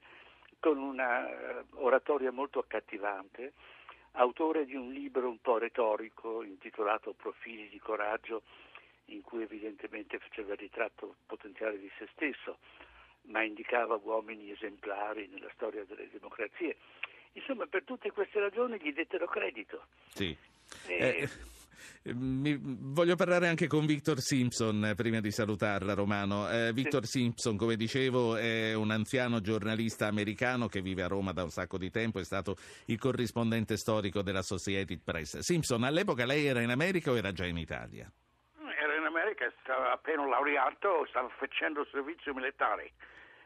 con 0.65 0.80
una 0.80 1.30
eh, 1.30 1.63
oratoria 1.73 2.32
molto 2.32 2.58
accattivante, 2.58 3.54
autore 4.13 4.65
di 4.65 4.73
un 4.73 4.91
libro 4.91 5.30
un 5.30 5.39
po' 5.39 5.60
retorico 5.60 6.41
intitolato 6.41 7.13
Profili 7.13 7.69
di 7.69 7.78
coraggio, 7.78 8.41
in 9.10 9.21
cui 9.21 9.43
evidentemente 9.43 10.17
faceva 10.17 10.54
il 10.54 10.58
ritratto 10.58 11.17
potenziale 11.28 11.78
di 11.78 11.91
se 11.99 12.08
stesso, 12.13 12.58
ma 13.25 13.43
indicava 13.43 13.99
uomini 14.01 14.49
esemplari 14.49 15.28
nella 15.28 15.51
storia 15.54 15.86
delle 15.86 16.10
democrazie. 16.10 16.78
Insomma, 17.34 17.67
per 17.67 17.84
tutte 17.84 18.10
queste 18.12 18.39
ragioni 18.39 18.80
gli 18.82 18.91
dettero 18.91 19.28
credito. 19.28 19.86
Sì. 20.15 20.36
E- 20.88 20.97
Eh, 20.97 21.30
mi- 22.14 22.58
voglio 22.60 23.16
parlare 23.16 23.48
anche 23.48 23.68
con 23.68 23.86
Victor 23.86 24.20
Simpson 24.20 24.86
eh, 24.86 24.96
prima 24.96 25.20
di 25.20 25.32
salutarla, 25.32 25.94
Romano. 25.94 26.50
Eh, 26.50 26.72
Victor 26.74 27.06
Simpson, 27.06 27.58
come 27.58 27.76
dicevo, 27.76 28.36
è 28.36 28.74
un 28.74 28.92
anziano 28.92 29.42
giornalista 29.42 30.08
americano 30.08 30.68
che 30.68 30.82
vive 30.82 31.04
a 31.04 31.08
Roma 31.08 31.32
da 31.32 31.44
un 31.44 31.50
sacco 31.50 31.78
di 31.78 31.90
tempo, 31.90 32.20
è 32.20 32.24
stato 32.24 32.56
il 32.86 32.98
corrispondente 33.00 33.78
storico 33.78 34.22
dell'Associated 34.22 35.00
Press. 35.04 35.40
Simpson, 35.40 35.84
all'epoca 35.84 36.26
lei 36.26 36.46
era 36.46 36.62
in 36.62 36.70
America 36.70 37.12
o 37.12 37.18
era 37.18 37.32
già 37.32 37.46
in 37.46 37.58
Italia? 37.58 38.12
Era 38.78 38.95
in 38.95 39.06
America, 39.06 39.52
stava 39.62 39.91
appena 39.91 40.26
laureato, 40.28 41.06
stava 41.10 41.30
facendo 41.38 41.82
il 41.82 41.88
servizio 41.91 42.34
militare 42.34 42.91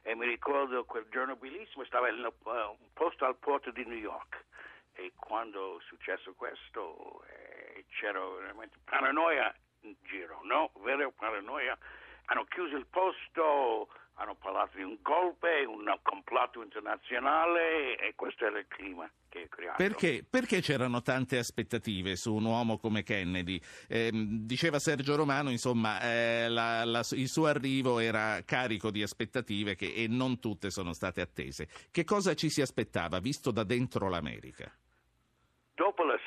e 0.01 0.15
mi 0.15 0.25
ricordo 0.25 0.85
quel 0.85 1.05
giorno 1.09 1.35
bellissimo, 1.35 1.83
stava 1.85 2.09
in 2.09 2.17
un 2.17 2.93
posto 2.93 3.25
al 3.25 3.35
porto 3.37 3.71
di 3.71 3.85
New 3.85 3.97
York 3.97 4.45
e 4.93 5.13
quando 5.15 5.79
è 5.79 5.83
successo 5.83 6.33
questo 6.33 7.23
eh, 7.27 7.58
c'era 7.89 8.19
veramente 8.39 8.77
paranoia 8.83 9.53
in 9.81 9.95
giro, 10.03 10.41
no? 10.43 10.71
Vero 10.83 11.11
paranoia. 11.11 11.77
Hanno 12.25 12.43
chiuso 12.45 12.75
il 12.75 12.85
posto, 12.85 13.89
hanno 14.15 14.35
parlato 14.35 14.77
di 14.77 14.83
un 14.83 14.97
golpe, 15.01 15.63
un 15.65 15.91
complotto 16.03 16.61
internazionale 16.61 17.97
e 17.97 18.13
questo 18.15 18.45
era 18.45 18.59
il 18.59 18.67
clima 18.67 19.09
che 19.29 19.43
è 19.43 19.47
creato. 19.47 19.77
Perché, 19.77 20.23
perché 20.29 20.61
c'erano 20.61 21.01
tante 21.01 21.37
aspettative 21.37 22.15
su 22.15 22.33
un 22.35 22.45
uomo 22.45 22.77
come 22.77 23.01
Kennedy? 23.03 23.59
Ehm, 23.87 24.41
diceva 24.45 24.77
Sergio 24.77 25.15
Romano, 25.15 25.49
insomma, 25.49 26.01
eh, 26.01 26.49
la- 26.49 26.83
la- 26.85 27.05
il 27.11 27.29
suo 27.29 27.47
arrivo 27.47 27.97
era 27.99 28.43
carico 28.45 28.91
di 28.91 29.01
aspettative 29.01 29.75
che, 29.75 29.91
e 29.93 30.07
non 30.07 30.39
tutte 30.39 30.69
sono 30.69 30.93
state 30.93 31.21
attese. 31.21 31.67
Che 31.89 32.03
cosa 32.03 32.35
ci 32.35 32.49
si 32.49 32.61
aspettava, 32.61 33.19
visto 33.19 33.49
da 33.51 33.63
dentro 33.63 34.07
l'America? 34.09 34.71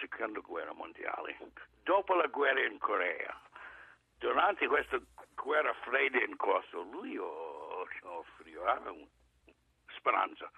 Seconda 0.02 0.40
guerra 0.40 0.72
mondiale, 0.72 1.36
dopo 1.84 2.14
la 2.14 2.26
guerra 2.26 2.66
in 2.66 2.78
Corea, 2.78 3.40
durante 4.18 4.66
questa 4.66 5.00
guerra 5.34 5.72
fredda 5.84 6.22
in 6.22 6.36
corso, 6.36 6.82
lui 6.82 7.16
offriva 7.16 8.82
speranza, 9.96 10.50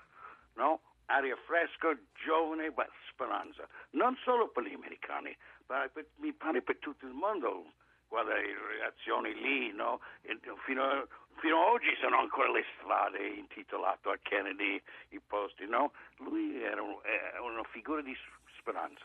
no? 0.54 0.80
Aria 1.06 1.36
fresca, 1.44 1.94
giovane, 2.14 2.72
ma 2.74 2.86
speranza. 3.10 3.68
Non 3.90 4.16
solo 4.22 4.48
per 4.48 4.64
gli 4.64 4.72
americani, 4.72 5.36
ma 5.66 5.86
per, 5.92 6.06
mi 6.16 6.32
pare 6.32 6.62
per 6.62 6.78
tutto 6.78 7.04
il 7.04 7.12
mondo. 7.12 7.72
Guarda 8.08 8.34
le 8.34 8.56
reazioni 8.68 9.34
lì, 9.34 9.72
no? 9.72 10.00
Fino, 10.64 11.06
fino 11.40 11.60
ad 11.60 11.68
oggi 11.68 11.94
sono 11.96 12.20
ancora 12.20 12.50
le 12.50 12.64
strade 12.78 13.18
intitolate 13.18 14.08
a 14.08 14.18
Kennedy, 14.22 14.82
i 15.10 15.20
posti, 15.20 15.66
no? 15.66 15.92
Lui 16.18 16.62
era, 16.62 16.80
un, 16.80 16.98
era 17.02 17.42
una 17.42 17.64
figura 17.64 18.00
di 18.00 18.16
speranza. 18.56 19.04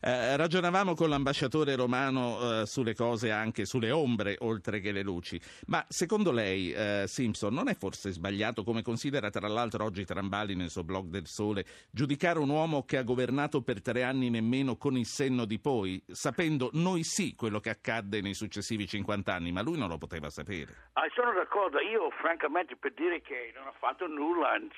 Eh, 0.00 0.36
ragionavamo 0.36 0.94
con 0.94 1.08
l'ambasciatore 1.08 1.74
romano 1.74 2.60
eh, 2.60 2.66
sulle 2.66 2.94
cose 2.94 3.30
anche 3.30 3.64
sulle 3.64 3.90
ombre 3.90 4.36
oltre 4.40 4.80
che 4.80 4.92
le 4.92 5.02
luci, 5.02 5.40
ma 5.66 5.84
secondo 5.88 6.30
lei 6.30 6.72
eh, 6.72 7.04
Simpson 7.06 7.52
non 7.52 7.68
è 7.68 7.74
forse 7.74 8.10
sbagliato, 8.10 8.62
come 8.62 8.82
considera 8.82 9.30
tra 9.30 9.48
l'altro 9.48 9.84
oggi 9.84 10.04
Trambali 10.04 10.54
nel 10.54 10.70
suo 10.70 10.84
blog 10.84 11.06
del 11.08 11.26
Sole, 11.26 11.64
giudicare 11.90 12.38
un 12.38 12.48
uomo 12.48 12.84
che 12.84 12.96
ha 12.96 13.02
governato 13.02 13.62
per 13.62 13.82
tre 13.82 14.02
anni 14.02 14.30
nemmeno 14.30 14.76
con 14.76 14.96
il 14.96 15.06
senno 15.06 15.44
di 15.44 15.58
poi, 15.58 16.02
sapendo 16.06 16.70
noi 16.74 17.02
sì 17.02 17.34
quello 17.34 17.60
che 17.60 17.70
accadde 17.70 18.20
nei 18.20 18.34
successivi 18.34 18.86
50 18.86 19.32
anni, 19.32 19.52
ma 19.52 19.62
lui 19.62 19.78
non 19.78 19.88
lo 19.88 19.98
poteva 19.98 20.30
sapere? 20.30 20.90
Ah, 20.92 21.06
sono 21.14 21.32
d'accordo, 21.32 21.80
io 21.80 22.10
francamente 22.10 22.76
per 22.76 22.92
dire 22.94 23.20
che 23.20 23.52
non 23.54 23.66
ha 23.66 23.74
fatto 23.78 24.06
nulla 24.06 24.54
eh, 24.56 24.68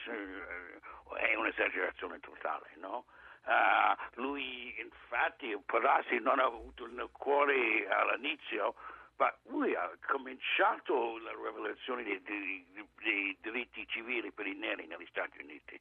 è 1.19 1.35
un'esagerazione 1.35 2.21
totale, 2.21 2.71
no? 2.81 3.05
Uh, 3.45 4.21
lui 4.21 4.79
infatti 4.81 5.57
può 5.65 5.81
darsi 5.81 6.19
non 6.19 6.39
ha 6.39 6.45
avuto 6.45 6.85
il 6.85 7.09
cuore 7.13 7.89
all'inizio, 7.89 8.75
ma 9.17 9.35
lui 9.49 9.75
ha 9.75 9.91
cominciato 10.07 11.19
la 11.19 11.33
rivelazione 11.33 12.03
dei, 12.03 12.23
dei, 12.23 12.67
dei 13.03 13.37
diritti 13.41 13.87
civili 13.89 14.31
per 14.31 14.47
i 14.47 14.55
neri 14.55 14.87
negli 14.87 15.07
Stati 15.07 15.43
Uniti. 15.43 15.81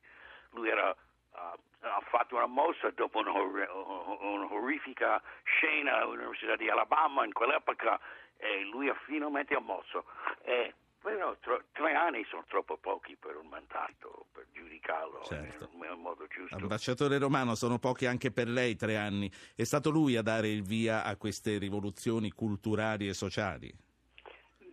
Lui 0.51 0.69
era, 0.69 0.89
uh, 0.89 1.59
ha 1.81 2.01
fatto 2.09 2.35
una 2.35 2.47
mossa 2.47 2.89
dopo 2.91 3.19
un'orrifica 3.19 5.21
scena 5.43 5.97
all'Università 5.97 6.55
di 6.55 6.69
Alabama 6.69 7.25
in 7.25 7.33
quell'epoca 7.33 7.99
e 8.37 8.63
lui 8.63 8.89
ha 8.89 8.95
finalmente 9.05 9.57
mosso. 9.59 10.05
E 10.41 10.73
però 11.01 11.35
tro- 11.39 11.63
tre 11.71 11.93
anni 11.93 12.25
sono 12.25 12.43
troppo 12.47 12.77
pochi 12.77 13.15
per 13.15 13.37
un 13.37 13.47
mandato, 13.47 14.25
per 14.33 14.45
giudicarlo 14.51 15.23
certo. 15.23 15.69
nel, 15.71 15.89
nel, 15.89 15.97
modo 15.97 16.27
giusto. 16.27 16.55
Ambasciatore 16.55 17.17
Romano, 17.17 17.55
sono 17.55 17.79
pochi 17.79 18.05
anche 18.05 18.31
per 18.31 18.47
lei 18.47 18.75
tre 18.75 18.97
anni. 18.97 19.31
È 19.55 19.63
stato 19.63 19.89
lui 19.89 20.17
a 20.17 20.21
dare 20.21 20.49
il 20.49 20.63
via 20.63 21.03
a 21.03 21.15
queste 21.15 21.57
rivoluzioni 21.57 22.31
culturali 22.31 23.07
e 23.07 23.13
sociali? 23.13 23.71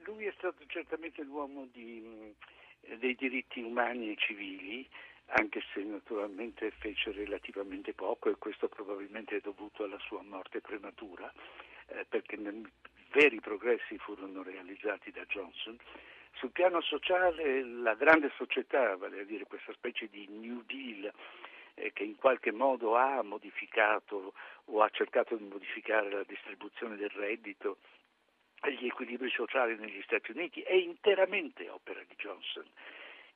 Lui 0.05 0.27
è 0.27 0.35
stato 0.37 0.65
certamente 0.67 1.23
l'uomo 1.23 1.67
di, 1.73 2.35
dei 2.99 3.15
diritti 3.15 3.61
umani 3.61 4.11
e 4.11 4.17
civili, 4.17 4.89
anche 5.27 5.63
se 5.73 5.83
naturalmente 5.83 6.73
fece 6.73 7.13
relativamente 7.13 7.93
poco 7.93 8.31
e 8.31 8.37
questo 8.37 8.69
probabilmente 8.69 9.37
è 9.37 9.41
dovuto 9.41 9.85
alla 9.85 9.99
sua 9.99 10.23
morte 10.23 10.61
prematura, 10.61 11.33
eh, 11.87 12.05
perché 12.09 12.37
veri 13.13 13.41
progressi 13.41 13.97
furono 13.99 14.43
realizzati 14.43 15.11
da 15.11 15.25
Johnson 15.27 15.79
sul 16.37 16.51
piano 16.51 16.81
sociale 16.81 17.63
la 17.65 17.95
grande 17.95 18.31
società, 18.37 18.97
vale 18.97 19.21
a 19.21 19.25
dire 19.25 19.45
questa 19.45 19.73
specie 19.73 20.09
di 20.09 20.27
New 20.29 20.63
Deal 20.67 21.13
eh, 21.75 21.93
che 21.93 22.05
in 22.05 22.17
qualche 22.17 22.53
modo 22.53 22.97
ha 22.97 23.23
modificato 23.23 24.35
o 24.65 24.83
ha 24.83 24.89
cercato 24.91 25.37
di 25.37 25.45
modificare 25.45 26.11
la 26.11 26.25
distribuzione 26.25 26.97
del 26.97 27.11
reddito 27.11 27.79
e 28.63 28.73
gli 28.73 28.87
equilibri 28.87 29.31
sociali 29.31 29.77
negli 29.77 30.03
Stati 30.03 30.31
Uniti, 30.31 30.61
è 30.63 30.73
interamente 30.73 31.69
opera 31.69 32.03
di 32.07 32.15
Johnson 32.17 32.65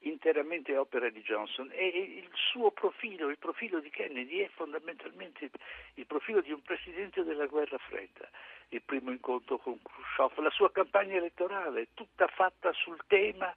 interamente 0.01 0.77
opera 0.77 1.11
di 1.11 1.21
Johnson. 1.21 1.71
E 1.73 1.87
il 1.87 2.31
suo 2.33 2.71
profilo, 2.71 3.29
il 3.29 3.39
profilo 3.39 3.81
di 3.81 3.91
Kennedy 3.91 4.39
è 4.39 4.49
fondamentalmente 4.49 5.51
il 5.95 6.07
profilo 6.07 6.41
di 6.41 6.53
un 6.53 6.63
presidente 6.63 7.23
della 7.23 7.47
guerra 7.47 7.79
fredda, 7.79 8.29
il 8.71 8.83
primo 8.83 9.11
incontro 9.11 9.59
con 9.59 9.79
Khrushchev, 9.83 10.43
la 10.43 10.51
sua 10.51 10.71
campagna 10.71 11.15
elettorale 11.15 11.89
tutta 11.95 12.27
fatta 12.29 12.73
sul 12.73 12.99
tema 13.07 13.53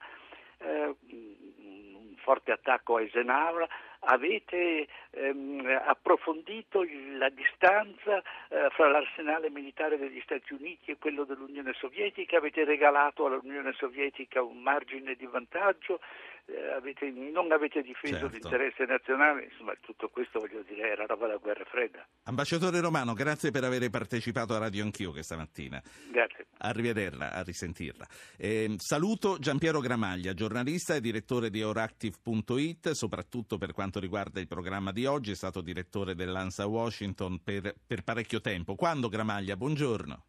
eh, 0.58 0.96
un 1.10 2.16
forte 2.18 2.52
attacco 2.52 2.96
a 2.96 3.02
Eisenhower, 3.02 3.68
avete 4.00 4.88
ehm, 5.14 5.82
approfondito 5.86 6.84
la 7.18 7.30
distanza 7.30 8.18
eh, 8.50 8.70
fra 8.72 8.90
l'arsenale 8.90 9.50
militare 9.50 9.98
degli 9.98 10.22
Stati 10.24 10.54
Uniti 10.54 10.92
e 10.92 10.98
quello 10.98 11.24
dell'Unione 11.24 11.74
Sovietica, 11.74 12.38
avete 12.38 12.66
regalato 12.66 13.26
all'Unione 13.26 13.74
Sovietica 13.74 14.42
un 14.42 14.62
margine 14.62 15.16
di 15.16 15.26
vantaggio, 15.26 16.00
eh, 16.46 16.74
avete, 16.74 17.10
non 17.10 17.52
avete 17.52 17.82
difeso 17.82 18.30
certo. 18.30 18.34
l'interesse 18.34 18.86
nazionale, 18.86 19.46
insomma 19.46 19.74
tutto 19.80 20.10
questo 20.10 20.40
voglio 20.40 20.64
dire 20.68 20.90
era 20.90 21.06
roba 21.06 21.28
da 21.28 21.38
guerra 21.38 21.64
fredda. 21.66 22.06
Ambasciatore 22.24 22.82
Romano, 22.82 23.14
grazie 23.14 23.52
per 23.52 23.64
aver 23.64 23.90
partecipato 23.90 24.54
a 24.54 24.58
Radio 24.58 24.84
Anch'io 24.84 25.12
questa 25.12 25.38
mattina. 25.38 25.82
Grazie. 26.12 26.48
Arrivederla, 26.58 27.34
a 27.34 27.44
risentirla. 27.44 28.06
Eh, 28.38 28.76
saluto 28.78 29.38
Giampiero 29.38 29.80
Gramaglia, 29.80 30.34
giornalista 30.34 30.96
e 30.96 31.02
direttore 31.02 31.50
di 31.50 31.60
Euractiv.it, 31.60 32.92
soprattutto 32.92 33.58
per 33.58 33.74
quanto 33.74 34.00
riguarda 34.00 34.40
il 34.40 34.48
programma 34.48 34.92
di 34.92 35.03
oggi, 35.06 35.32
è 35.32 35.36
stato 35.36 35.62
direttore 35.62 36.16
dell'ANSA 36.16 36.66
Washington 36.68 37.44
per, 37.44 37.74
per 37.86 38.04
parecchio 38.04 38.42
tempo. 38.42 38.76
Quando 38.76 39.10
Gramaglia? 39.10 39.56
Buongiorno. 39.56 40.26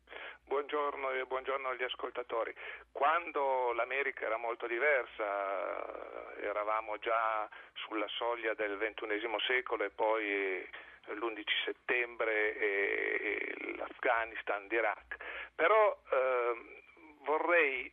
Buongiorno 0.47 1.11
e 1.11 1.25
buongiorno 1.25 1.69
agli 1.69 1.83
ascoltatori. 1.83 2.55
Quando 2.93 3.73
l'America 3.73 4.27
era 4.27 4.37
molto 4.37 4.67
diversa, 4.67 6.41
eravamo 6.41 6.99
già 6.99 7.49
sulla 7.75 8.07
soglia 8.09 8.55
del 8.55 8.77
XXI 8.79 9.19
secolo 9.47 9.85
e 9.85 9.91
poi 9.91 10.67
l'11 11.07 11.43
settembre 11.65 12.57
e, 12.57 13.55
l'Afghanistan, 13.77 14.67
l'Iraq. 14.69 15.17
Però 15.55 15.99
eh, 16.11 16.55
vorrei 17.25 17.93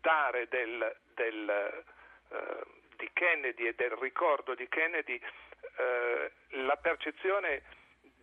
dare 0.00 0.48
del, 0.48 0.96
del, 1.14 1.84
eh, 2.28 2.64
di 2.96 3.10
Kennedy 3.12 3.66
e 3.66 3.74
del 3.74 3.92
ricordo 3.92 4.54
di 4.54 4.68
Kennedy 4.68 5.20
eh, 5.80 6.32
la 6.64 6.76
percezione 6.76 7.62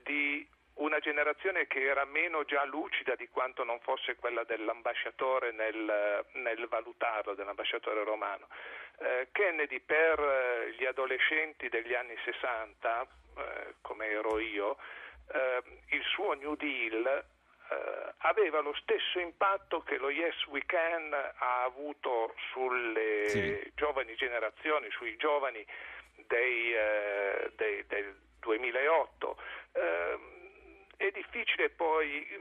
di 0.03 0.47
una 0.75 0.99
generazione 0.99 1.65
che 1.67 1.81
era 1.81 2.05
meno 2.05 2.43
già 2.43 2.63
lucida 2.65 3.15
di 3.15 3.27
quanto 3.29 3.63
non 3.63 3.79
fosse 3.79 4.15
quella 4.15 4.43
dell'ambasciatore 4.43 5.51
nel, 5.51 6.25
nel 6.33 6.67
valutarlo, 6.67 7.33
dell'ambasciatore 7.33 8.03
romano. 8.03 8.47
Eh, 8.99 9.29
Kennedy 9.31 9.79
per 9.79 10.19
eh, 10.19 10.75
gli 10.77 10.85
adolescenti 10.85 11.69
degli 11.69 11.93
anni 11.93 12.15
60, 12.23 13.01
eh, 13.01 13.73
come 13.81 14.07
ero 14.07 14.39
io, 14.39 14.77
eh, 15.33 15.63
il 15.89 16.03
suo 16.03 16.33
New 16.33 16.55
Deal 16.55 17.25
eh, 17.69 18.13
aveva 18.19 18.59
lo 18.61 18.73
stesso 18.75 19.19
impatto 19.19 19.81
che 19.81 19.97
lo 19.97 20.09
Yes 20.09 20.45
We 20.47 20.63
Can 20.65 21.13
ha 21.13 21.63
avuto 21.63 22.33
sulle 22.51 23.29
sì. 23.29 23.71
giovani 23.75 24.15
generazioni, 24.15 24.89
sui 24.91 25.15
giovani 25.17 25.65
dei, 26.27 26.73
eh, 26.73 27.51
dei, 27.55 27.85
del 27.87 28.15
2008 28.39 29.37
è 30.97 31.11
difficile 31.11 31.69
poi 31.69 32.27
eh, 32.27 32.39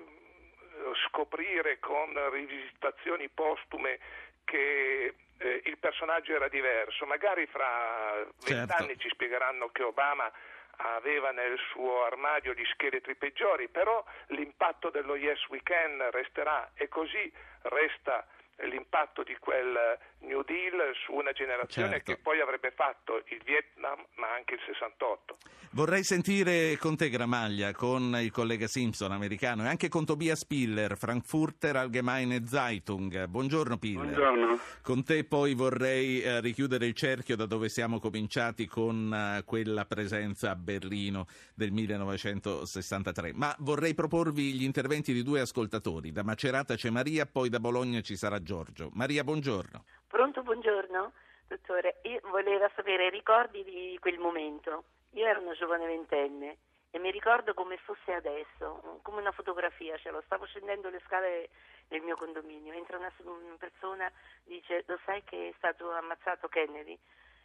scoprire 1.07 1.79
con 1.79 2.12
rivisitazioni 2.31 3.29
postume 3.29 3.99
che 4.45 5.14
eh, 5.39 5.62
il 5.64 5.77
personaggio 5.79 6.35
era 6.35 6.49
diverso. 6.49 7.05
Magari 7.05 7.47
fra 7.47 8.24
vent'anni 8.45 8.89
certo. 8.89 9.03
ci 9.03 9.09
spiegheranno 9.11 9.68
che 9.68 9.83
Obama 9.83 10.31
aveva 10.77 11.31
nel 11.31 11.59
suo 11.70 12.05
armadio 12.05 12.53
gli 12.53 12.64
scheletri 12.72 13.14
peggiori, 13.14 13.68
però 13.68 14.05
l'impatto 14.29 14.91
dello 14.91 15.16
Yes 15.16 15.47
We 15.49 15.61
Can 15.62 16.11
resterà 16.11 16.70
e 16.74 16.89
così 16.89 17.33
resta 17.62 18.27
l'impatto 18.61 19.22
di 19.22 19.37
quel 19.37 19.99
New 20.21 20.43
Deal 20.43 20.95
su 21.05 21.12
una 21.12 21.33
generazione 21.33 21.91
certo. 21.91 22.12
che 22.12 22.19
poi 22.19 22.41
avrebbe 22.41 22.73
fatto 22.73 23.23
il 23.29 23.41
Vietnam 23.45 24.05
ma 24.17 24.33
anche 24.35 24.55
il 24.55 24.61
68. 24.67 25.37
Vorrei 25.71 26.05
sentire 26.05 26.77
con 26.79 26.97
te 26.97 27.11
Gramaglia, 27.11 27.73
con 27.73 28.17
il 28.21 28.31
collega 28.31 28.67
Simpson 28.67 29.12
americano 29.12 29.64
e 29.64 29.69
anche 29.69 29.89
con 29.89 30.05
Tobias 30.07 30.45
Piller, 30.47 30.97
Frankfurter 30.97 31.77
Allgemeine 31.77 32.47
Zeitung. 32.47 33.27
Buongiorno 33.27 33.77
Piller. 33.77 34.05
Buongiorno. 34.05 34.59
Con 34.83 35.05
te 35.05 35.25
poi 35.25 35.55
vorrei 35.55 36.23
eh, 36.23 36.41
richiudere 36.41 36.87
il 36.87 36.95
cerchio 36.95 37.37
da 37.37 37.47
dove 37.47 37.69
siamo 37.69 37.99
cominciati 37.99 38.67
con 38.67 39.12
eh, 39.12 39.43
quella 39.45 39.85
presenza 39.85 40.51
a 40.51 40.57
Berlino 40.57 41.27
del 41.55 41.73
1963, 41.73 43.33
ma 43.35 43.55
vorrei 43.59 43.95
proporvi 43.95 44.55
gli 44.55 44.64
interventi 44.64 45.12
di 45.12 45.23
due 45.23 45.41
ascoltatori. 45.41 46.11
Da 46.11 46.23
Macerata 46.23 46.75
c'è 46.75 46.91
Maria, 46.91 47.27
poi 47.27 47.49
da 47.49 47.61
Bologna 47.61 48.01
ci 48.01 48.17
sarà 48.17 48.43
Giorgio. 48.43 48.91
Maria, 48.95 49.25
buongiorno. 49.25 49.85
Pronto, 50.09 50.43
buongiorno, 50.43 51.13
dottore. 51.49 51.99
Io 52.03 52.21
volevo 52.31 52.71
sapere 52.77 53.07
i 53.07 53.11
ricordi 53.11 53.65
di 53.65 53.99
quel 54.01 54.19
momento. 54.19 54.85
Io 55.11 55.27
ero 55.27 55.41
una 55.41 55.53
giovane 55.55 55.85
ventenne 55.85 56.59
e 56.91 56.99
mi 57.01 57.11
ricordo 57.11 57.55
come 57.55 57.77
fosse 57.79 58.13
adesso, 58.13 59.01
come 59.03 59.21
una 59.21 59.33
fotografia, 59.33 59.99
ce 59.99 60.11
lo 60.11 60.23
stavo 60.25 60.47
scendendo 60.47 60.89
le 60.91 61.03
scale 61.05 61.49
del 61.89 62.03
mio 62.03 62.17
condominio, 62.17 62.73
entra 62.73 62.99
una, 62.99 63.13
una 63.25 63.57
persona, 63.59 64.11
dice 64.45 64.85
lo 64.87 64.99
sai 65.05 65.25
che 65.25 65.49
è 65.49 65.55
stato 65.57 65.91
ammazzato 65.91 66.47
Kennedy? 66.49 66.97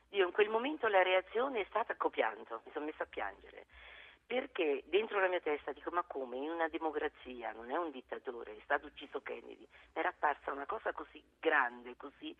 Io 0.09 0.26
in 0.28 0.32
quel 0.32 0.49
momento 0.49 0.88
la 0.88 1.01
reazione 1.01 1.62
è 1.62 1.66
stata 1.68 1.95
copiando, 1.95 2.62
mi 2.66 2.72
sono 2.74 2.86
messa 2.86 3.03
a 3.03 3.07
piangere 3.07 3.66
perché 4.32 4.84
dentro 4.86 5.19
la 5.19 5.27
mia 5.27 5.41
testa 5.41 5.73
dico 5.73 5.91
ma 5.91 6.05
come 6.07 6.38
in 6.38 6.49
una 6.49 6.69
democrazia 6.69 7.51
non 7.51 7.69
è 7.69 7.75
un 7.75 7.91
dittatore, 7.91 8.55
è 8.55 8.61
stato 8.63 8.86
ucciso 8.86 9.21
Kennedy, 9.21 9.67
mi 9.67 9.67
era 9.91 10.07
apparsa 10.07 10.53
una 10.53 10.65
cosa 10.65 10.93
così 10.93 11.21
grande, 11.38 11.97
così 11.97 12.34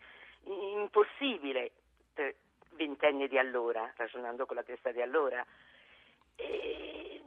impossibile 0.44 1.70
per 2.14 2.34
ventenni 2.70 3.28
di 3.28 3.36
allora, 3.36 3.92
ragionando 3.94 4.46
con 4.46 4.56
la 4.56 4.62
testa 4.62 4.90
di 4.90 5.02
allora. 5.02 5.44
E 6.36 7.20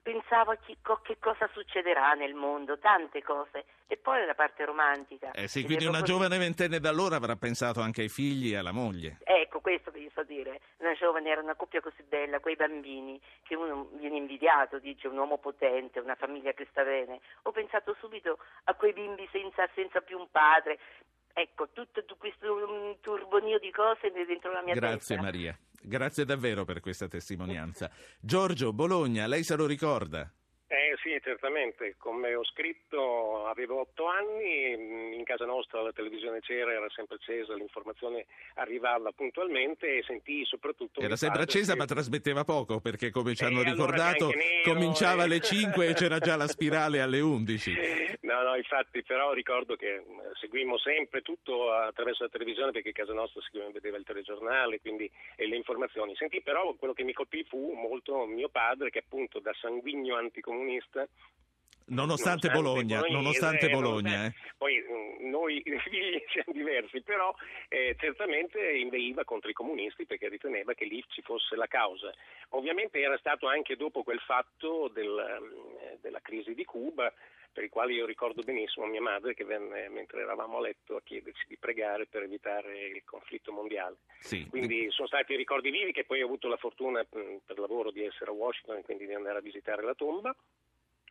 pensavo 0.00 0.52
a 0.52 0.56
chi, 0.56 0.76
che 1.02 1.18
cosa 1.18 1.48
succederà 1.52 2.12
nel 2.12 2.34
mondo, 2.34 2.78
tante 2.78 3.20
cose, 3.22 3.64
e 3.88 3.96
poi 3.96 4.24
la 4.26 4.34
parte 4.34 4.64
romantica. 4.64 5.32
Eh 5.32 5.48
sì, 5.48 5.64
quindi 5.64 5.86
una 5.86 6.02
giovane 6.02 6.38
ventenne 6.38 6.78
da 6.78 6.90
allora 6.90 7.16
avrà 7.16 7.36
pensato 7.36 7.80
anche 7.80 8.02
ai 8.02 8.08
figli 8.08 8.52
e 8.52 8.56
alla 8.56 8.72
moglie. 8.72 9.18
Ecco, 9.24 9.41
dire, 10.42 10.60
una 10.78 10.94
giovane 10.94 11.30
era 11.30 11.40
una 11.40 11.54
coppia 11.54 11.80
così 11.80 12.02
bella, 12.02 12.40
quei 12.40 12.56
bambini, 12.56 13.20
che 13.42 13.54
uno 13.54 13.88
viene 13.94 14.16
invidiato, 14.16 14.78
dice 14.78 15.08
un 15.08 15.16
uomo 15.16 15.38
potente, 15.38 16.00
una 16.00 16.16
famiglia 16.16 16.52
che 16.52 16.66
sta 16.70 16.82
bene. 16.82 17.20
Ho 17.42 17.52
pensato 17.52 17.96
subito 18.00 18.38
a 18.64 18.74
quei 18.74 18.92
bimbi 18.92 19.28
senza, 19.30 19.68
senza 19.74 20.00
più 20.00 20.18
un 20.18 20.28
padre. 20.30 20.78
Ecco, 21.32 21.68
tutto, 21.72 22.04
questo 22.18 22.98
turbonio 23.00 23.58
di 23.58 23.70
cose 23.70 24.10
dentro 24.10 24.52
la 24.52 24.62
mia 24.62 24.74
Grazie 24.74 24.96
testa. 24.96 25.14
Grazie 25.14 25.16
Maria. 25.16 25.58
Grazie 25.84 26.24
davvero 26.24 26.64
per 26.64 26.80
questa 26.80 27.08
testimonianza. 27.08 27.90
Giorgio, 28.20 28.72
Bologna, 28.72 29.26
lei 29.26 29.42
se 29.42 29.56
lo 29.56 29.66
ricorda? 29.66 30.30
Eh 30.72 30.96
sì, 31.02 31.20
certamente, 31.22 31.96
come 31.98 32.34
ho 32.34 32.42
scritto 32.44 33.44
avevo 33.44 33.80
otto 33.80 34.06
anni, 34.06 35.14
in 35.14 35.22
casa 35.22 35.44
nostra 35.44 35.82
la 35.82 35.92
televisione 35.92 36.40
c'era, 36.40 36.72
era 36.72 36.88
sempre 36.88 37.16
accesa, 37.16 37.54
l'informazione 37.54 38.24
arrivava 38.54 39.12
puntualmente 39.12 39.98
e 39.98 40.02
sentii 40.02 40.46
soprattutto... 40.46 41.02
Era 41.02 41.16
sempre 41.16 41.42
accesa 41.42 41.74
che... 41.74 41.78
ma 41.78 41.84
trasmetteva 41.84 42.44
poco 42.44 42.80
perché 42.80 43.10
come 43.10 43.34
ci 43.34 43.44
hanno 43.44 43.60
eh, 43.60 43.64
ricordato 43.64 44.30
allora 44.30 44.40
cominciava 44.64 45.20
e... 45.20 45.24
alle 45.26 45.40
5 45.40 45.88
e 45.88 45.92
c'era 45.92 46.18
già 46.18 46.36
la 46.36 46.48
spirale 46.48 47.02
alle 47.02 47.20
11. 47.20 47.72
No, 48.22 48.40
no, 48.42 48.54
infatti 48.54 49.02
però 49.02 49.32
ricordo 49.32 49.76
che 49.76 49.96
eh, 49.96 50.04
seguimmo 50.40 50.78
sempre 50.78 51.20
tutto 51.20 51.70
attraverso 51.72 52.22
la 52.22 52.30
televisione 52.30 52.70
perché 52.70 52.92
casa 52.92 53.12
nostra 53.12 53.42
si 53.42 53.58
vedeva 53.72 53.98
il 53.98 54.04
telegiornale 54.04 54.80
quindi, 54.80 55.10
e 55.36 55.46
le 55.46 55.56
informazioni. 55.56 56.14
Sentì 56.16 56.40
però 56.40 56.72
quello 56.74 56.94
che 56.94 57.02
mi 57.02 57.12
colpì 57.12 57.44
fu 57.44 57.72
molto 57.74 58.24
mio 58.24 58.48
padre 58.48 58.88
che 58.90 59.00
appunto 59.00 59.38
da 59.38 59.52
sanguigno 59.60 60.16
anticomunista 60.16 60.61
Nonostante, 61.84 62.46
nonostante 62.46 62.50
Bologna, 62.50 63.00
Bologna, 63.00 63.16
nonostante 63.16 63.66
eh, 63.66 63.70
Bologna 63.70 64.26
eh. 64.26 64.32
poi 64.56 64.78
mh, 64.78 65.28
noi 65.28 65.62
figli 65.84 66.22
siamo 66.30 66.52
diversi, 66.52 67.02
però 67.02 67.34
eh, 67.68 67.96
certamente 67.98 68.58
inveiva 68.72 69.24
contro 69.24 69.50
i 69.50 69.54
comunisti 69.54 70.06
perché 70.06 70.28
riteneva 70.28 70.74
che 70.74 70.84
lì 70.84 71.04
ci 71.08 71.22
fosse 71.22 71.56
la 71.56 71.66
causa. 71.66 72.12
Ovviamente 72.50 73.00
era 73.00 73.18
stato 73.18 73.48
anche 73.48 73.76
dopo 73.76 74.02
quel 74.04 74.20
fatto 74.20 74.88
del, 74.88 75.98
della 76.00 76.20
crisi 76.20 76.54
di 76.54 76.64
Cuba, 76.64 77.12
per 77.52 77.64
il 77.64 77.70
quale 77.70 77.92
io 77.92 78.06
ricordo 78.06 78.42
benissimo 78.42 78.86
mia 78.86 79.00
madre 79.00 79.34
che 79.34 79.44
venne 79.44 79.88
mentre 79.88 80.22
eravamo 80.22 80.58
a 80.58 80.62
letto 80.62 80.96
a 80.96 81.02
chiederci 81.02 81.44
di 81.46 81.58
pregare 81.58 82.06
per 82.06 82.22
evitare 82.22 82.86
il 82.86 83.02
conflitto 83.04 83.52
mondiale. 83.52 83.98
Sì. 84.20 84.46
Quindi 84.48 84.90
sono 84.90 85.06
stati 85.06 85.36
ricordi 85.36 85.70
vivi 85.70 85.92
che 85.92 86.04
poi 86.04 86.22
ho 86.22 86.26
avuto 86.26 86.48
la 86.48 86.56
fortuna 86.56 87.04
per 87.04 87.58
lavoro 87.58 87.90
di 87.90 88.04
essere 88.04 88.30
a 88.30 88.34
Washington 88.34 88.78
e 88.78 88.82
quindi 88.82 89.06
di 89.06 89.14
andare 89.14 89.38
a 89.38 89.42
visitare 89.42 89.82
la 89.82 89.94
tomba. 89.94 90.34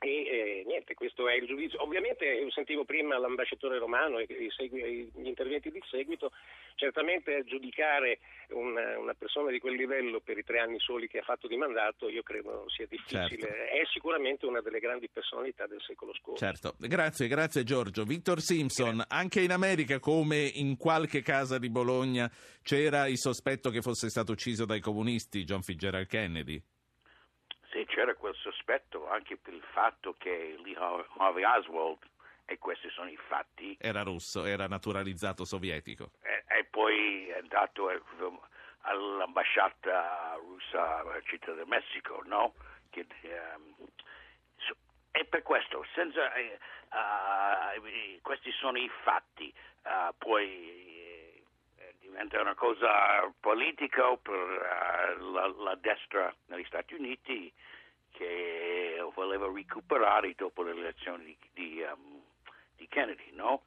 E 0.03 0.09
eh, 0.09 0.63
niente, 0.65 0.95
questo 0.95 1.29
è 1.29 1.35
il 1.35 1.45
giudizio. 1.45 1.79
Ovviamente 1.83 2.25
io 2.25 2.49
sentivo 2.49 2.85
prima 2.85 3.19
l'ambasciatore 3.19 3.77
romano 3.77 4.17
e 4.17 4.25
gli 4.27 5.27
interventi 5.27 5.69
di 5.69 5.79
seguito, 5.91 6.31
certamente 6.73 7.43
giudicare 7.43 8.17
una, 8.49 8.97
una, 8.97 9.13
persona 9.13 9.51
di 9.51 9.59
quel 9.59 9.75
livello 9.75 10.19
per 10.19 10.39
i 10.39 10.43
tre 10.43 10.57
anni 10.57 10.79
soli 10.79 11.07
che 11.07 11.19
ha 11.19 11.23
fatto 11.23 11.47
di 11.47 11.55
mandato 11.55 12.09
io 12.09 12.23
credo 12.23 12.65
sia 12.69 12.87
difficile. 12.87 13.29
Certo. 13.29 13.45
È 13.45 13.81
sicuramente 13.91 14.47
una 14.47 14.61
delle 14.61 14.79
grandi 14.79 15.07
personalità 15.07 15.67
del 15.67 15.81
secolo 15.85 16.15
scorso. 16.15 16.43
Certo, 16.43 16.73
grazie, 16.79 17.27
grazie 17.27 17.63
Giorgio. 17.63 18.03
Victor 18.03 18.39
Simpson, 18.39 18.95
grazie. 18.95 19.15
anche 19.15 19.41
in 19.41 19.51
America 19.51 19.99
come 19.99 20.49
in 20.51 20.77
qualche 20.77 21.21
casa 21.21 21.59
di 21.59 21.69
Bologna 21.69 22.27
c'era 22.63 23.05
il 23.05 23.19
sospetto 23.19 23.69
che 23.69 23.81
fosse 23.81 24.09
stato 24.09 24.31
ucciso 24.31 24.65
dai 24.65 24.79
comunisti 24.79 25.43
John 25.43 25.61
Fitzgerald 25.61 26.07
Kennedy? 26.07 26.59
Sì, 27.71 27.85
c'era 27.85 28.15
quel 28.15 28.33
sospetto 28.33 28.50
anche 29.09 29.37
per 29.37 29.53
il 29.53 29.63
fatto 29.73 30.15
che 30.17 30.55
Lee 30.63 30.75
Harvey 30.77 31.43
Oswald, 31.43 31.99
e 32.45 32.57
questi 32.57 32.89
sono 32.89 33.09
i 33.09 33.17
fatti, 33.27 33.77
era 33.79 34.03
russo, 34.03 34.45
era 34.45 34.67
naturalizzato 34.67 35.45
sovietico. 35.45 36.11
E, 36.21 36.43
e 36.57 36.65
poi 36.65 37.27
è 37.27 37.37
andato 37.37 37.89
all'ambasciata 38.81 40.35
russa 40.35 40.99
alla 40.99 41.21
città 41.21 41.53
del 41.53 41.67
Messico, 41.67 42.21
no? 42.25 42.53
Che, 42.89 43.05
um, 43.55 43.87
so, 44.57 44.75
e 45.11 45.23
per 45.25 45.43
questo, 45.43 45.85
senza, 45.93 46.25
uh, 46.25 48.19
questi 48.21 48.51
sono 48.51 48.77
i 48.77 48.89
fatti, 49.03 49.53
uh, 49.83 50.13
poi 50.17 50.91
diventa 51.99 52.41
una 52.41 52.55
cosa 52.55 53.33
politica 53.39 54.15
per 54.17 54.35
uh, 54.35 55.31
la, 55.31 55.47
la, 55.47 55.75
destra 55.75 56.33
negli 56.47 56.65
Stati 56.65 56.95
Uniti 56.95 57.51
che 58.21 58.97
voleva 59.15 59.51
recuperare 59.51 60.33
dopo 60.35 60.61
le 60.61 60.71
elezioni 60.71 61.25
di, 61.25 61.37
di, 61.53 61.81
um, 61.81 62.21
di 62.75 62.87
Kennedy, 62.87 63.31
no? 63.33 63.63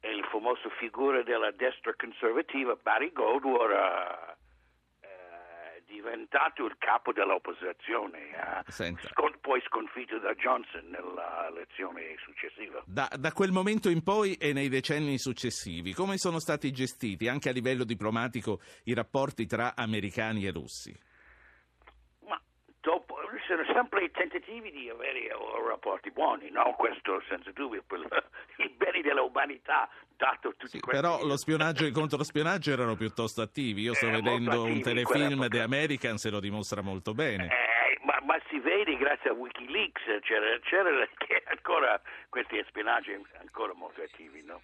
E 0.00 0.14
il 0.14 0.24
famoso 0.24 0.68
figura 0.78 1.22
della 1.22 1.50
destra 1.52 1.94
conservativa, 1.96 2.76
Barry 2.76 3.10
Goldwater, 3.12 4.36
è 5.00 5.82
diventato 5.86 6.66
il 6.66 6.76
capo 6.78 7.12
dell'opposizione, 7.12 8.28
uh, 8.66 8.70
scon- 8.70 9.38
poi 9.40 9.62
sconfitto 9.66 10.18
da 10.18 10.34
Johnson 10.34 10.86
nella 10.90 11.48
elezione 11.48 12.14
successiva. 12.22 12.82
Da, 12.84 13.08
da, 13.18 13.32
quel 13.32 13.52
momento 13.52 13.88
in 13.88 14.02
poi 14.02 14.34
e 14.34 14.52
nei 14.52 14.68
decenni 14.68 15.18
successivi, 15.18 15.94
come 15.94 16.18
sono 16.18 16.38
stati 16.38 16.70
gestiti 16.70 17.26
anche 17.26 17.48
a 17.48 17.52
livello 17.52 17.84
diplomatico 17.84 18.60
i 18.84 18.92
rapporti 18.92 19.46
tra 19.46 19.74
americani 19.74 20.44
e 20.44 20.50
russi? 20.50 21.12
Sono 23.46 23.64
sempre 23.72 24.04
i 24.04 24.10
tentativi 24.10 24.70
di 24.70 24.88
avere 24.88 25.28
rapporti 25.68 26.10
buoni, 26.10 26.50
no? 26.50 26.74
Questo 26.76 27.22
senza 27.28 27.50
dubbio 27.52 27.82
per 27.86 28.00
i 28.56 28.68
beni 28.70 29.02
dell'umanità, 29.02 29.88
dato 30.16 30.50
tutti 30.56 30.68
sì, 30.68 30.80
questi... 30.80 31.00
Però 31.00 31.24
lo 31.24 31.36
spionaggio 31.36 31.84
e 31.84 31.88
il 31.88 31.92
controspionaggio 31.92 32.72
erano 32.72 32.96
piuttosto 32.96 33.42
attivi. 33.42 33.82
Io 33.82 33.94
sto 33.94 34.08
eh, 34.08 34.12
vedendo 34.12 34.64
un 34.64 34.80
telefilm 34.80 35.48
The 35.48 35.60
American, 35.60 36.16
se 36.16 36.30
lo 36.30 36.40
dimostra 36.40 36.80
molto 36.80 37.12
bene. 37.12 37.46
Eh, 37.46 37.98
ma, 38.04 38.18
ma, 38.24 38.40
si 38.48 38.58
vede 38.60 38.96
grazie 38.96 39.30
a 39.30 39.32
Wikileaks, 39.34 40.02
c'era, 40.22 40.58
c'era 40.60 40.90
che 41.18 41.42
ancora 41.46 42.00
questi 42.28 42.62
spionaggi 42.66 43.12
ancora 43.40 43.74
molto 43.74 44.00
attivi, 44.00 44.42
no? 44.42 44.60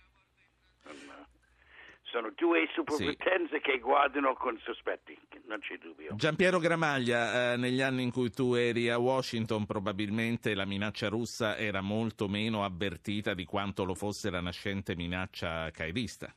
Sono 2.11 2.31
due 2.31 2.69
superpotenze 2.73 3.57
sì. 3.57 3.61
che 3.61 3.79
guardano 3.79 4.35
con 4.35 4.59
sospetti, 4.59 5.19
non 5.47 5.61
c'è 5.61 5.79
dubbio. 5.79 6.15
Giampiero 6.15 6.59
Gramaglia, 6.59 7.53
eh, 7.53 7.57
negli 7.57 7.81
anni 7.81 8.03
in 8.03 8.11
cui 8.11 8.31
tu 8.31 8.55
eri 8.55 8.91
a 8.91 8.99
Washington 8.99 9.65
probabilmente 9.65 10.55
la 10.55 10.65
minaccia 10.65 11.09
russa 11.09 11.57
era 11.57 11.81
molto 11.81 12.29
meno 12.29 12.65
avvertita 12.65 13.35
di 13.35 13.45
quanto 13.45 13.85
lo 13.85 13.95
fosse 13.95 14.31
la 14.31 14.41
nascente 14.41 14.95
minaccia 14.97 15.71
cairista. 15.71 16.35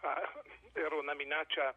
Ah, 0.00 0.22
era 0.72 0.96
una 0.96 1.14
minaccia 1.14 1.74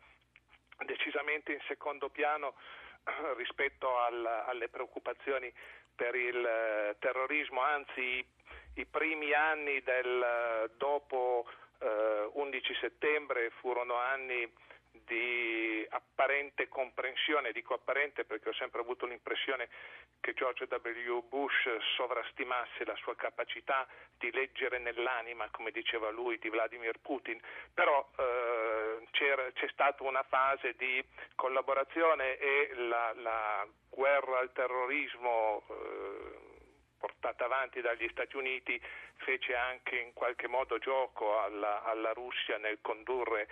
decisamente 0.85 1.53
in 1.53 1.59
secondo 1.67 2.09
piano 2.09 2.55
eh, 3.03 3.35
rispetto 3.37 3.97
al, 3.99 4.25
alle 4.47 4.67
preoccupazioni 4.69 5.51
per 5.95 6.15
il 6.15 6.43
eh, 6.43 6.95
terrorismo, 6.99 7.61
anzi 7.61 8.25
i 8.75 8.85
primi 8.85 9.33
anni 9.33 9.81
del 9.81 10.21
eh, 10.21 10.71
dopo 10.77 11.45
eh, 11.81 12.29
11 12.33 12.73
settembre 12.79 13.49
furono 13.59 13.95
anni 13.95 14.49
di 15.05 15.85
apparente 15.89 16.67
comprensione, 16.67 17.51
dico 17.51 17.73
apparente 17.73 18.25
perché 18.25 18.49
ho 18.49 18.53
sempre 18.53 18.81
avuto 18.81 19.05
l'impressione 19.05 19.69
che 20.19 20.33
George 20.33 20.67
W. 20.69 21.27
Bush 21.27 21.67
sovrastimasse 21.95 22.85
la 22.85 22.95
sua 22.97 23.15
capacità 23.15 23.87
di 24.17 24.31
leggere 24.31 24.77
nell'anima, 24.79 25.49
come 25.49 25.71
diceva 25.71 26.09
lui, 26.09 26.37
di 26.37 26.49
Vladimir 26.49 26.99
Putin, 27.01 27.39
però 27.73 28.07
eh, 28.17 29.07
c'è 29.11 29.67
stata 29.71 30.03
una 30.03 30.23
fase 30.23 30.75
di 30.77 31.03
collaborazione 31.35 32.37
e 32.37 32.71
la, 32.75 33.13
la 33.15 33.67
guerra 33.89 34.39
al 34.39 34.51
terrorismo 34.51 35.63
eh, 35.67 36.50
portata 37.01 37.45
avanti 37.45 37.81
dagli 37.81 38.07
Stati 38.11 38.37
Uniti 38.37 38.79
fece 39.17 39.55
anche 39.55 39.97
in 39.97 40.13
qualche 40.13 40.47
modo 40.47 40.77
gioco 40.77 41.39
alla, 41.39 41.83
alla 41.83 42.13
Russia 42.13 42.57
nel 42.57 42.77
condurre 42.81 43.47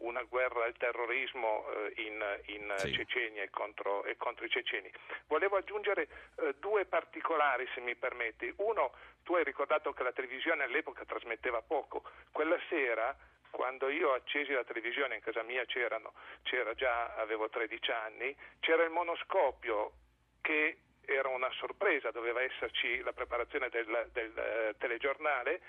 una 0.00 0.22
guerra 0.22 0.64
al 0.64 0.76
terrorismo 0.76 1.66
eh, 1.70 2.02
in, 2.02 2.22
in 2.46 2.72
Sì. 2.76 2.92
Cecenia 2.92 3.42
e 3.42 3.50
contro, 3.50 4.04
e 4.04 4.16
contro 4.16 4.44
i 4.44 4.50
ceceni. 4.50 4.90
Volevo 5.26 5.56
aggiungere 5.56 6.08
eh, 6.36 6.54
due 6.58 6.84
particolari, 6.84 7.68
se 7.74 7.80
mi 7.80 7.94
permetti. 7.96 8.52
Uno, 8.58 8.92
tu 9.24 9.34
hai 9.34 9.44
ricordato 9.44 9.92
che 9.92 10.02
la 10.02 10.12
televisione 10.12 10.64
all'epoca 10.64 11.04
trasmetteva 11.04 11.60
poco. 11.60 12.02
Quella 12.30 12.58
sera, 12.68 13.14
quando 13.50 13.88
io 13.88 14.12
accesi 14.12 14.52
la 14.52 14.64
televisione, 14.64 15.16
in 15.16 15.20
casa 15.20 15.42
mia 15.42 15.64
c'erano, 15.66 16.12
c'era 16.42 16.72
già, 16.74 17.14
avevo 17.16 17.48
13 17.48 17.90
anni, 17.90 18.34
c'era 18.60 18.84
il 18.84 18.90
monoscopio 18.90 19.92
che 20.40 20.78
era 21.14 21.28
una 21.28 21.50
sorpresa, 21.52 22.10
doveva 22.10 22.42
esserci 22.42 23.00
la 23.00 23.12
preparazione 23.12 23.68
del, 23.68 24.08
del, 24.12 24.32
eh, 24.36 24.74
telegiornale 24.78 25.60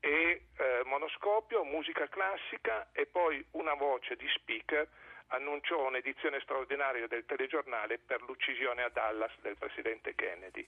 e 0.00 0.46
eh, 0.56 0.80
monoscopio, 0.84 1.62
musica 1.64 2.08
classica 2.08 2.88
e 2.92 3.06
poi 3.06 3.44
una 3.52 3.74
voce 3.74 4.16
di 4.16 4.26
speaker 4.34 4.86
annunciò 5.28 5.86
un'edizione 5.86 6.40
straordinaria 6.40 7.06
del 7.06 7.24
telegiornale 7.24 7.98
per 7.98 8.20
l'uccisione 8.22 8.82
a 8.82 8.88
Dallas 8.88 9.32
del 9.40 9.56
presidente 9.56 10.14
Kennedy. 10.14 10.66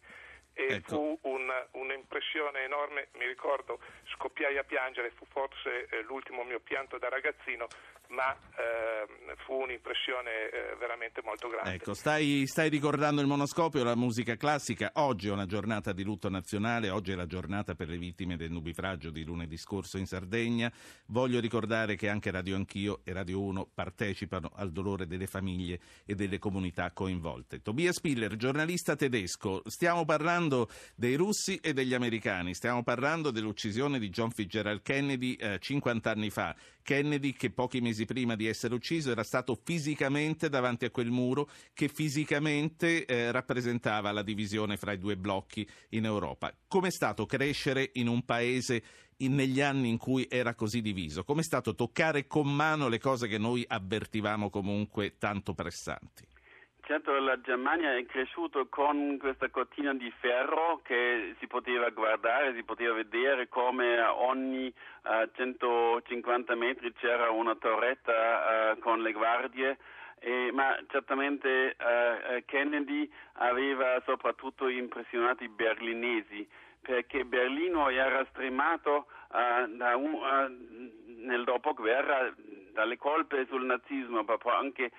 E 0.54 0.74
Ecco. 0.74 0.88
fu 0.88 1.18
un- 1.22 1.66
un'impressione 1.72 2.62
enorme, 2.64 3.08
mi 3.14 3.26
ricordo, 3.26 3.80
scoppiai 4.14 4.58
a 4.58 4.64
piangere, 4.64 5.10
fu 5.10 5.24
forse 5.30 5.86
eh, 5.88 6.02
l'ultimo 6.02 6.44
mio 6.44 6.60
pianto 6.60 6.98
da 6.98 7.08
ragazzino, 7.08 7.66
ma 8.12 8.36
ehm, 8.56 9.36
fu 9.44 9.54
un'impressione 9.54 10.50
eh, 10.50 10.76
veramente 10.78 11.20
molto 11.24 11.48
grande. 11.48 11.74
Ecco, 11.74 11.94
stai, 11.94 12.46
stai 12.46 12.68
ricordando 12.68 13.20
il 13.20 13.26
monoscopio, 13.26 13.82
la 13.82 13.96
musica 13.96 14.36
classica. 14.36 14.92
Oggi 14.94 15.28
è 15.28 15.32
una 15.32 15.46
giornata 15.46 15.92
di 15.92 16.02
lutto 16.02 16.28
nazionale, 16.28 16.90
oggi 16.90 17.12
è 17.12 17.14
la 17.14 17.26
giornata 17.26 17.74
per 17.74 17.88
le 17.88 17.96
vittime 17.96 18.36
del 18.36 18.50
nubifragio 18.50 19.10
di 19.10 19.24
lunedì 19.24 19.56
scorso 19.56 19.98
in 19.98 20.06
Sardegna. 20.06 20.70
Voglio 21.06 21.40
ricordare 21.40 21.96
che 21.96 22.08
anche 22.08 22.30
Radio 22.30 22.56
Anch'io 22.56 23.00
e 23.04 23.12
Radio 23.12 23.40
1 23.40 23.70
partecipano 23.74 24.50
al 24.54 24.70
dolore 24.70 25.06
delle 25.06 25.26
famiglie 25.26 25.80
e 26.04 26.14
delle 26.14 26.38
comunità 26.38 26.90
coinvolte. 26.92 27.62
Tobias 27.62 27.96
Spiller, 27.96 28.36
giornalista 28.36 28.94
tedesco, 28.94 29.62
stiamo 29.66 30.04
parlando 30.04 30.68
dei 30.94 31.14
russi 31.14 31.56
e 31.56 31.72
degli 31.72 31.94
americani, 31.94 32.54
stiamo 32.54 32.82
parlando 32.82 33.30
dell'uccisione 33.30 33.98
di 33.98 34.10
John 34.10 34.30
Fitzgerald 34.30 34.82
Kennedy 34.82 35.34
eh, 35.34 35.58
50 35.58 36.10
anni 36.10 36.30
fa. 36.30 36.54
Kennedy 36.82 37.32
che 37.32 37.50
pochi 37.50 37.80
mesi 37.80 38.04
prima 38.04 38.36
di 38.36 38.46
essere 38.46 38.74
ucciso 38.74 39.10
era 39.10 39.22
stato 39.22 39.58
fisicamente 39.62 40.48
davanti 40.48 40.84
a 40.84 40.90
quel 40.90 41.10
muro 41.10 41.48
che 41.72 41.88
fisicamente 41.88 43.04
eh, 43.04 43.30
rappresentava 43.30 44.12
la 44.12 44.22
divisione 44.22 44.76
fra 44.76 44.92
i 44.92 44.98
due 44.98 45.16
blocchi 45.16 45.66
in 45.90 46.04
Europa. 46.04 46.52
Com'è 46.66 46.90
stato 46.90 47.26
crescere 47.26 47.90
in 47.94 48.08
un 48.08 48.24
paese 48.24 48.82
in- 49.18 49.34
negli 49.34 49.60
anni 49.60 49.88
in 49.88 49.96
cui 49.96 50.26
era 50.28 50.54
così 50.54 50.80
diviso? 50.80 51.24
Com'è 51.24 51.42
stato 51.42 51.74
toccare 51.74 52.26
con 52.26 52.52
mano 52.52 52.88
le 52.88 52.98
cose 52.98 53.28
che 53.28 53.38
noi 53.38 53.64
avvertivamo 53.66 54.50
comunque 54.50 55.16
tanto 55.18 55.54
pressanti? 55.54 56.31
Certo, 56.93 57.18
la 57.20 57.40
Germania 57.40 57.97
è 57.97 58.05
cresciuta 58.05 58.66
con 58.68 59.16
questa 59.18 59.49
cortina 59.49 59.95
di 59.95 60.12
ferro 60.20 60.82
che 60.82 61.34
si 61.38 61.47
poteva 61.47 61.88
guardare, 61.88 62.53
si 62.55 62.64
poteva 62.64 62.93
vedere 62.93 63.49
come 63.49 63.99
ogni 63.99 64.66
eh, 64.66 65.30
150 65.34 66.55
metri 66.55 66.93
c'era 66.93 67.30
una 67.30 67.55
torretta 67.55 68.72
eh, 68.72 68.78
con 68.80 69.01
le 69.01 69.12
guardie, 69.12 69.78
e- 70.18 70.51
ma 70.53 70.78
certamente 70.90 71.76
eh, 71.78 72.34
eh, 72.36 72.45
Kennedy 72.45 73.11
aveva 73.36 73.99
soprattutto 74.05 74.68
impressionato 74.68 75.45
i 75.45 75.49
berlinesi 75.49 76.47
perché 76.82 77.24
Berlino 77.24 77.88
era 77.88 78.22
stremato 78.32 79.07
eh, 79.32 79.95
un- 79.95 80.20
eh, 80.22 81.22
nel 81.24 81.45
dopoguerra 81.45 82.34
dalle 82.72 82.97
colpe 82.97 83.47
sul 83.49 83.64
nazismo, 83.64 84.24
poi 84.24 84.53
anche 84.55 84.90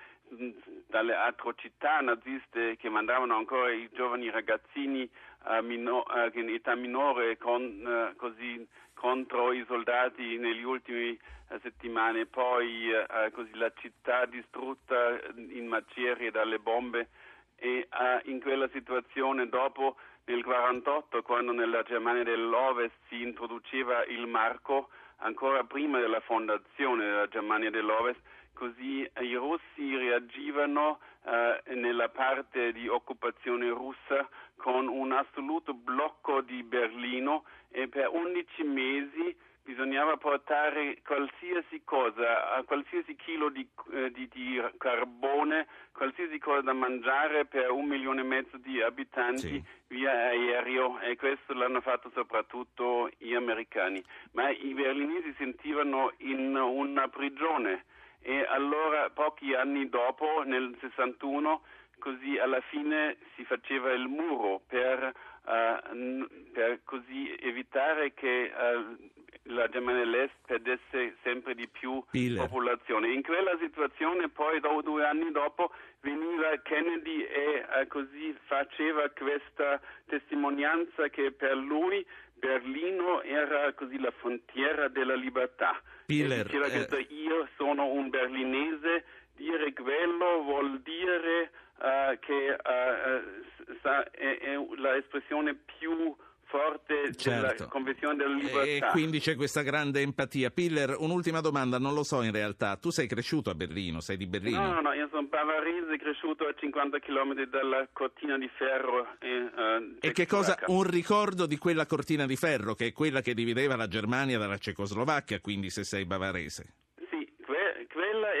dalle 0.86 1.14
atrocità 1.14 2.00
naziste 2.00 2.76
che 2.76 2.88
mandavano 2.88 3.36
ancora 3.36 3.70
i 3.70 3.88
giovani 3.92 4.30
ragazzini 4.30 5.08
eh, 5.48 5.62
mino- 5.62 6.04
eh, 6.06 6.30
in 6.34 6.48
età 6.50 6.74
minore 6.74 7.36
con, 7.36 7.62
eh, 7.62 8.14
così 8.16 8.66
contro 8.94 9.52
i 9.52 9.64
soldati 9.66 10.38
negli 10.38 10.62
ultimi 10.62 11.10
eh, 11.10 11.58
settimane, 11.62 12.26
poi 12.26 12.90
eh, 12.90 13.30
così 13.32 13.54
la 13.54 13.72
città 13.76 14.24
distrutta 14.26 15.18
in 15.36 15.66
macerie 15.66 16.30
dalle 16.30 16.58
bombe. 16.58 17.08
E 17.56 17.88
in 18.24 18.40
quella 18.40 18.68
situazione 18.72 19.48
dopo 19.48 19.96
nel 20.24 20.42
48 20.42 21.22
quando 21.22 21.52
nella 21.52 21.82
Germania 21.82 22.24
dell'Ovest 22.24 22.94
si 23.08 23.22
introduceva 23.22 24.04
il 24.06 24.26
marco 24.26 24.88
ancora 25.18 25.64
prima 25.64 25.98
della 25.98 26.20
fondazione 26.20 27.04
della 27.04 27.28
Germania 27.28 27.70
dell'Ovest 27.70 28.20
così 28.54 29.08
i 29.20 29.34
russi 29.34 29.96
reagivano 29.96 31.00
eh, 31.24 31.74
nella 31.74 32.08
parte 32.08 32.72
di 32.72 32.88
occupazione 32.88 33.68
russa 33.68 34.28
con 34.56 34.88
un 34.88 35.12
assoluto 35.12 35.74
blocco 35.74 36.40
di 36.40 36.62
Berlino 36.62 37.44
e 37.70 37.88
per 37.88 38.08
11 38.10 38.62
mesi 38.62 39.36
bisognava 39.64 40.16
portare 40.18 40.98
qualsiasi 41.02 41.82
cosa, 41.84 42.62
qualsiasi 42.66 43.16
chilo 43.16 43.48
di, 43.48 43.66
eh, 43.92 44.10
di- 44.10 44.28
di 44.28 44.62
carbone, 44.76 45.66
qualsiasi 45.92 46.38
cosa 46.38 46.60
da 46.60 46.72
mangiare 46.74 47.46
per 47.46 47.70
un 47.70 47.86
milione 47.86 48.20
e 48.20 48.24
mezzo 48.24 48.58
di 48.58 48.80
abitanti 48.82 49.64
via 49.88 50.10
aereo 50.12 51.00
e 51.00 51.16
questo 51.16 51.54
l'hanno 51.54 51.80
fatto 51.80 52.10
soprattutto 52.14 53.08
gli 53.18 53.34
americani. 53.34 54.04
Ma 54.32 54.50
i 54.50 54.74
berlinesi 54.74 55.34
sentivano 55.38 56.12
in 56.18 56.54
una 56.56 57.08
prigione 57.08 57.84
e 58.20 58.44
allora 58.46 59.08
pochi 59.10 59.54
anni 59.54 59.88
dopo, 59.88 60.42
nel 60.44 60.76
61, 60.80 61.62
così 61.98 62.38
alla 62.38 62.60
fine 62.60 63.16
si 63.34 63.44
faceva 63.44 63.92
il 63.92 64.08
muro 64.08 64.60
per, 64.66 65.12
eh, 65.46 66.26
per 66.52 66.80
così 66.84 67.34
evitare 67.40 68.14
che 68.14 68.44
eh, 68.44 69.12
la 69.48 69.68
Germania 69.68 70.04
dell'Est 70.04 70.34
perdesse 70.46 71.16
sempre 71.22 71.54
di 71.54 71.68
più 71.68 72.02
Piller. 72.10 72.46
popolazione. 72.46 73.12
In 73.12 73.22
quella 73.22 73.56
situazione 73.60 74.28
poi 74.28 74.60
dopo 74.60 74.82
due 74.82 75.04
anni 75.04 75.30
dopo 75.32 75.70
veniva 76.00 76.56
Kennedy 76.62 77.22
e 77.22 77.64
eh, 77.80 77.86
così 77.88 78.34
faceva 78.44 79.08
questa 79.10 79.80
testimonianza 80.06 81.08
che 81.08 81.32
per 81.32 81.56
lui 81.56 82.04
Berlino 82.34 83.22
era 83.22 83.72
così 83.74 83.98
la 83.98 84.12
frontiera 84.12 84.88
della 84.88 85.14
libertà. 85.14 85.80
Piller, 86.06 86.44
diceva 86.44 86.66
eh, 86.66 86.70
questo, 86.70 86.96
io 86.96 87.48
sono 87.56 87.86
un 87.86 88.10
berlinese, 88.10 89.04
dire 89.34 89.72
quello 89.72 90.42
vuol 90.42 90.80
dire 90.80 91.50
eh, 91.82 92.18
che 92.20 92.52
eh, 92.54 93.76
sa- 93.82 94.08
è, 94.10 94.38
è 94.38 94.56
l'espressione 94.76 95.54
più 95.54 96.14
forte 96.46 97.12
Certo. 97.16 97.52
della 97.56 97.68
convenzione 97.68 98.14
della 98.14 98.38
E 98.38 98.42
libertà. 98.42 98.86
quindi 98.90 99.18
c'è 99.18 99.34
questa 99.34 99.62
grande 99.62 100.02
empatia. 100.02 100.50
Piller, 100.50 100.94
un'ultima 100.98 101.40
domanda, 101.40 101.78
non 101.80 101.94
lo 101.94 102.04
so 102.04 102.22
in 102.22 102.30
realtà. 102.30 102.76
Tu 102.76 102.90
sei 102.90 103.08
cresciuto 103.08 103.50
a 103.50 103.56
Berlino, 103.56 103.98
sei 104.00 104.16
di 104.16 104.26
Berlino? 104.28 104.60
No, 104.64 104.72
no, 104.74 104.80
no, 104.82 104.92
io 104.92 105.08
sono 105.10 105.26
bavarese, 105.26 105.96
cresciuto 105.98 106.46
a 106.46 106.54
50 106.56 107.00
km 107.00 107.42
dalla 107.46 107.88
cortina 107.92 108.38
di 108.38 108.48
ferro. 108.56 109.16
E, 109.18 109.50
eh, 109.56 110.08
E 110.08 110.12
che 110.12 110.26
cosa? 110.26 110.56
Un 110.66 110.84
ricordo 110.84 111.46
di 111.46 111.58
quella 111.58 111.86
cortina 111.86 112.24
di 112.24 112.36
ferro, 112.36 112.74
che 112.74 112.86
è 112.88 112.92
quella 112.92 113.20
che 113.20 113.34
divideva 113.34 113.74
la 113.74 113.88
Germania 113.88 114.38
dalla 114.38 114.58
Cecoslovacchia, 114.58 115.40
quindi 115.40 115.70
se 115.70 115.82
sei 115.82 116.04
bavarese. 116.04 116.74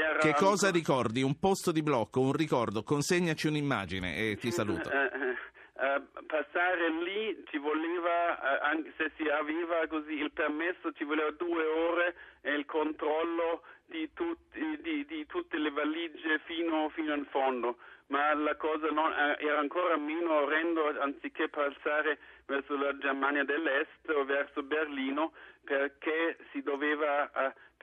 Era... 0.04 0.18
Che 0.18 0.34
cosa 0.34 0.70
ricordi? 0.70 1.22
Un 1.22 1.38
posto 1.38 1.72
di 1.72 1.82
blocco, 1.82 2.20
un 2.20 2.32
ricordo? 2.32 2.82
Consegnaci 2.82 3.46
un'immagine 3.46 4.16
e 4.16 4.36
ti 4.36 4.50
saluto. 4.50 4.90
Eh, 4.90 4.96
eh, 4.96 5.84
eh, 5.86 6.02
passare 6.26 6.90
lì 7.02 7.42
ci 7.50 7.58
voleva, 7.58 8.60
eh, 8.60 8.66
anche 8.66 8.92
se 8.96 9.10
si 9.16 9.28
aveva 9.28 9.86
così 9.88 10.12
il 10.12 10.30
permesso, 10.32 10.92
ci 10.92 11.04
voleva 11.04 11.30
due 11.30 11.64
ore 11.64 12.14
e 12.42 12.52
il 12.52 12.64
controllo 12.66 13.62
di, 13.86 14.10
tutti- 14.12 14.78
di- 14.82 15.04
di 15.06 15.26
tutte 15.26 15.56
le 15.58 15.70
valigie 15.70 16.38
fino, 16.44 16.88
fino 16.90 17.14
in 17.14 17.24
fondo. 17.30 17.78
Ma 18.08 18.34
la 18.34 18.54
cosa 18.56 18.88
non- 18.90 19.12
eh, 19.12 19.36
era 19.44 19.58
ancora 19.58 19.96
meno 19.96 20.40
orrendo 20.42 21.00
anziché 21.00 21.48
passare 21.48 22.18
verso 22.46 22.76
la 22.76 22.96
Germania 22.98 23.44
dell'Est 23.44 24.06
o 24.14 24.24
verso 24.24 24.62
Berlino 24.62 25.32
perché 25.64 26.36
si 26.52 26.60
doveva, 26.62 27.30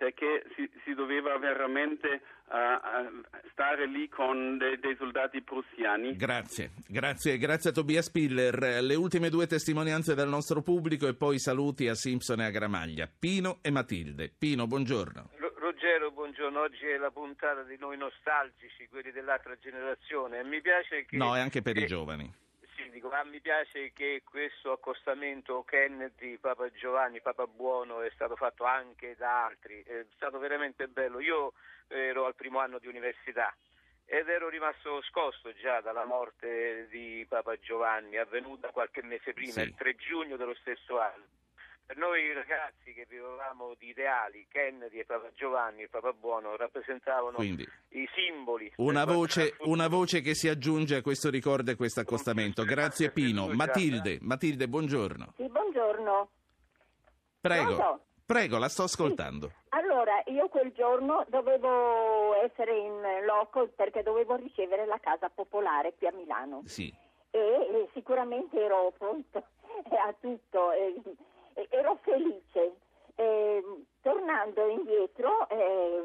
perché 0.01 0.43
si, 0.55 0.67
si 0.83 0.95
doveva 0.95 1.37
veramente 1.37 2.07
eh, 2.13 2.19
stare 3.51 3.85
lì 3.85 4.09
con 4.09 4.57
de- 4.57 4.79
dei 4.79 4.95
soldati 4.97 5.43
prussiani. 5.43 6.15
Grazie, 6.15 6.71
grazie, 6.87 7.37
grazie 7.37 7.69
a 7.69 7.73
Tobias 7.73 8.09
Piller. 8.09 8.81
Le 8.81 8.95
ultime 8.95 9.29
due 9.29 9.45
testimonianze 9.45 10.15
del 10.15 10.27
nostro 10.27 10.63
pubblico 10.63 11.07
e 11.07 11.13
poi 11.13 11.37
saluti 11.37 11.87
a 11.87 11.93
Simpson 11.93 12.41
e 12.41 12.45
a 12.45 12.49
Gramaglia. 12.49 13.07
Pino 13.07 13.59
e 13.61 13.69
Matilde. 13.69 14.31
Pino, 14.35 14.65
buongiorno. 14.65 15.29
Ro- 15.37 15.53
Ruggero, 15.59 16.09
buongiorno. 16.09 16.59
Oggi 16.61 16.87
è 16.87 16.97
la 16.97 17.11
puntata 17.11 17.61
di 17.61 17.77
noi 17.77 17.95
nostalgici, 17.97 18.87
quelli 18.89 19.11
dell'altra 19.11 19.55
generazione. 19.61 20.39
E 20.39 20.43
mi 20.43 20.61
piace 20.61 21.05
che. 21.05 21.15
No, 21.15 21.35
è 21.35 21.39
anche 21.39 21.61
per 21.61 21.77
i 21.77 21.81
che- 21.81 21.85
giovani. 21.85 22.33
Sì, 22.83 22.89
dico, 22.89 23.09
ma 23.09 23.23
mi 23.23 23.39
piace 23.39 23.91
che 23.93 24.23
questo 24.23 24.71
accostamento 24.71 25.63
Kennedy, 25.63 26.37
Papa 26.37 26.69
Giovanni, 26.71 27.21
Papa 27.21 27.47
Buono 27.47 28.01
è 28.01 28.09
stato 28.11 28.35
fatto 28.35 28.63
anche 28.63 29.15
da 29.17 29.45
altri, 29.45 29.81
è 29.83 30.05
stato 30.15 30.39
veramente 30.39 30.87
bello. 30.87 31.19
Io 31.19 31.53
ero 31.87 32.25
al 32.25 32.35
primo 32.35 32.59
anno 32.59 32.79
di 32.79 32.87
università 32.87 33.53
ed 34.05 34.27
ero 34.27 34.49
rimasto 34.49 35.01
scosso 35.03 35.53
già 35.53 35.79
dalla 35.81 36.05
morte 36.05 36.87
di 36.89 37.25
Papa 37.29 37.57
Giovanni, 37.57 38.17
avvenuta 38.17 38.69
qualche 38.69 39.01
mese 39.03 39.33
prima, 39.33 39.51
Sì. 39.53 39.61
il 39.61 39.75
3 39.75 39.95
giugno 39.95 40.35
dello 40.35 40.55
stesso 40.55 40.99
anno. 40.99 41.25
Per 41.85 41.97
noi 41.99 42.31
ragazzi 42.31 42.93
che 42.93 43.05
vivevamo 43.09 43.73
di 43.77 43.89
ideali, 43.89 44.45
Kennedy 44.49 44.99
e 44.99 45.05
Papa 45.05 45.29
Giovanni, 45.35 45.81
il 45.81 45.89
Papa 45.89 46.13
Buono, 46.13 46.55
rappresentavano 46.55 47.35
Quindi 47.35 47.67
i 47.89 48.07
simboli. 48.15 48.71
una 48.77 49.03
voce, 49.03 49.55
una 49.65 49.89
voce 49.89 50.21
che 50.21 50.33
si 50.33 50.47
aggiunge 50.47 50.95
a 50.95 51.01
questo 51.01 51.29
ricordo 51.29 51.69
e 51.69 51.73
a 51.73 51.75
questo 51.75 51.99
accostamento. 51.99 52.63
Grazie 52.63 53.11
Pino. 53.11 53.47
Matilde, 53.49 54.19
Matilde, 54.21 54.69
buongiorno. 54.69 55.33
Sì, 55.35 55.49
buongiorno. 55.49 56.29
Prego, 57.41 57.75
Pronto? 57.75 58.05
prego, 58.25 58.57
la 58.57 58.69
sto 58.69 58.83
ascoltando. 58.83 59.51
Allora, 59.69 60.21
io 60.27 60.47
quel 60.47 60.71
giorno 60.71 61.25
dovevo 61.27 62.35
essere 62.41 62.77
in 62.77 63.01
loco 63.25 63.67
perché 63.75 64.01
dovevo 64.01 64.35
ricevere 64.35 64.85
la 64.85 64.99
casa 65.01 65.29
popolare 65.29 65.93
qui 65.97 66.07
a 66.07 66.13
Milano 66.13 66.61
Sì. 66.65 66.93
e, 67.31 67.37
e 67.39 67.89
sicuramente 67.93 68.57
ero 68.61 68.93
pronto 68.97 69.37
a 70.07 70.13
tutto, 70.21 70.71
e- 70.71 71.01
e 71.53 71.67
ero 71.69 71.97
felice. 72.01 72.75
E, 73.15 73.63
tornando 74.01 74.67
indietro, 74.67 75.47
eh, 75.49 76.03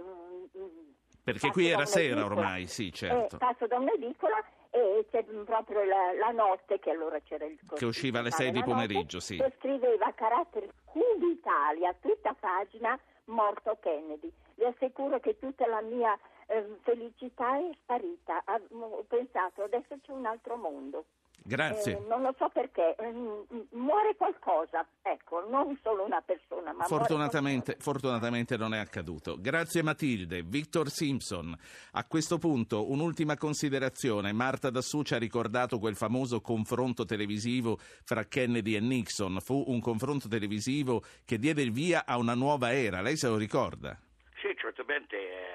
Perché 1.27 1.51
qui 1.51 1.69
era 1.69 1.87
sera 1.87 2.25
ormai, 2.25 2.67
sì, 2.67 2.89
eh, 2.89 2.93
certo. 2.93 3.37
passo 3.39 3.67
da 3.67 3.79
un'edicola 3.79 4.45
e 4.71 5.07
c'è 5.11 5.25
proprio 5.25 5.83
la, 5.85 6.13
la 6.13 6.31
notte, 6.31 6.79
che 6.79 6.91
allora 6.91 7.19
c'era 7.21 7.47
il 7.47 7.59
Che 7.75 7.85
usciva 7.85 8.21
alle 8.21 8.31
6 8.31 8.51
di 8.53 8.59
la 8.59 8.65
notte, 8.65 8.73
pomeriggio, 8.73 9.19
sì. 9.19 9.37
che 9.37 9.53
scriveva 9.59 10.07
a 10.07 10.13
caratteri 10.13 10.71
Cube 10.85 11.27
Italia, 11.27 11.93
tutta 12.01 12.33
pagina, 12.39 12.97
morto 13.25 13.77
Kennedy. 13.81 14.31
Vi 14.55 14.65
assicuro 14.65 15.19
che 15.19 15.37
tutta 15.39 15.67
la 15.67 15.81
mia 15.81 16.17
eh, 16.47 16.65
felicità 16.83 17.59
è 17.59 17.71
sparita. 17.83 18.43
Ah, 18.45 18.61
Ho 18.71 19.05
pensato, 19.09 19.65
adesso 19.65 19.97
c'è 20.03 20.13
un 20.13 20.27
altro 20.27 20.57
mondo. 20.57 21.07
Grazie. 21.47 21.93
Eh, 21.93 22.05
non 22.09 22.23
lo 22.23 22.35
so 22.37 22.49
perché, 22.49 22.97
eh, 22.97 23.13
m- 23.13 23.45
muore 23.71 24.17
qualcosa, 24.17 24.85
ecco, 25.03 25.47
non 25.49 25.79
solo 25.81 26.05
una 26.05 26.21
persona, 26.21 26.73
ma 26.73 26.87
muore 26.89 26.89
Fortunatamente, 26.89 27.77
fortunatamente 27.79 28.57
non 28.57 28.75
è 28.75 28.79
accaduto. 28.79 29.37
Grazie 29.39 29.83
Matilde. 29.85 30.43
Victor 30.43 30.89
Simpson. 30.89 31.57
A 31.93 32.05
questo 32.05 32.39
punto 32.39 32.91
un'ultima 32.91 33.37
considerazione. 33.37 34.33
Marta 34.33 34.71
Dassù 34.71 35.03
ci 35.03 35.15
ha 35.15 35.19
ricordato 35.19 35.79
quel 35.79 35.95
famoso 35.95 36.41
confronto 36.41 37.05
televisivo 37.05 37.79
fra 37.79 38.25
Kennedy 38.25 38.75
e 38.75 38.81
Nixon. 38.81 39.39
Fu 39.41 39.63
un 39.69 39.81
confronto 39.81 40.27
televisivo 40.27 41.03
che 41.25 41.39
diede 41.39 41.63
il 41.63 41.71
via 41.71 42.05
a 42.05 42.19
una 42.19 42.35
nuova 42.35 42.73
era. 42.73 43.01
Lei 43.03 43.17
se 43.17 43.29
lo 43.29 43.37
ricorda? 43.37 43.97
Sì, 44.41 44.53
certamente. 44.57 45.46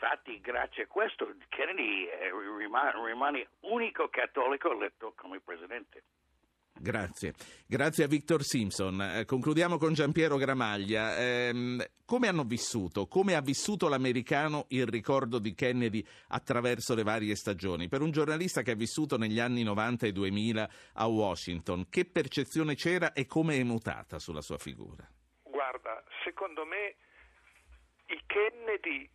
Infatti, 0.00 0.40
grazie 0.40 0.84
a 0.84 0.86
questo, 0.86 1.28
Kennedy 1.48 2.06
eh, 2.06 2.30
rima- 2.58 2.92
rimane 3.04 3.48
unico 3.60 4.08
cattolico 4.08 4.72
eletto 4.72 5.12
come 5.14 5.40
presidente. 5.40 6.02
Grazie. 6.72 7.34
Grazie 7.66 8.04
a 8.04 8.06
Victor 8.06 8.42
Simpson. 8.42 9.02
Eh, 9.02 9.24
concludiamo 9.26 9.76
con 9.76 9.92
Giampiero 9.92 10.38
Gramaglia. 10.38 11.14
Ehm, 11.18 11.84
come 12.06 12.28
hanno 12.28 12.44
vissuto, 12.44 13.06
come 13.06 13.34
ha 13.34 13.42
vissuto 13.42 13.88
l'americano 13.88 14.64
il 14.68 14.86
ricordo 14.86 15.38
di 15.38 15.52
Kennedy 15.52 16.02
attraverso 16.28 16.94
le 16.94 17.02
varie 17.02 17.34
stagioni? 17.34 17.88
Per 17.88 18.00
un 18.00 18.12
giornalista 18.12 18.62
che 18.62 18.70
ha 18.70 18.76
vissuto 18.76 19.18
negli 19.18 19.40
anni 19.40 19.62
90 19.62 20.06
e 20.06 20.12
2000 20.12 20.70
a 20.94 21.06
Washington, 21.06 21.88
che 21.90 22.06
percezione 22.06 22.74
c'era 22.76 23.12
e 23.12 23.26
come 23.26 23.56
è 23.56 23.62
mutata 23.62 24.18
sulla 24.18 24.40
sua 24.40 24.56
figura? 24.56 25.06
Guarda, 25.42 26.02
secondo 26.24 26.64
me 26.64 26.96
i 28.06 28.22
Kennedy 28.24 29.06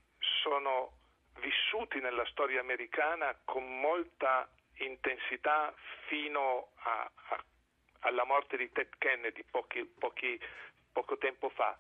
sono 0.46 0.92
vissuti 1.40 2.00
nella 2.00 2.26
storia 2.28 2.60
americana 2.60 3.36
con 3.44 3.80
molta 3.80 4.48
intensità 4.78 5.74
fino 6.08 6.70
a- 6.84 7.10
a- 7.30 7.44
alla 8.02 8.26
morte 8.26 8.56
di 8.56 8.72
Ted 8.72 8.94
Kennedy 9.00 9.44
pochi- 9.50 9.92
pochi- 9.98 10.40
poco 10.94 11.18
tempo 11.18 11.50
fa, 11.50 11.76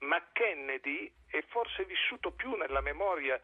ma 0.00 0.20
Kennedy 0.32 1.10
è 1.30 1.40
forse 1.42 1.84
vissuto 1.84 2.32
più 2.32 2.56
nella 2.56 2.80
memoria 2.80 3.40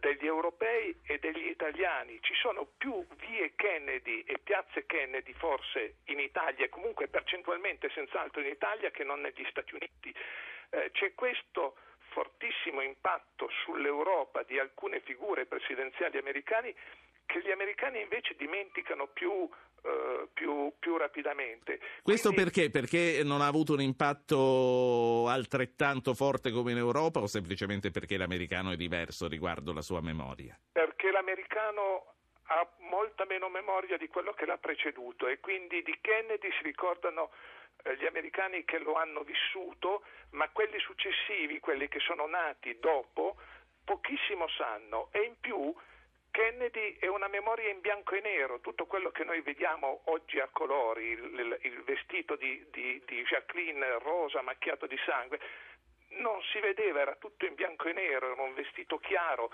degli 0.00 0.26
europei 0.26 0.98
e 1.06 1.18
degli 1.18 1.48
italiani. 1.48 2.18
Ci 2.22 2.34
sono 2.34 2.64
più 2.78 3.06
vie 3.26 3.54
Kennedy 3.54 4.22
e 4.22 4.38
piazze 4.38 4.86
Kennedy 4.86 5.34
forse 5.34 5.96
in 6.06 6.18
Italia, 6.18 6.68
comunque 6.70 7.08
percentualmente 7.08 7.90
senz'altro 7.90 8.40
in 8.40 8.48
Italia 8.48 8.90
che 8.90 9.04
non 9.04 9.20
negli 9.20 9.44
Stati 9.50 9.74
Uniti. 9.74 10.14
Eh, 10.70 10.90
c'è 10.92 11.14
questo 11.14 11.76
fortissimo 12.14 12.80
impatto 12.80 13.48
sull'Europa 13.64 14.44
di 14.44 14.58
alcune 14.58 15.00
figure 15.00 15.46
presidenziali 15.46 16.16
americane 16.16 16.74
che 17.26 17.42
gli 17.42 17.50
americani 17.50 18.00
invece 18.00 18.36
dimenticano 18.36 19.08
più, 19.08 19.48
eh, 19.82 20.28
più- 20.32 20.72
più 20.78 20.96
rapidamente. 20.96 21.80
Questo 22.02 22.32
perché? 22.32 22.70
Perché 22.70 23.22
non 23.24 23.40
ha 23.40 23.46
avuto 23.46 23.72
un 23.72 23.80
impatto 23.80 25.26
altrettanto 25.28 26.14
forte 26.14 26.52
come 26.52 26.70
in 26.70 26.78
Europa 26.78 27.20
o 27.20 27.26
semplicemente 27.26 27.90
perché 27.90 28.16
l'americano 28.16 28.70
è 28.70 28.76
diverso 28.76 29.26
riguardo 29.26 29.72
la 29.72 29.82
sua 29.82 30.00
memoria? 30.00 30.56
perché 31.04 31.10
l'americano 31.10 32.14
ha 32.48 32.66
molta 32.90 33.26
meno 33.26 33.48
memoria 33.48 33.98
di 33.98 34.08
quello 34.08 34.32
che 34.32 34.46
l'ha 34.46 34.56
preceduto 34.56 35.26
e 35.28 35.38
quindi 35.38 35.82
di 35.82 35.98
Kennedy 36.00 36.48
si 36.56 36.62
ricordano 36.62 37.30
gli 37.98 38.06
americani 38.06 38.64
che 38.64 38.78
lo 38.78 38.94
hanno 38.94 39.22
vissuto, 39.22 40.04
ma 40.30 40.48
quelli 40.50 40.78
successivi, 40.80 41.60
quelli 41.60 41.88
che 41.88 42.00
sono 42.00 42.26
nati 42.26 42.78
dopo, 42.78 43.36
pochissimo 43.84 44.48
sanno. 44.48 45.08
E 45.12 45.20
in 45.22 45.38
più 45.40 45.74
Kennedy 46.30 46.96
è 46.98 47.06
una 47.06 47.28
memoria 47.28 47.68
in 47.70 47.80
bianco 47.80 48.14
e 48.14 48.20
nero, 48.20 48.60
tutto 48.60 48.86
quello 48.86 49.10
che 49.10 49.22
noi 49.24 49.40
vediamo 49.42 50.00
oggi 50.06 50.40
a 50.40 50.48
colori, 50.50 51.04
il, 51.10 51.22
il- 51.22 51.58
il 51.62 51.82
vestito 51.84 52.34
di, 52.36 52.64
di- 52.70 53.00
di 53.06 53.22
Jacqueline 53.22 53.98
rosa 54.00 54.42
macchiato 54.42 54.86
di 54.86 54.98
sangue, 55.04 55.38
non 56.16 56.40
si 56.52 56.58
vedeva, 56.60 57.00
era 57.00 57.14
tutto 57.16 57.44
in 57.44 57.54
bianco 57.54 57.88
e 57.88 57.92
nero, 57.92 58.32
era 58.32 58.42
un 58.42 58.54
vestito 58.54 58.98
chiaro. 58.98 59.52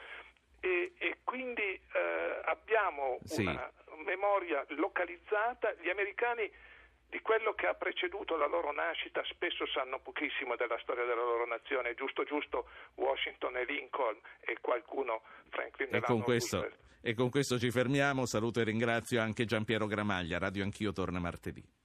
E, 0.63 0.93
e 0.99 1.19
quindi 1.25 1.63
eh, 1.63 2.41
abbiamo 2.45 3.19
Sì. 3.25 3.43
una 3.47 3.71
memoria 4.05 4.65
localizzata, 4.69 5.73
gli 5.81 5.89
americani 5.89 6.51
di 7.11 7.21
quello 7.21 7.53
che 7.55 7.67
ha 7.67 7.75
preceduto 7.75 8.37
la 8.37 8.47
loro 8.47 8.73
nascita 8.73 9.23
spesso 9.25 9.67
sanno 9.67 9.99
pochissimo 9.99 10.55
della 10.57 10.79
storia 10.81 11.05
della 11.05 11.23
loro 11.23 11.45
nazione, 11.45 11.95
giusto 11.95 12.25
giusto 12.25 12.69
Washington 12.95 13.57
e 13.57 13.65
Lincoln 13.65 14.17
e 14.41 14.57
qualcuno 14.61 15.23
Franklin 15.51 15.95
E 15.95 16.01
con, 16.01 16.23
questo, 16.23 16.71
e 17.03 17.15
con 17.15 17.29
questo 17.29 17.59
ci 17.59 17.71
fermiamo. 17.71 18.27
Saluto 18.27 18.61
e 18.61 18.65
ringrazio 18.65 19.21
anche 19.21 19.45
Giampiero 19.45 19.87
Gramaglia. 19.87 20.39
Radio 20.39 20.63
Anch'io 20.63 20.93
torna 20.93 21.19
martedì. 21.19 21.80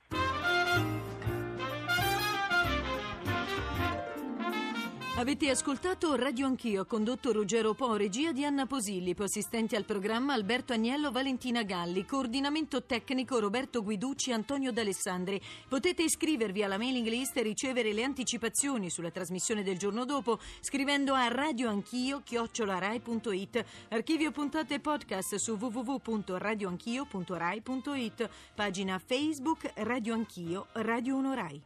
Avete 5.18 5.49
ascoltato 5.49 6.13
Radio 6.18 6.45
Anch'io, 6.45 6.86
condotto 6.86 7.32
Ruggero 7.32 7.74
Po, 7.74 7.95
regia 7.95 8.34
di 8.34 8.43
Anna 8.43 8.66
Posillipo, 8.66 9.24
assistenti 9.24 9.78
al 9.78 9.86
programma 9.86 10.34
Alberto 10.34 10.74
Agnello, 10.74 11.09
Valentina 11.09 11.63
Galli, 11.63 12.05
coordinamento 12.05 12.84
tecnico 12.84 13.39
Roberto 13.39 13.82
Guiducci, 13.82 14.34
Antonio 14.34 14.74
D'Alessandri. 14.74 15.41
Potete 15.70 16.03
iscrivervi 16.03 16.63
alla 16.63 16.78
mailing 16.78 17.07
list 17.07 17.38
e 17.38 17.43
ricevere 17.43 17.93
le 17.93 18.03
anticipazioni 18.03 18.89
sulla 18.89 19.09
trasmissione 19.09 19.63
del 19.63 19.78
giorno 19.78 20.03
dopo 20.03 20.38
scrivendo 20.59 21.13
a 21.13 21.30
radioanchio 21.30 22.22
chiocciolarai.it. 22.22 23.66
Archivio 23.91 24.32
puntate 24.32 24.74
e 24.74 24.82
podcast 24.82 25.36
su 25.36 25.53
www.radioanchio.rai.it. 25.53 28.30
Pagina 28.53 28.99
Facebook 28.99 29.72
Radio 29.76 30.13
Anch'io, 30.13 30.68
Radio 30.74 31.16
1 31.16 31.34
Rai. 31.34 31.61